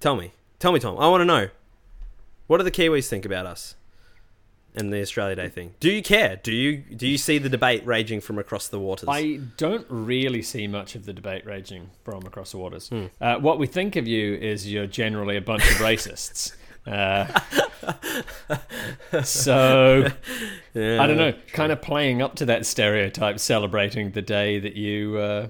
Tell 0.00 0.16
me. 0.16 0.32
Tell 0.58 0.72
me, 0.72 0.80
Tom. 0.80 0.98
I 0.98 1.08
want 1.08 1.22
to 1.22 1.24
know. 1.24 1.48
What 2.46 2.58
do 2.58 2.64
the 2.64 2.70
Kiwis 2.70 3.08
think 3.08 3.24
about 3.24 3.46
us 3.46 3.74
and 4.74 4.92
the 4.92 5.00
Australia 5.00 5.36
Day 5.36 5.48
thing? 5.48 5.74
Do 5.80 5.90
you 5.90 6.02
care? 6.02 6.36
Do 6.36 6.52
you 6.52 6.78
do 6.78 7.06
you 7.06 7.16
see 7.16 7.38
the 7.38 7.48
debate 7.48 7.86
raging 7.86 8.20
from 8.20 8.38
across 8.38 8.68
the 8.68 8.78
waters? 8.78 9.08
I 9.10 9.40
don't 9.56 9.86
really 9.88 10.42
see 10.42 10.66
much 10.66 10.94
of 10.94 11.06
the 11.06 11.12
debate 11.12 11.46
raging 11.46 11.90
from 12.02 12.26
across 12.26 12.50
the 12.50 12.58
waters. 12.58 12.88
Hmm. 12.88 13.06
Uh, 13.20 13.36
what 13.38 13.58
we 13.58 13.66
think 13.66 13.96
of 13.96 14.06
you 14.06 14.34
is 14.34 14.70
you're 14.70 14.86
generally 14.86 15.36
a 15.36 15.40
bunch 15.40 15.62
of 15.62 15.76
racists. 15.78 16.54
Uh, 16.86 17.26
so 19.22 20.06
Yeah. 20.74 21.00
I 21.02 21.06
don't 21.06 21.16
know, 21.16 21.32
kind 21.52 21.70
of 21.72 21.80
playing 21.80 22.20
up 22.22 22.34
to 22.36 22.46
that 22.46 22.66
stereotype, 22.66 23.38
celebrating 23.38 24.10
the 24.10 24.22
day 24.22 24.58
that 24.58 24.74
you, 24.76 25.18
uh, 25.18 25.48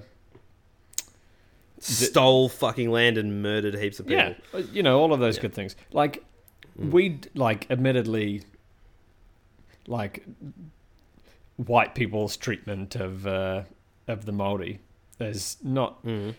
Stole 1.79 2.49
fucking 2.49 2.89
land 2.89 3.17
and 3.17 3.41
murdered 3.43 3.75
heaps 3.75 3.99
of 3.99 4.07
people. 4.07 4.33
yeah, 4.53 4.59
you 4.71 4.81
know, 4.81 4.99
all 4.99 5.13
of 5.13 5.19
those 5.19 5.37
good 5.37 5.53
things. 5.53 5.75
Like 5.91 6.23
Mm. 6.79 6.91
we, 6.91 7.19
like, 7.35 7.67
admittedly, 7.69 8.41
like 9.87 10.25
white 11.57 11.95
people's 11.95 12.35
treatment 12.37 12.95
of 12.95 13.25
uh, 13.27 13.63
of 14.07 14.25
the 14.25 14.31
Maori 14.33 14.79
is 15.19 15.57
not 15.63 16.03
Mm. 16.03 16.35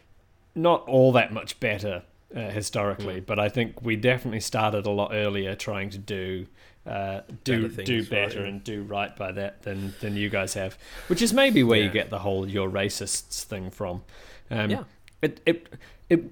not 0.54 0.82
all 0.88 1.12
that 1.12 1.32
much 1.32 1.58
better 1.60 2.02
uh, 2.36 2.50
historically, 2.50 3.20
Mm. 3.22 3.26
but 3.26 3.38
I 3.40 3.48
think 3.48 3.82
we 3.82 3.96
definitely 3.96 4.40
started 4.40 4.86
a 4.86 4.90
lot 4.90 5.10
earlier 5.12 5.54
trying 5.56 5.90
to 5.90 5.98
do 5.98 6.46
uh, 6.86 7.22
do 7.42 7.68
Better 7.68 7.82
do 7.82 8.06
better 8.06 8.38
right, 8.38 8.42
yeah. 8.44 8.48
and 8.48 8.62
do 8.62 8.82
right 8.84 9.16
by 9.16 9.32
that 9.32 9.62
than 9.62 9.94
than 10.00 10.16
you 10.16 10.28
guys 10.30 10.54
have, 10.54 10.78
which 11.08 11.20
is 11.20 11.32
maybe 11.32 11.64
where 11.64 11.80
you 11.80 11.90
get 11.90 12.10
the 12.10 12.20
whole 12.20 12.46
"you're 12.48 12.70
racists" 12.70 13.42
thing 13.42 13.70
from. 13.70 14.02
Um, 14.50 14.70
Yeah. 14.70 14.84
it 15.20 15.40
it 15.46 15.68
it 16.08 16.24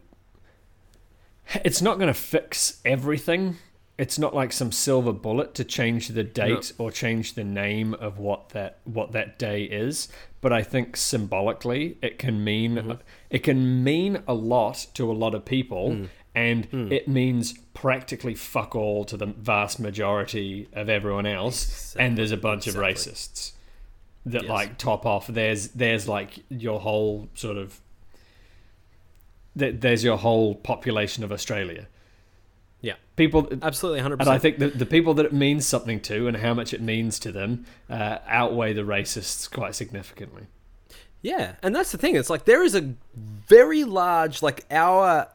it's 1.64 1.82
not 1.82 1.96
going 1.98 2.08
to 2.08 2.14
fix 2.18 2.80
everything. 2.84 3.56
It's 3.98 4.18
not 4.18 4.34
like 4.34 4.52
some 4.52 4.72
silver 4.72 5.12
bullet 5.12 5.54
to 5.54 5.64
change 5.64 6.08
the 6.08 6.24
date 6.24 6.72
or 6.78 6.90
change 6.90 7.34
the 7.34 7.44
name 7.44 7.94
of 7.94 8.18
what 8.18 8.48
that 8.50 8.78
what 8.84 9.12
that 9.12 9.38
day 9.38 9.64
is. 9.64 10.08
But 10.44 10.52
I 10.52 10.62
think 10.62 10.94
symbolically, 10.98 11.96
it 12.02 12.18
can 12.18 12.44
mean 12.44 12.74
Mm-hmm. 12.76 12.92
it 13.30 13.42
can 13.42 13.82
mean 13.82 14.22
a 14.28 14.34
lot 14.34 14.76
to 14.92 15.10
a 15.10 15.16
lot 15.24 15.34
of 15.34 15.42
people, 15.46 15.84
Mm. 15.90 16.08
and 16.34 16.68
it 16.92 17.08
means 17.08 17.54
practically 17.72 18.34
fuck 18.34 18.76
all 18.76 19.04
to 19.06 19.16
the 19.16 19.26
vast 19.52 19.80
majority 19.80 20.68
of 20.74 20.90
everyone 20.90 21.24
else. 21.24 21.96
and 21.98 22.18
there's 22.18 22.30
a 22.30 22.36
bunch 22.36 22.66
of 22.66 22.74
racists 22.74 23.52
that 24.26 24.42
Yes. 24.42 24.50
like 24.50 24.76
top 24.76 25.06
off. 25.06 25.26
There's 25.28 25.68
there's 25.68 26.06
like 26.08 26.32
your 26.50 26.78
whole 26.80 27.28
sort 27.34 27.56
of 27.56 27.80
there's 29.56 30.04
your 30.04 30.18
whole 30.18 30.54
population 30.56 31.24
of 31.24 31.32
Australia. 31.32 31.86
People, 33.16 33.48
Absolutely, 33.62 34.00
100%. 34.00 34.20
and 34.20 34.28
I 34.28 34.38
think 34.38 34.58
that 34.58 34.78
the 34.78 34.86
people 34.86 35.14
that 35.14 35.26
it 35.26 35.32
means 35.32 35.66
something 35.66 36.00
to 36.00 36.26
and 36.26 36.36
how 36.38 36.52
much 36.52 36.74
it 36.74 36.80
means 36.80 37.18
to 37.20 37.30
them 37.30 37.64
uh, 37.88 38.18
outweigh 38.26 38.72
the 38.72 38.82
racists 38.82 39.48
quite 39.48 39.76
significantly. 39.76 40.48
Yeah, 41.22 41.54
and 41.62 41.74
that's 41.74 41.92
the 41.92 41.98
thing. 41.98 42.16
It's 42.16 42.28
like 42.28 42.44
there 42.44 42.64
is 42.64 42.74
a 42.74 42.94
very 43.14 43.84
large 43.84 44.42
like 44.42 44.64
our 44.70 45.28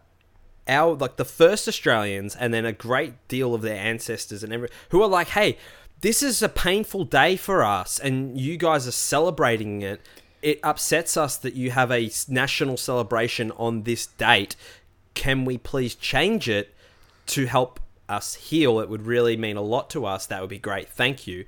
our 0.67 0.93
like 0.95 1.15
the 1.15 1.25
first 1.25 1.67
Australians 1.67 2.35
and 2.35 2.53
then 2.53 2.65
a 2.65 2.73
great 2.73 3.27
deal 3.27 3.55
of 3.55 3.61
their 3.61 3.77
ancestors 3.77 4.43
and 4.43 4.53
every 4.53 4.69
who 4.89 5.01
are 5.01 5.07
like, 5.07 5.29
"Hey, 5.29 5.57
this 6.01 6.21
is 6.21 6.43
a 6.43 6.49
painful 6.49 7.05
day 7.05 7.37
for 7.37 7.63
us 7.63 7.97
and 7.97 8.39
you 8.39 8.57
guys 8.57 8.87
are 8.87 8.91
celebrating 8.91 9.81
it 9.81 10.01
it 10.41 10.59
upsets 10.63 11.17
us 11.17 11.37
that 11.37 11.53
you 11.55 11.71
have 11.71 11.91
a 11.91 12.09
national 12.27 12.77
celebration 12.77 13.51
on 13.53 13.83
this 13.83 14.05
date. 14.05 14.55
Can 15.13 15.45
we 15.45 15.57
please 15.57 15.95
change 15.95 16.47
it 16.47 16.73
to 17.29 17.45
help 17.45 17.79
us 18.07 18.35
heal? 18.35 18.79
It 18.79 18.89
would 18.89 19.05
really 19.05 19.37
mean 19.37 19.57
a 19.57 19.61
lot 19.61 19.89
to 19.91 20.05
us. 20.05 20.25
That 20.25 20.41
would 20.41 20.49
be 20.49 20.59
great. 20.59 20.89
Thank 20.89 21.27
you. 21.27 21.45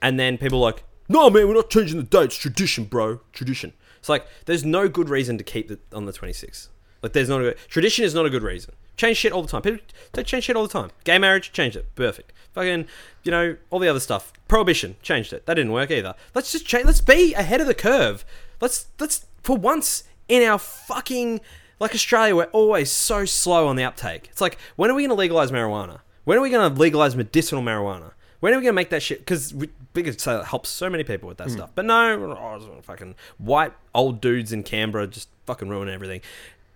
And 0.00 0.18
then 0.18 0.38
people 0.38 0.60
like, 0.60 0.84
no, 1.08 1.28
man, 1.30 1.48
we're 1.48 1.54
not 1.54 1.70
changing 1.70 1.98
the 1.98 2.04
date. 2.04 2.24
It's 2.24 2.36
tradition, 2.36 2.84
bro. 2.84 3.20
Tradition. 3.32 3.72
It's 3.98 4.08
like, 4.08 4.26
there's 4.46 4.64
no 4.64 4.88
good 4.88 5.08
reason 5.08 5.38
to 5.38 5.44
keep 5.44 5.70
it 5.70 5.80
on 5.92 6.06
the 6.06 6.12
26th. 6.12 6.68
Like, 7.02 7.12
there's 7.12 7.28
not 7.28 7.40
a 7.40 7.44
good, 7.44 7.58
tradition 7.68 8.04
is 8.04 8.14
not 8.14 8.26
a 8.26 8.30
good 8.30 8.42
reason. 8.42 8.74
Change 8.96 9.16
shit 9.16 9.32
all 9.32 9.42
the 9.42 9.48
time. 9.48 9.62
People 9.62 9.80
they 10.12 10.22
change 10.22 10.44
shit 10.44 10.56
all 10.56 10.66
the 10.66 10.72
time. 10.72 10.90
Gay 11.04 11.18
marriage, 11.18 11.52
changed 11.52 11.76
it. 11.76 11.94
Perfect. 11.94 12.32
Fucking, 12.52 12.86
you 13.24 13.30
know, 13.30 13.56
all 13.70 13.78
the 13.78 13.88
other 13.88 14.00
stuff. 14.00 14.32
Prohibition, 14.46 14.96
changed 15.02 15.32
it. 15.32 15.46
That 15.46 15.54
didn't 15.54 15.72
work 15.72 15.90
either. 15.90 16.14
Let's 16.34 16.52
just 16.52 16.66
change. 16.66 16.86
Let's 16.86 17.00
be 17.00 17.34
ahead 17.34 17.60
of 17.60 17.66
the 17.66 17.74
curve. 17.74 18.24
Let's, 18.60 18.86
let's, 19.00 19.26
for 19.42 19.56
once 19.56 20.04
in 20.28 20.42
our 20.42 20.58
fucking, 20.58 21.40
like 21.80 21.94
Australia, 21.94 22.36
we're 22.36 22.44
always 22.44 22.90
so 22.90 23.24
slow 23.24 23.68
on 23.68 23.76
the 23.76 23.84
uptake. 23.84 24.28
It's 24.30 24.40
like, 24.40 24.58
when 24.76 24.90
are 24.90 24.94
we 24.94 25.02
going 25.02 25.10
to 25.10 25.14
legalize 25.14 25.50
marijuana? 25.50 26.00
When 26.24 26.38
are 26.38 26.40
we 26.40 26.50
going 26.50 26.72
to 26.72 26.80
legalize 26.80 27.16
medicinal 27.16 27.62
marijuana? 27.62 28.12
When 28.44 28.52
are 28.52 28.58
we 28.58 28.62
gonna 28.62 28.74
make 28.74 28.90
that 28.90 29.02
shit? 29.02 29.20
Because 29.20 29.54
we, 29.54 29.70
could 29.94 30.20
say 30.20 30.38
it 30.38 30.44
helps 30.44 30.68
so 30.68 30.90
many 30.90 31.02
people 31.02 31.30
with 31.30 31.38
that 31.38 31.46
hmm. 31.46 31.54
stuff. 31.54 31.70
But 31.74 31.86
no, 31.86 32.36
oh, 32.38 32.80
fucking 32.82 33.14
white 33.38 33.72
old 33.94 34.20
dudes 34.20 34.52
in 34.52 34.64
Canberra 34.64 35.06
just 35.06 35.30
fucking 35.46 35.70
ruin 35.70 35.88
everything. 35.88 36.20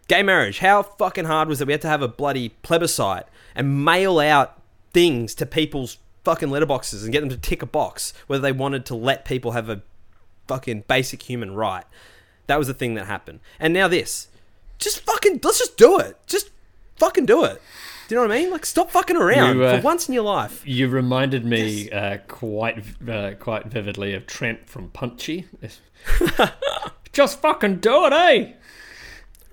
Gay 0.07 0.23
marriage. 0.23 0.61
How 0.61 0.83
fucking 0.83 1.27
hard 1.27 1.47
was 1.47 1.61
it? 1.61 1.67
We 1.67 1.75
had 1.75 1.83
to 1.83 1.89
have 1.89 2.01
a 2.01 2.09
bloody 2.09 2.49
plebiscite 2.49 3.27
and 3.55 3.85
mail 3.85 4.19
out 4.19 4.63
things 4.95 5.35
to 5.35 5.45
people's 5.45 5.99
fucking 6.25 6.49
letterboxes 6.49 7.05
and 7.05 7.13
get 7.13 7.21
them 7.21 7.29
to 7.29 7.37
tick 7.37 7.61
a 7.61 7.67
box 7.67 8.15
whether 8.29 8.41
they 8.41 8.53
wanted 8.53 8.87
to 8.87 8.95
let 8.95 9.27
people 9.27 9.51
have 9.51 9.69
a 9.69 9.83
fucking 10.47 10.85
basic 10.89 11.25
human 11.25 11.55
right. 11.55 11.85
That 12.47 12.57
was 12.57 12.69
the 12.69 12.73
thing 12.73 12.95
that 12.95 13.05
happened. 13.05 13.41
And 13.61 13.75
now 13.75 13.89
this. 13.89 14.29
Just 14.79 15.01
fucking 15.01 15.41
let's 15.43 15.59
just 15.59 15.77
do 15.77 15.99
it. 15.99 16.17
Just 16.27 16.51
fucking 16.97 17.27
do 17.27 17.45
it. 17.45 17.61
Do 18.09 18.15
you 18.15 18.21
know 18.21 18.27
what 18.27 18.37
I 18.37 18.41
mean? 18.41 18.51
Like 18.51 18.65
stop 18.65 18.91
fucking 18.91 19.17
around 19.17 19.57
You, 19.57 19.65
uh, 19.65 19.77
for 19.77 19.85
once 19.85 20.09
in 20.09 20.15
your 20.15 20.25
life. 20.25 20.63
You 20.67 20.89
reminded 20.89 21.45
me 21.45 21.91
uh, 21.91 22.19
quite 22.27 22.83
uh, 23.09 23.33
quite 23.39 23.67
vividly 23.67 24.15
of 24.15 24.27
Trent 24.27 24.69
from 24.69 24.91
Punchy. 24.91 25.47
Just 27.13 27.41
fucking 27.41 27.77
do 27.77 28.07
it, 28.07 28.13
eh? 28.13 28.53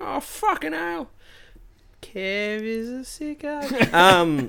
Oh 0.00 0.20
fucking 0.20 0.72
hell! 0.72 1.10
Kev 2.00 2.62
is 2.62 2.88
a 2.88 3.00
sicko. 3.00 3.92
um, 3.92 4.48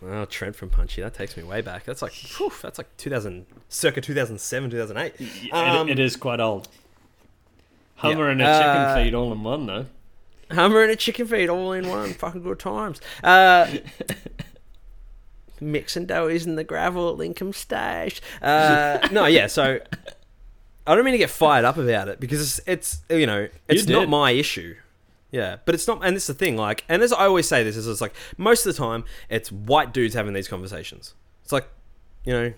well, 0.00 0.26
Trent 0.26 0.54
from 0.56 0.70
Punchy. 0.70 1.02
That 1.02 1.14
takes 1.14 1.36
me 1.36 1.42
way 1.42 1.60
back. 1.60 1.84
That's 1.84 2.02
like, 2.02 2.12
whew, 2.12 2.52
that's 2.62 2.78
like 2.78 2.94
2000, 2.98 3.46
circa 3.68 4.00
2007, 4.00 4.70
2008. 4.70 5.52
Um, 5.52 5.88
it, 5.88 5.92
it 5.92 6.02
is 6.02 6.16
quite 6.16 6.40
old. 6.40 6.68
Hummer 7.96 8.26
Yeah. 8.26 8.32
and 8.32 8.42
a 8.42 8.44
chicken 8.44 8.82
Uh, 8.82 8.94
feed 8.96 9.14
all 9.14 9.32
in 9.32 9.42
one, 9.42 9.66
though. 9.66 9.86
Hummer 10.50 10.82
and 10.82 10.90
a 10.92 10.96
chicken 10.96 11.26
feed 11.26 11.48
all 11.48 11.72
in 11.72 11.88
one. 11.88 12.12
Fucking 12.14 12.42
good 12.42 12.58
times. 12.58 13.00
Uh, 13.22 13.66
mixing 15.60 16.06
doughs 16.06 16.46
in 16.46 16.56
the 16.56 16.64
gravel 16.64 17.10
at 17.10 17.16
Lincoln 17.16 17.52
Stage. 17.52 18.20
Uh, 18.42 19.06
no, 19.12 19.26
yeah. 19.26 19.46
So 19.46 19.78
I 20.86 20.94
don't 20.94 21.04
mean 21.04 21.12
to 21.12 21.18
get 21.18 21.30
fired 21.30 21.64
up 21.64 21.76
about 21.78 22.08
it 22.08 22.20
because 22.20 22.40
it's, 22.40 23.00
it's 23.08 23.18
you 23.18 23.26
know 23.26 23.48
it's 23.68 23.86
You 23.86 23.94
not 23.94 24.08
my 24.08 24.32
issue. 24.32 24.76
Yeah, 25.30 25.56
but 25.64 25.74
it's 25.74 25.88
not, 25.88 26.04
and 26.04 26.14
it's 26.14 26.28
the 26.28 26.34
thing. 26.34 26.56
Like, 26.56 26.84
and 26.88 27.02
as 27.02 27.12
I 27.12 27.24
always 27.26 27.48
say, 27.48 27.64
this 27.64 27.76
is 27.76 27.88
it's 27.88 28.00
like 28.00 28.14
most 28.36 28.66
of 28.66 28.72
the 28.72 28.78
time 28.78 29.04
it's 29.28 29.50
white 29.50 29.92
dudes 29.92 30.14
having 30.14 30.32
these 30.32 30.46
conversations. 30.46 31.14
It's 31.42 31.50
like, 31.52 31.66
you 32.24 32.32
know, 32.32 32.52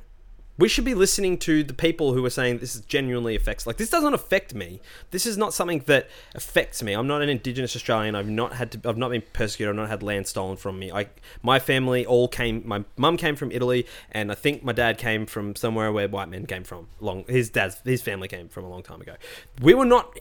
we 0.59 0.69
should 0.69 0.85
be 0.85 0.95
listening 0.95 1.37
to 1.39 1.63
the 1.63 1.75
people 1.75 2.15
who 2.15 2.25
are 2.25 2.31
saying 2.31 2.59
this 2.59 2.81
genuinely 2.81 3.37
affects. 3.37 3.67
Like, 3.67 3.77
this 3.77 3.91
doesn't 3.91 4.15
affect 4.15 4.55
me. 4.55 4.81
This 5.11 5.27
is 5.27 5.37
not 5.37 5.53
something 5.53 5.81
that 5.87 6.09
affects 6.35 6.83
me. 6.83 6.95
I'm 6.95 7.07
not 7.07 7.21
an 7.21 7.29
Indigenous 7.29 7.77
Australian. 7.77 8.15
I've 8.15 8.29
not 8.29 8.55
had 8.55 8.73
to. 8.73 8.89
I've 8.89 8.97
not 8.97 9.11
been 9.11 9.23
persecuted. 9.35 9.71
I've 9.71 9.77
not 9.77 9.91
had 9.91 10.03
land 10.03 10.27
stolen 10.27 10.57
from 10.57 10.79
me. 10.79 10.91
I, 10.91 11.09
my 11.43 11.59
family 11.59 12.07
all 12.07 12.27
came. 12.27 12.63
My 12.67 12.85
mum 12.97 13.17
came 13.19 13.37
from 13.37 13.53
Italy, 13.53 13.87
and 14.13 14.33
I 14.33 14.35
think 14.35 14.65
my 14.65 14.73
dad 14.73 14.97
came 14.97 15.27
from 15.27 15.55
somewhere 15.57 15.93
where 15.93 16.09
white 16.09 16.29
men 16.31 16.47
came 16.47 16.65
from. 16.65 16.89
Long, 17.01 17.25
his 17.29 17.51
dad's, 17.51 17.77
his 17.85 18.01
family 18.01 18.29
came 18.29 18.49
from 18.49 18.65
a 18.65 18.69
long 18.69 18.83
time 18.83 19.01
ago. 19.03 19.17
We 19.61 19.75
were 19.75 19.85
not. 19.85 20.19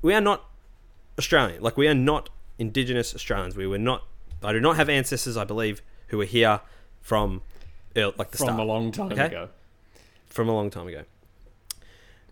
We 0.00 0.14
are 0.14 0.20
not 0.20 0.44
Australian. 1.18 1.62
Like 1.62 1.76
we 1.76 1.88
are 1.88 1.94
not 1.94 2.30
Indigenous 2.58 3.14
Australians. 3.14 3.56
We 3.56 3.66
were 3.66 3.78
not. 3.78 4.04
I 4.42 4.52
do 4.52 4.60
not 4.60 4.76
have 4.76 4.88
ancestors. 4.88 5.36
I 5.36 5.44
believe 5.44 5.82
who 6.08 6.18
were 6.18 6.24
here 6.24 6.60
from, 7.00 7.42
like 7.94 8.30
the 8.30 8.38
From 8.38 8.46
start 8.46 8.60
a 8.60 8.64
long 8.64 8.92
time 8.92 9.12
Okay. 9.12 9.26
ago. 9.26 9.48
From 10.34 10.48
a 10.48 10.52
long 10.52 10.68
time 10.68 10.88
ago. 10.88 11.04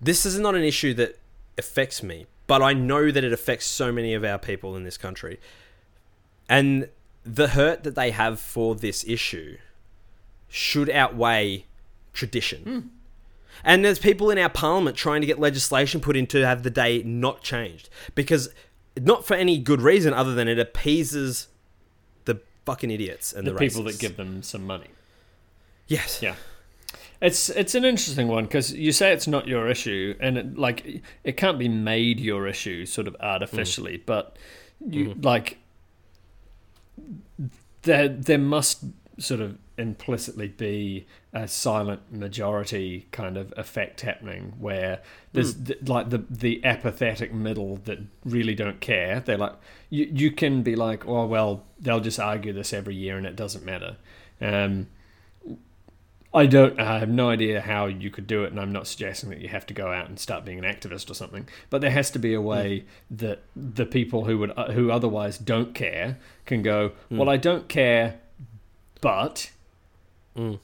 This 0.01 0.27
is 0.27 0.39
not 0.39 0.57
an 0.57 0.65
issue 0.65 0.93
that 0.95 1.19
affects 1.57 2.03
me, 2.03 2.27
but 2.49 2.61
I 2.61 2.73
know 2.73 3.13
that 3.13 3.23
it 3.23 3.33
affects 3.33 3.67
so 3.67 3.93
many 3.93 4.13
of 4.15 4.25
our 4.25 4.39
people 4.39 4.75
in 4.77 4.83
this 4.83 4.99
country. 4.99 5.39
And 6.49 6.89
the 7.25 7.49
hurt 7.49 7.85
that 7.85 7.95
they 7.95 8.11
have 8.11 8.41
for 8.41 8.75
this 8.75 9.05
issue 9.07 9.59
should 10.49 10.91
outweigh 10.91 11.67
tradition. 12.13 12.63
Hmm. 12.63 12.81
And 13.63 13.85
there's 13.85 14.01
people 14.01 14.31
in 14.31 14.39
our 14.39 14.49
parliament 14.49 14.97
trying 14.97 15.21
to 15.21 15.27
get 15.27 15.39
legislation 15.39 16.01
put 16.01 16.17
in 16.17 16.27
to 16.29 16.45
have 16.45 16.65
the 16.65 16.71
day 16.71 17.03
not 17.05 17.43
changed 17.43 17.89
because 18.17 18.49
not 19.01 19.25
for 19.25 19.35
any 19.35 19.59
good 19.59 19.81
reason 19.81 20.13
other 20.13 20.35
than 20.35 20.49
it 20.49 20.59
appeases 20.59 21.47
the 22.25 22.41
fucking 22.67 22.91
idiots 22.91 23.33
and 23.33 23.47
The 23.47 23.53
the, 23.53 23.59
people 23.59 23.85
that 23.85 24.01
give 24.01 24.17
them 24.17 24.43
some 24.43 24.67
money. 24.67 24.89
yes 25.87 26.21
Yeah. 26.21 26.35
It's 27.23 27.49
it's 27.51 27.75
an 27.77 27.85
interesting 27.85 28.27
one 28.29 28.45
because 28.45 28.73
you 28.75 28.91
say 28.93 29.13
it's 29.13 29.29
not 29.29 29.47
your 29.47 29.69
issue, 29.69 30.15
and 30.21 30.37
it, 30.37 30.59
like 30.59 31.03
it 31.25 31.37
can't 31.37 31.59
be 31.59 31.69
made 31.69 32.19
your 32.21 32.49
issue 32.49 32.85
sort 32.85 33.07
of 33.07 33.17
artificially, 33.21 33.99
Mm. 33.99 34.07
but 34.07 34.37
you 34.85 35.15
like 35.23 35.59
there 37.83 38.09
there 38.09 38.39
must 38.39 38.85
sort 39.19 39.41
of 39.41 39.59
implicitly 39.79 40.49
be 40.49 41.07
a 41.33 41.49
silent 41.49 42.13
majority 42.13 43.07
kind 43.11 43.37
of 43.37 43.53
effect 43.57 44.01
happening 44.03 44.53
where 44.59 45.01
there's 45.33 45.55
Hmm. 45.55 45.65
th- 45.65 45.79
like 45.89 46.11
the 46.11 46.25
the 46.29 46.65
apathetic 46.65 47.33
middle 47.33 47.77
that 47.85 47.99
really 48.25 48.55
don't 48.55 48.81
care. 48.81 49.21
They're 49.21 49.39
like 49.39 49.55
you 49.91 50.11
you 50.13 50.31
can 50.33 50.63
be 50.63 50.75
like, 50.77 51.07
oh 51.07 51.27
well, 51.27 51.65
they'll 51.81 52.01
just 52.01 52.19
argue 52.21 52.53
this 52.53 52.73
every 52.73 52.95
year 52.95 53.17
and 53.17 53.27
it 53.27 53.37
doesn't 53.37 53.65
matter. 53.65 53.97
Um, 54.41 54.89
I 56.35 56.47
don't. 56.47 56.81
I 56.81 56.99
have 56.99 57.11
no 57.11 57.29
idea 57.29 57.61
how 57.61 57.87
you 57.87 58.11
could 58.11 58.27
do 58.27 58.43
it, 58.45 58.53
and 58.53 58.59
I'm 58.61 58.73
not 58.73 58.87
suggesting 58.87 59.29
that 59.31 59.41
you 59.41 59.49
have 59.49 59.67
to 59.67 59.75
go 59.75 59.93
out 59.93 60.09
and 60.09 60.19
start 60.19 60.45
being 60.47 60.59
an 60.59 60.65
activist 60.65 61.11
or 61.11 61.15
something. 61.15 61.47
But 61.69 61.83
there 61.83 61.91
has 61.91 62.11
to 62.13 62.19
be 62.19 62.33
a 62.33 62.41
way 62.41 62.85
that 63.11 63.43
the 63.55 63.85
people 63.85 64.25
who 64.25 64.39
would 64.39 64.53
uh, 64.57 64.73
who 64.73 64.91
otherwise 64.91 65.37
don't 65.37 65.75
care 65.75 66.19
can 66.47 66.63
go. 66.63 66.93
Well, 67.11 67.29
I 67.29 67.37
don't 67.37 67.69
care, 67.69 68.19
but 69.03 69.51
Mm. 70.35 70.59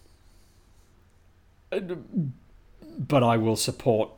but 2.98 3.22
I 3.22 3.36
will 3.36 3.56
support 3.56 4.10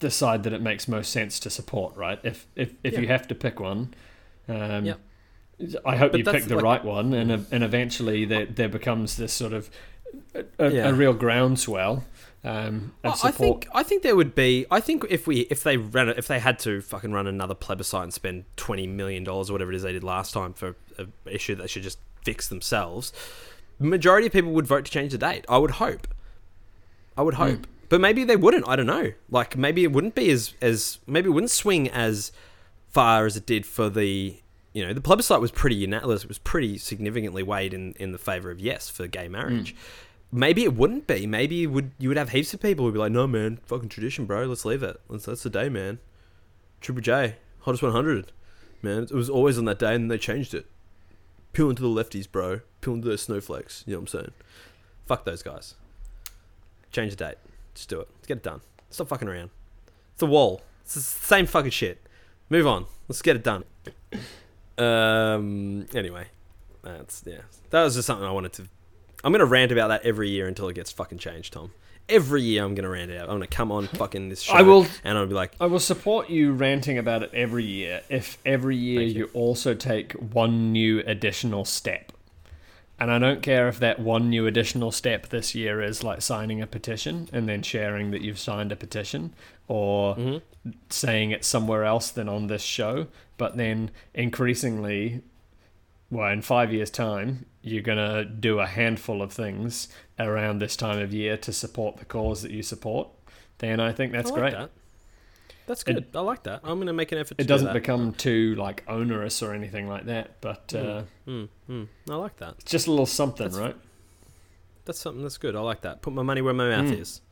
the 0.00 0.10
side 0.10 0.42
that 0.44 0.52
it 0.52 0.60
makes 0.62 0.86
most 0.88 1.10
sense 1.10 1.40
to 1.40 1.50
support. 1.50 1.96
Right? 1.96 2.20
If 2.22 2.46
if 2.56 2.74
if 2.82 2.98
you 2.98 3.06
have 3.08 3.26
to 3.28 3.34
pick 3.34 3.60
one. 3.60 3.94
Um, 4.48 4.84
Yeah. 4.84 4.94
I 5.84 5.96
hope 5.96 6.10
But 6.12 6.18
you 6.18 6.24
pick 6.24 6.44
the 6.44 6.56
like- 6.56 6.64
right 6.64 6.84
one, 6.84 7.12
and 7.14 7.30
and 7.50 7.64
eventually 7.64 8.24
there 8.24 8.44
there 8.46 8.68
becomes 8.68 9.16
this 9.16 9.32
sort 9.32 9.52
of 9.52 9.70
a, 10.58 10.70
Yeah. 10.70 10.88
a 10.88 10.92
real 10.94 11.12
groundswell. 11.14 12.04
Um, 12.46 12.92
I- 13.02 13.08
I 13.08 13.30
think 13.30 13.68
I 13.74 13.82
think 13.82 14.02
there 14.02 14.14
would 14.16 14.34
be. 14.34 14.66
I 14.70 14.78
think 14.80 15.04
if 15.08 15.26
we 15.26 15.40
if 15.50 15.62
they 15.62 15.76
ran 15.78 16.10
if 16.10 16.26
they 16.28 16.38
had 16.40 16.58
to 16.60 16.82
fucking 16.82 17.10
run 17.12 17.26
another 17.26 17.54
plebiscite 17.54 18.02
and 18.02 18.12
spend 18.12 18.44
twenty 18.56 18.86
million 18.86 19.24
dollars 19.24 19.48
or 19.48 19.54
whatever 19.54 19.72
it 19.72 19.76
is 19.76 19.82
they 19.82 19.92
did 19.92 20.04
last 20.04 20.34
time 20.34 20.52
for 20.52 20.76
an 20.98 21.12
issue 21.24 21.54
that 21.54 21.62
they 21.62 21.68
should 21.68 21.82
just 21.82 21.98
fix 22.22 22.48
themselves, 22.48 23.12
the 23.80 23.86
majority 23.86 24.26
of 24.26 24.32
people 24.34 24.52
would 24.52 24.66
vote 24.66 24.84
to 24.84 24.90
change 24.90 25.12
the 25.12 25.18
date. 25.18 25.44
I 25.48 25.56
would 25.58 25.72
hope. 25.72 26.06
I 27.16 27.22
would 27.22 27.34
hope, 27.34 27.66
but 27.88 28.00
maybe 28.00 28.24
they 28.24 28.36
wouldn't. 28.36 28.68
I 28.68 28.76
don't 28.76 28.86
know. 28.86 29.12
Like 29.30 29.56
maybe 29.56 29.82
it 29.84 29.92
wouldn't 29.92 30.14
be 30.14 30.30
as 30.30 30.52
as 30.60 30.98
maybe 31.06 31.28
it 31.28 31.32
wouldn't 31.32 31.50
swing 31.50 31.88
as 31.88 32.30
far 32.90 33.24
as 33.24 33.36
it 33.38 33.46
did 33.46 33.64
for 33.64 33.88
the. 33.88 34.40
You 34.74 34.84
know, 34.84 34.92
the 34.92 35.00
plebiscite 35.00 35.40
was 35.40 35.52
pretty 35.52 35.76
unanimous. 35.76 36.24
It 36.24 36.28
was 36.28 36.38
pretty 36.38 36.76
significantly 36.78 37.44
weighed 37.44 37.72
in, 37.72 37.92
in 37.92 38.10
the 38.10 38.18
favor 38.18 38.50
of 38.50 38.58
yes 38.58 38.90
for 38.90 39.06
gay 39.06 39.28
marriage 39.28 39.74
maybe 40.34 40.64
it 40.64 40.74
wouldn't 40.74 41.06
be. 41.06 41.26
Maybe 41.26 41.54
you 41.54 41.70
would 41.70 41.92
you 41.98 42.08
would 42.08 42.18
have 42.18 42.30
heaps 42.30 42.52
of 42.52 42.60
people 42.60 42.84
who'd 42.84 42.94
be 42.94 43.00
like, 43.00 43.12
"No, 43.12 43.26
man, 43.26 43.60
fucking 43.64 43.88
tradition, 43.88 44.26
bro. 44.26 44.44
Let's 44.44 44.64
leave 44.64 44.82
it. 44.82 45.00
Let's, 45.08 45.24
that's 45.24 45.44
the 45.44 45.50
day, 45.50 45.68
man. 45.68 46.00
Triple 46.80 47.00
J, 47.00 47.36
hottest 47.60 47.82
one 47.82 47.92
hundred, 47.92 48.32
man. 48.82 49.04
It 49.04 49.12
was 49.12 49.30
always 49.30 49.56
on 49.56 49.64
that 49.66 49.78
day, 49.78 49.94
and 49.94 50.10
they 50.10 50.18
changed 50.18 50.52
it. 50.52 50.66
Peel 51.52 51.70
into 51.70 51.82
the 51.82 51.88
lefties, 51.88 52.30
bro. 52.30 52.60
Peel 52.80 52.94
into 52.94 53.08
those 53.08 53.22
snowflakes. 53.22 53.84
You 53.86 53.92
know 53.92 54.00
what 54.00 54.14
I'm 54.14 54.20
saying? 54.20 54.32
Fuck 55.06 55.24
those 55.24 55.42
guys. 55.42 55.74
Change 56.90 57.14
the 57.14 57.24
date. 57.24 57.38
Just 57.74 57.88
do 57.88 58.00
it. 58.00 58.08
Let's 58.16 58.26
get 58.26 58.38
it 58.38 58.42
done. 58.42 58.60
Stop 58.90 59.08
fucking 59.08 59.28
around. 59.28 59.50
It's 60.12 60.22
a 60.22 60.26
wall. 60.26 60.62
It's 60.82 60.94
the 60.94 61.00
same 61.00 61.46
fucking 61.46 61.70
shit. 61.70 62.00
Move 62.50 62.66
on. 62.66 62.86
Let's 63.08 63.22
get 63.22 63.36
it 63.36 63.44
done. 63.44 63.64
Um. 64.76 65.86
Anyway, 65.94 66.26
that's 66.82 67.22
yeah. 67.24 67.42
That 67.70 67.84
was 67.84 67.94
just 67.94 68.08
something 68.08 68.26
I 68.26 68.32
wanted 68.32 68.54
to 68.54 68.68
I'm 69.24 69.32
gonna 69.32 69.46
rant 69.46 69.72
about 69.72 69.88
that 69.88 70.04
every 70.04 70.28
year 70.28 70.46
until 70.46 70.68
it 70.68 70.74
gets 70.74 70.92
fucking 70.92 71.18
changed, 71.18 71.54
Tom. 71.54 71.72
every 72.06 72.42
year 72.42 72.62
I'm 72.62 72.74
gonna 72.74 72.90
rant 72.90 73.10
it 73.10 73.16
out. 73.18 73.30
I'm 73.30 73.36
gonna 73.36 73.46
come 73.46 73.72
on 73.72 73.86
fucking 73.86 74.28
this 74.28 74.42
show. 74.42 74.52
I 74.52 74.60
will- 74.60 74.86
and 75.02 75.16
I'll 75.16 75.26
be 75.26 75.32
like, 75.32 75.52
I 75.58 75.66
will 75.66 75.80
support 75.80 76.28
you 76.28 76.52
ranting 76.52 76.98
about 76.98 77.22
it 77.22 77.30
every 77.32 77.64
year 77.64 78.02
if 78.10 78.36
every 78.44 78.76
year 78.76 79.00
you. 79.00 79.08
you. 79.20 79.30
also 79.32 79.72
take 79.74 80.12
one 80.12 80.70
new 80.70 81.02
additional 81.06 81.64
step. 81.64 82.12
And 83.00 83.10
I 83.10 83.18
don't 83.18 83.42
care 83.42 83.68
if 83.68 83.78
that 83.80 83.98
one 83.98 84.28
new 84.30 84.46
additional 84.46 84.92
step 84.92 85.28
this 85.30 85.54
year 85.54 85.82
is 85.82 86.04
like 86.04 86.22
signing 86.22 86.60
a 86.62 86.66
petition 86.66 87.28
and 87.32 87.48
then 87.48 87.62
sharing 87.62 88.10
that 88.12 88.20
you've 88.20 88.38
signed 88.38 88.70
a 88.70 88.76
petition 88.76 89.34
or 89.66 90.14
mm-hmm. 90.14 90.70
saying 90.90 91.30
it 91.30 91.44
somewhere 91.44 91.84
else 91.84 92.10
than 92.10 92.28
on 92.28 92.46
this 92.46 92.62
show. 92.62 93.06
But 93.36 93.56
then 93.56 93.90
increasingly, 94.12 95.22
well, 96.10 96.30
in 96.30 96.42
five 96.42 96.72
years' 96.72 96.90
time, 96.90 97.46
you're 97.66 97.82
going 97.82 97.98
to 97.98 98.24
do 98.24 98.60
a 98.60 98.66
handful 98.66 99.22
of 99.22 99.32
things 99.32 99.88
around 100.18 100.58
this 100.60 100.76
time 100.76 100.98
of 101.00 101.12
year 101.14 101.36
to 101.38 101.52
support 101.52 101.96
the 101.96 102.04
cause 102.04 102.42
that 102.42 102.50
you 102.50 102.62
support. 102.62 103.08
Then 103.58 103.80
I 103.80 103.92
think 103.92 104.12
that's 104.12 104.30
I 104.30 104.34
like 104.34 104.40
great. 104.40 104.52
That. 104.52 104.70
That's 105.66 105.82
good. 105.82 106.06
I 106.14 106.20
like 106.20 106.42
that. 106.42 106.60
I'm 106.62 106.78
gonna 106.78 106.92
make 106.92 107.10
an 107.12 107.16
effort. 107.18 107.38
To 107.38 107.42
it 107.42 107.46
doesn't 107.46 107.68
do 107.68 107.72
become 107.72 108.12
too 108.12 108.54
like 108.56 108.84
onerous 108.86 109.42
or 109.42 109.54
anything 109.54 109.88
like 109.88 110.04
that 110.06 110.38
but 110.42 110.74
uh, 110.74 111.04
Mm, 111.26 111.48
mm. 111.70 111.88
I 112.10 112.16
like 112.16 112.36
that. 112.36 112.56
it's 112.58 112.70
just 112.70 112.86
a 112.86 112.90
little 112.90 113.06
something 113.06 113.48
That's- 113.48 113.58
right 113.68 113.76
That's 114.84 114.98
something 114.98 115.22
that's 115.22 115.38
good. 115.38 115.56
I 115.56 115.60
like 115.60 115.80
that. 115.80 116.02
Put 116.02 116.12
my 116.12 116.20
money 116.22 116.42
where 116.42 116.52
my 116.52 116.68
mouth 116.68 116.90
Mm. 116.92 117.00
is. 117.00 117.22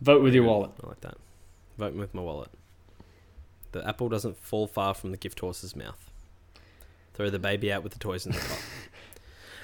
vote 0.00 0.22
with 0.22 0.32
your 0.34 0.44
Good. 0.44 0.48
wallet 0.50 0.70
I 0.82 0.86
like 0.86 1.00
that. 1.02 1.18
Vote 1.76 1.92
with 1.94 2.14
my 2.14 2.22
wallet. 2.22 2.48
The 3.72 3.86
apple 3.86 4.08
doesn't 4.08 4.38
fall 4.38 4.66
far 4.66 4.94
from 4.94 5.10
the 5.10 5.18
gift 5.18 5.40
horse's 5.40 5.76
mouth. 5.76 6.10
Throw 7.12 7.28
the 7.28 7.38
baby 7.38 7.70
out 7.70 7.82
with 7.82 7.92
the 7.92 7.98
toys 7.98 8.24
in 8.24 8.32
the 8.32 8.38
pot. 8.48 8.58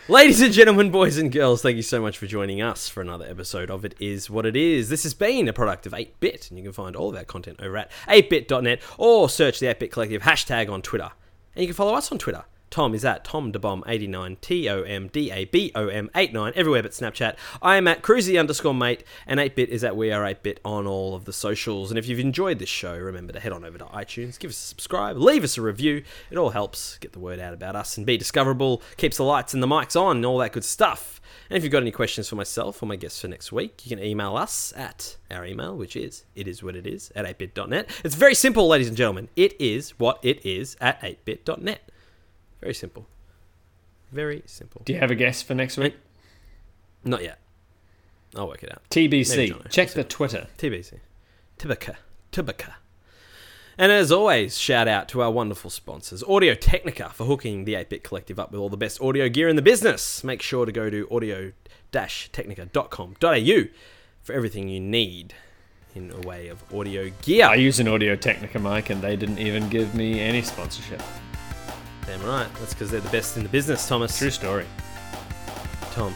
Ladies 0.09 0.41
and 0.41 0.53
gentlemen, 0.53 0.93
boys 0.93 1.19
and 1.19 1.33
girls, 1.33 1.63
thank 1.63 1.75
you 1.75 1.83
so 1.83 2.01
much 2.01 2.17
for 2.17 2.29
joining 2.29 2.63
us 2.63 2.89
for 2.89 3.01
another 3.01 3.27
episode 3.29 3.73
of 3.73 3.85
It 3.85 3.97
Is 3.99 4.31
What 4.31 4.47
It 4.47 4.55
Is. 4.55 4.89
This 4.89 5.03
has 5.03 5.15
been 5.15 5.49
a 5.49 5.53
product 5.53 5.85
of 5.85 5.93
8bit, 5.93 6.49
and 6.49 6.57
you 6.57 6.63
can 6.63 6.73
find 6.73 6.95
all 6.95 7.11
of 7.11 7.17
our 7.17 7.25
content 7.25 7.59
over 7.61 7.77
at 7.77 7.91
8bit.net 8.07 8.81
or 8.99 9.29
search 9.29 9.59
the 9.59 9.67
8bit 9.67 9.91
collective 9.91 10.23
hashtag 10.23 10.71
on 10.71 10.81
Twitter. 10.81 11.11
And 11.57 11.63
you 11.63 11.67
can 11.67 11.75
follow 11.75 11.95
us 11.95 12.13
on 12.13 12.19
Twitter. 12.19 12.45
Tom 12.77 12.95
is 12.95 13.07
at 13.07 13.25
Tom 13.25 13.53
TomDabom89, 13.53 14.39
T 14.43 14.69
O 14.69 14.83
M 14.83 15.09
D 15.09 15.33
A 15.33 15.47
B 15.47 15.73
O 15.75 15.89
M 15.89 16.11
89, 16.15 16.53
everywhere 16.55 16.83
but 16.83 16.93
Snapchat. 16.93 17.37
I 17.63 17.77
am 17.77 17.89
at 17.89 18.03
Cruzy 18.03 18.39
underscore 18.39 18.75
mate, 18.75 19.03
and 19.27 19.41
8bit 19.41 19.69
is 19.69 19.83
at 19.83 19.97
We 19.97 20.13
Are 20.13 20.23
8bit 20.23 20.59
on 20.63 20.87
all 20.87 21.15
of 21.15 21.25
the 21.25 21.33
socials. 21.33 21.91
And 21.91 21.97
if 21.97 22.07
you've 22.07 22.19
enjoyed 22.19 22.59
this 22.59 22.69
show, 22.69 22.95
remember 22.95 23.33
to 23.33 23.41
head 23.41 23.53
on 23.53 23.65
over 23.65 23.79
to 23.79 23.87
iTunes, 23.87 24.39
give 24.39 24.51
us 24.51 24.59
a 24.59 24.67
subscribe, 24.67 25.17
leave 25.17 25.43
us 25.43 25.57
a 25.57 25.63
review. 25.63 26.03
It 26.31 26.37
all 26.37 26.51
helps 26.51 26.99
get 26.99 27.15
the 27.15 27.19
word 27.19 27.41
out 27.41 27.55
about 27.55 27.77
us 27.77 27.97
and 27.97 28.05
be 28.05 28.19
discoverable, 28.19 28.83
keeps 28.99 29.17
the 29.17 29.25
lights 29.25 29.55
and 29.55 29.63
the 29.63 29.67
mics 29.67 29.99
on, 29.99 30.17
and 30.17 30.27
all 30.27 30.37
that 30.37 30.53
good 30.53 30.63
stuff. 30.63 31.19
And 31.49 31.57
if 31.57 31.63
you've 31.63 31.73
got 31.73 31.81
any 31.81 31.93
questions 31.93 32.29
for 32.29 32.37
myself 32.37 32.83
or 32.83 32.87
my 32.87 32.97
guests 32.97 33.23
for 33.23 33.29
next 33.29 33.53
week, 33.53 33.87
you 33.87 33.97
can 33.97 34.05
email 34.05 34.37
us 34.37 34.75
at 34.77 35.17
our 35.31 35.47
email, 35.47 35.75
which 35.75 35.97
is 35.97 36.27
it 36.35 36.47
is 36.47 36.63
what 36.63 36.77
it 36.77 36.87
is 36.87 37.11
at 37.17 37.25
8bit.net. 37.25 37.89
It's 38.05 38.17
very 38.17 38.35
simple, 38.35 38.69
ladies 38.69 38.89
and 38.89 38.99
gentlemen. 38.99 39.31
It 39.35 39.59
is 39.59 39.99
what 39.99 40.19
it 40.23 40.45
is 40.45 40.77
at 40.79 41.01
8bit.net. 41.01 41.91
Very 42.61 42.75
simple. 42.75 43.07
Very 44.13 44.43
simple. 44.47 44.83
do 44.85 44.93
you 44.93 45.01
have 45.01 45.11
a 45.11 45.15
guess 45.15 45.43
for 45.43 45.55
next 45.55 45.77
week 45.77 45.97
Not 47.05 47.23
yet. 47.23 47.39
I'll 48.35 48.49
work 48.49 48.63
it 48.63 48.71
out. 48.71 48.83
Tbc 48.91 49.71
check 49.71 49.91
the 49.91 50.05
twitter 50.05 50.47
TBC. 50.59 50.99
Tibaka. 51.59 51.97
Tibaka. 52.33 52.75
And 53.79 53.93
as 53.93 54.11
always, 54.11 54.57
shout 54.57 54.89
out 54.89 55.07
to 55.11 55.21
our 55.21 55.31
wonderful 55.31 55.69
sponsors, 55.69 56.25
Audio 56.25 56.55
Technica, 56.55 57.11
for 57.11 57.27
hooking 57.27 57.67
the 57.67 57.75
8-Bit 57.75 58.05
Collective 58.05 58.39
up 58.39 58.51
with 58.51 58.59
all 58.59 58.71
the 58.71 58.77
best 58.79 59.03
audio 59.03 59.29
gear 59.29 59.49
in 59.49 59.57
the 59.57 59.63
business. 59.63 60.25
Make 60.25 60.41
sure 60.41 60.65
to 60.65 60.73
go 60.73 60.89
to 60.89 61.07
audio-technica.com.au 61.11 63.63
for 64.23 64.33
everything 64.33 64.69
you 64.69 64.81
need 64.81 65.35
in 65.95 66.11
a 66.11 66.21
way 66.27 66.49
of 66.49 66.65
audio 66.75 67.11
gear. 67.23 67.47
i 67.47 67.55
use 67.55 67.79
an 67.81 67.89
audio 67.89 68.15
technica 68.17 68.59
mic 68.59 68.91
and 68.91 69.01
they 69.01 69.17
didn't 69.17 69.39
even 69.39 69.67
give 69.69 69.95
me 69.95 70.21
any 70.21 70.43
sponsorship 70.43 71.01
Damn 72.07 72.23
right. 72.25 72.49
That's 72.61 72.73
because 72.73 72.91
they're 72.91 73.01
the 73.01 73.11
best 73.11 73.37
in 73.37 73.43
the 73.43 73.49
business, 73.49 73.87
Thomas. 73.89 74.17
true 74.19 74.31
story 74.31 74.65
Tom. 75.93 76.15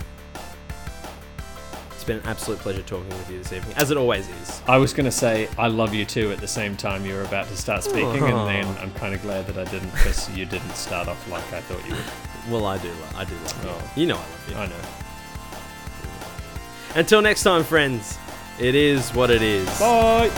It's 1.91 2.05
been 2.05 2.18
an 2.18 2.26
absolute 2.26 2.59
pleasure 2.61 2.82
talking 2.82 3.09
with 3.09 3.30
you 3.30 3.38
this 3.38 3.53
evening, 3.53 3.74
as 3.76 3.91
it 3.91 3.97
always 3.99 4.26
is. 4.28 4.62
i 4.66 4.76
was 4.78 4.93
going 4.95 5.05
to 5.05 5.11
say 5.11 5.49
i 5.59 5.66
love 5.66 5.93
you 5.93 6.05
too 6.07 6.32
at 6.32 6.38
the 6.38 6.49
same 6.49 6.74
time 6.76 7.05
you 7.05 7.12
were 7.14 7.22
about 7.24 7.47
to 7.49 7.57
start 7.57 7.84
speaking 7.84 8.22
Aw. 8.22 8.47
and 8.49 8.49
then 8.66 8.78
i'm 8.82 8.91
kind 8.95 9.14
of 9.14 9.20
glad 9.20 9.47
that 9.49 9.59
i 9.59 9.70
didn't 9.70 9.91
because 9.91 10.28
you 10.34 10.47
didn't 10.47 10.74
start 10.74 11.09
off 11.09 11.28
like 11.30 11.45
i 11.53 11.61
thought 11.61 11.84
you 11.86 11.95
would 11.95 12.53
Well, 12.53 12.64
I 12.66 12.78
do. 12.78 12.91
I 13.16 13.24
do 13.24 13.34
love 13.34 13.64
you. 13.64 13.70
Oh. 13.70 13.91
You 13.97 14.07
know 14.07 14.16
I 14.16 14.18
love 14.18 14.49
you. 14.49 14.57
i 14.57 14.66
know 14.66 14.76
Until 16.99 17.20
next 17.22 17.43
time, 17.43 17.64
friends. 17.64 18.16
It 18.59 18.74
is 18.74 19.11
what 19.14 19.30
it 19.30 19.43
is. 19.43 19.66
bye 19.78 20.30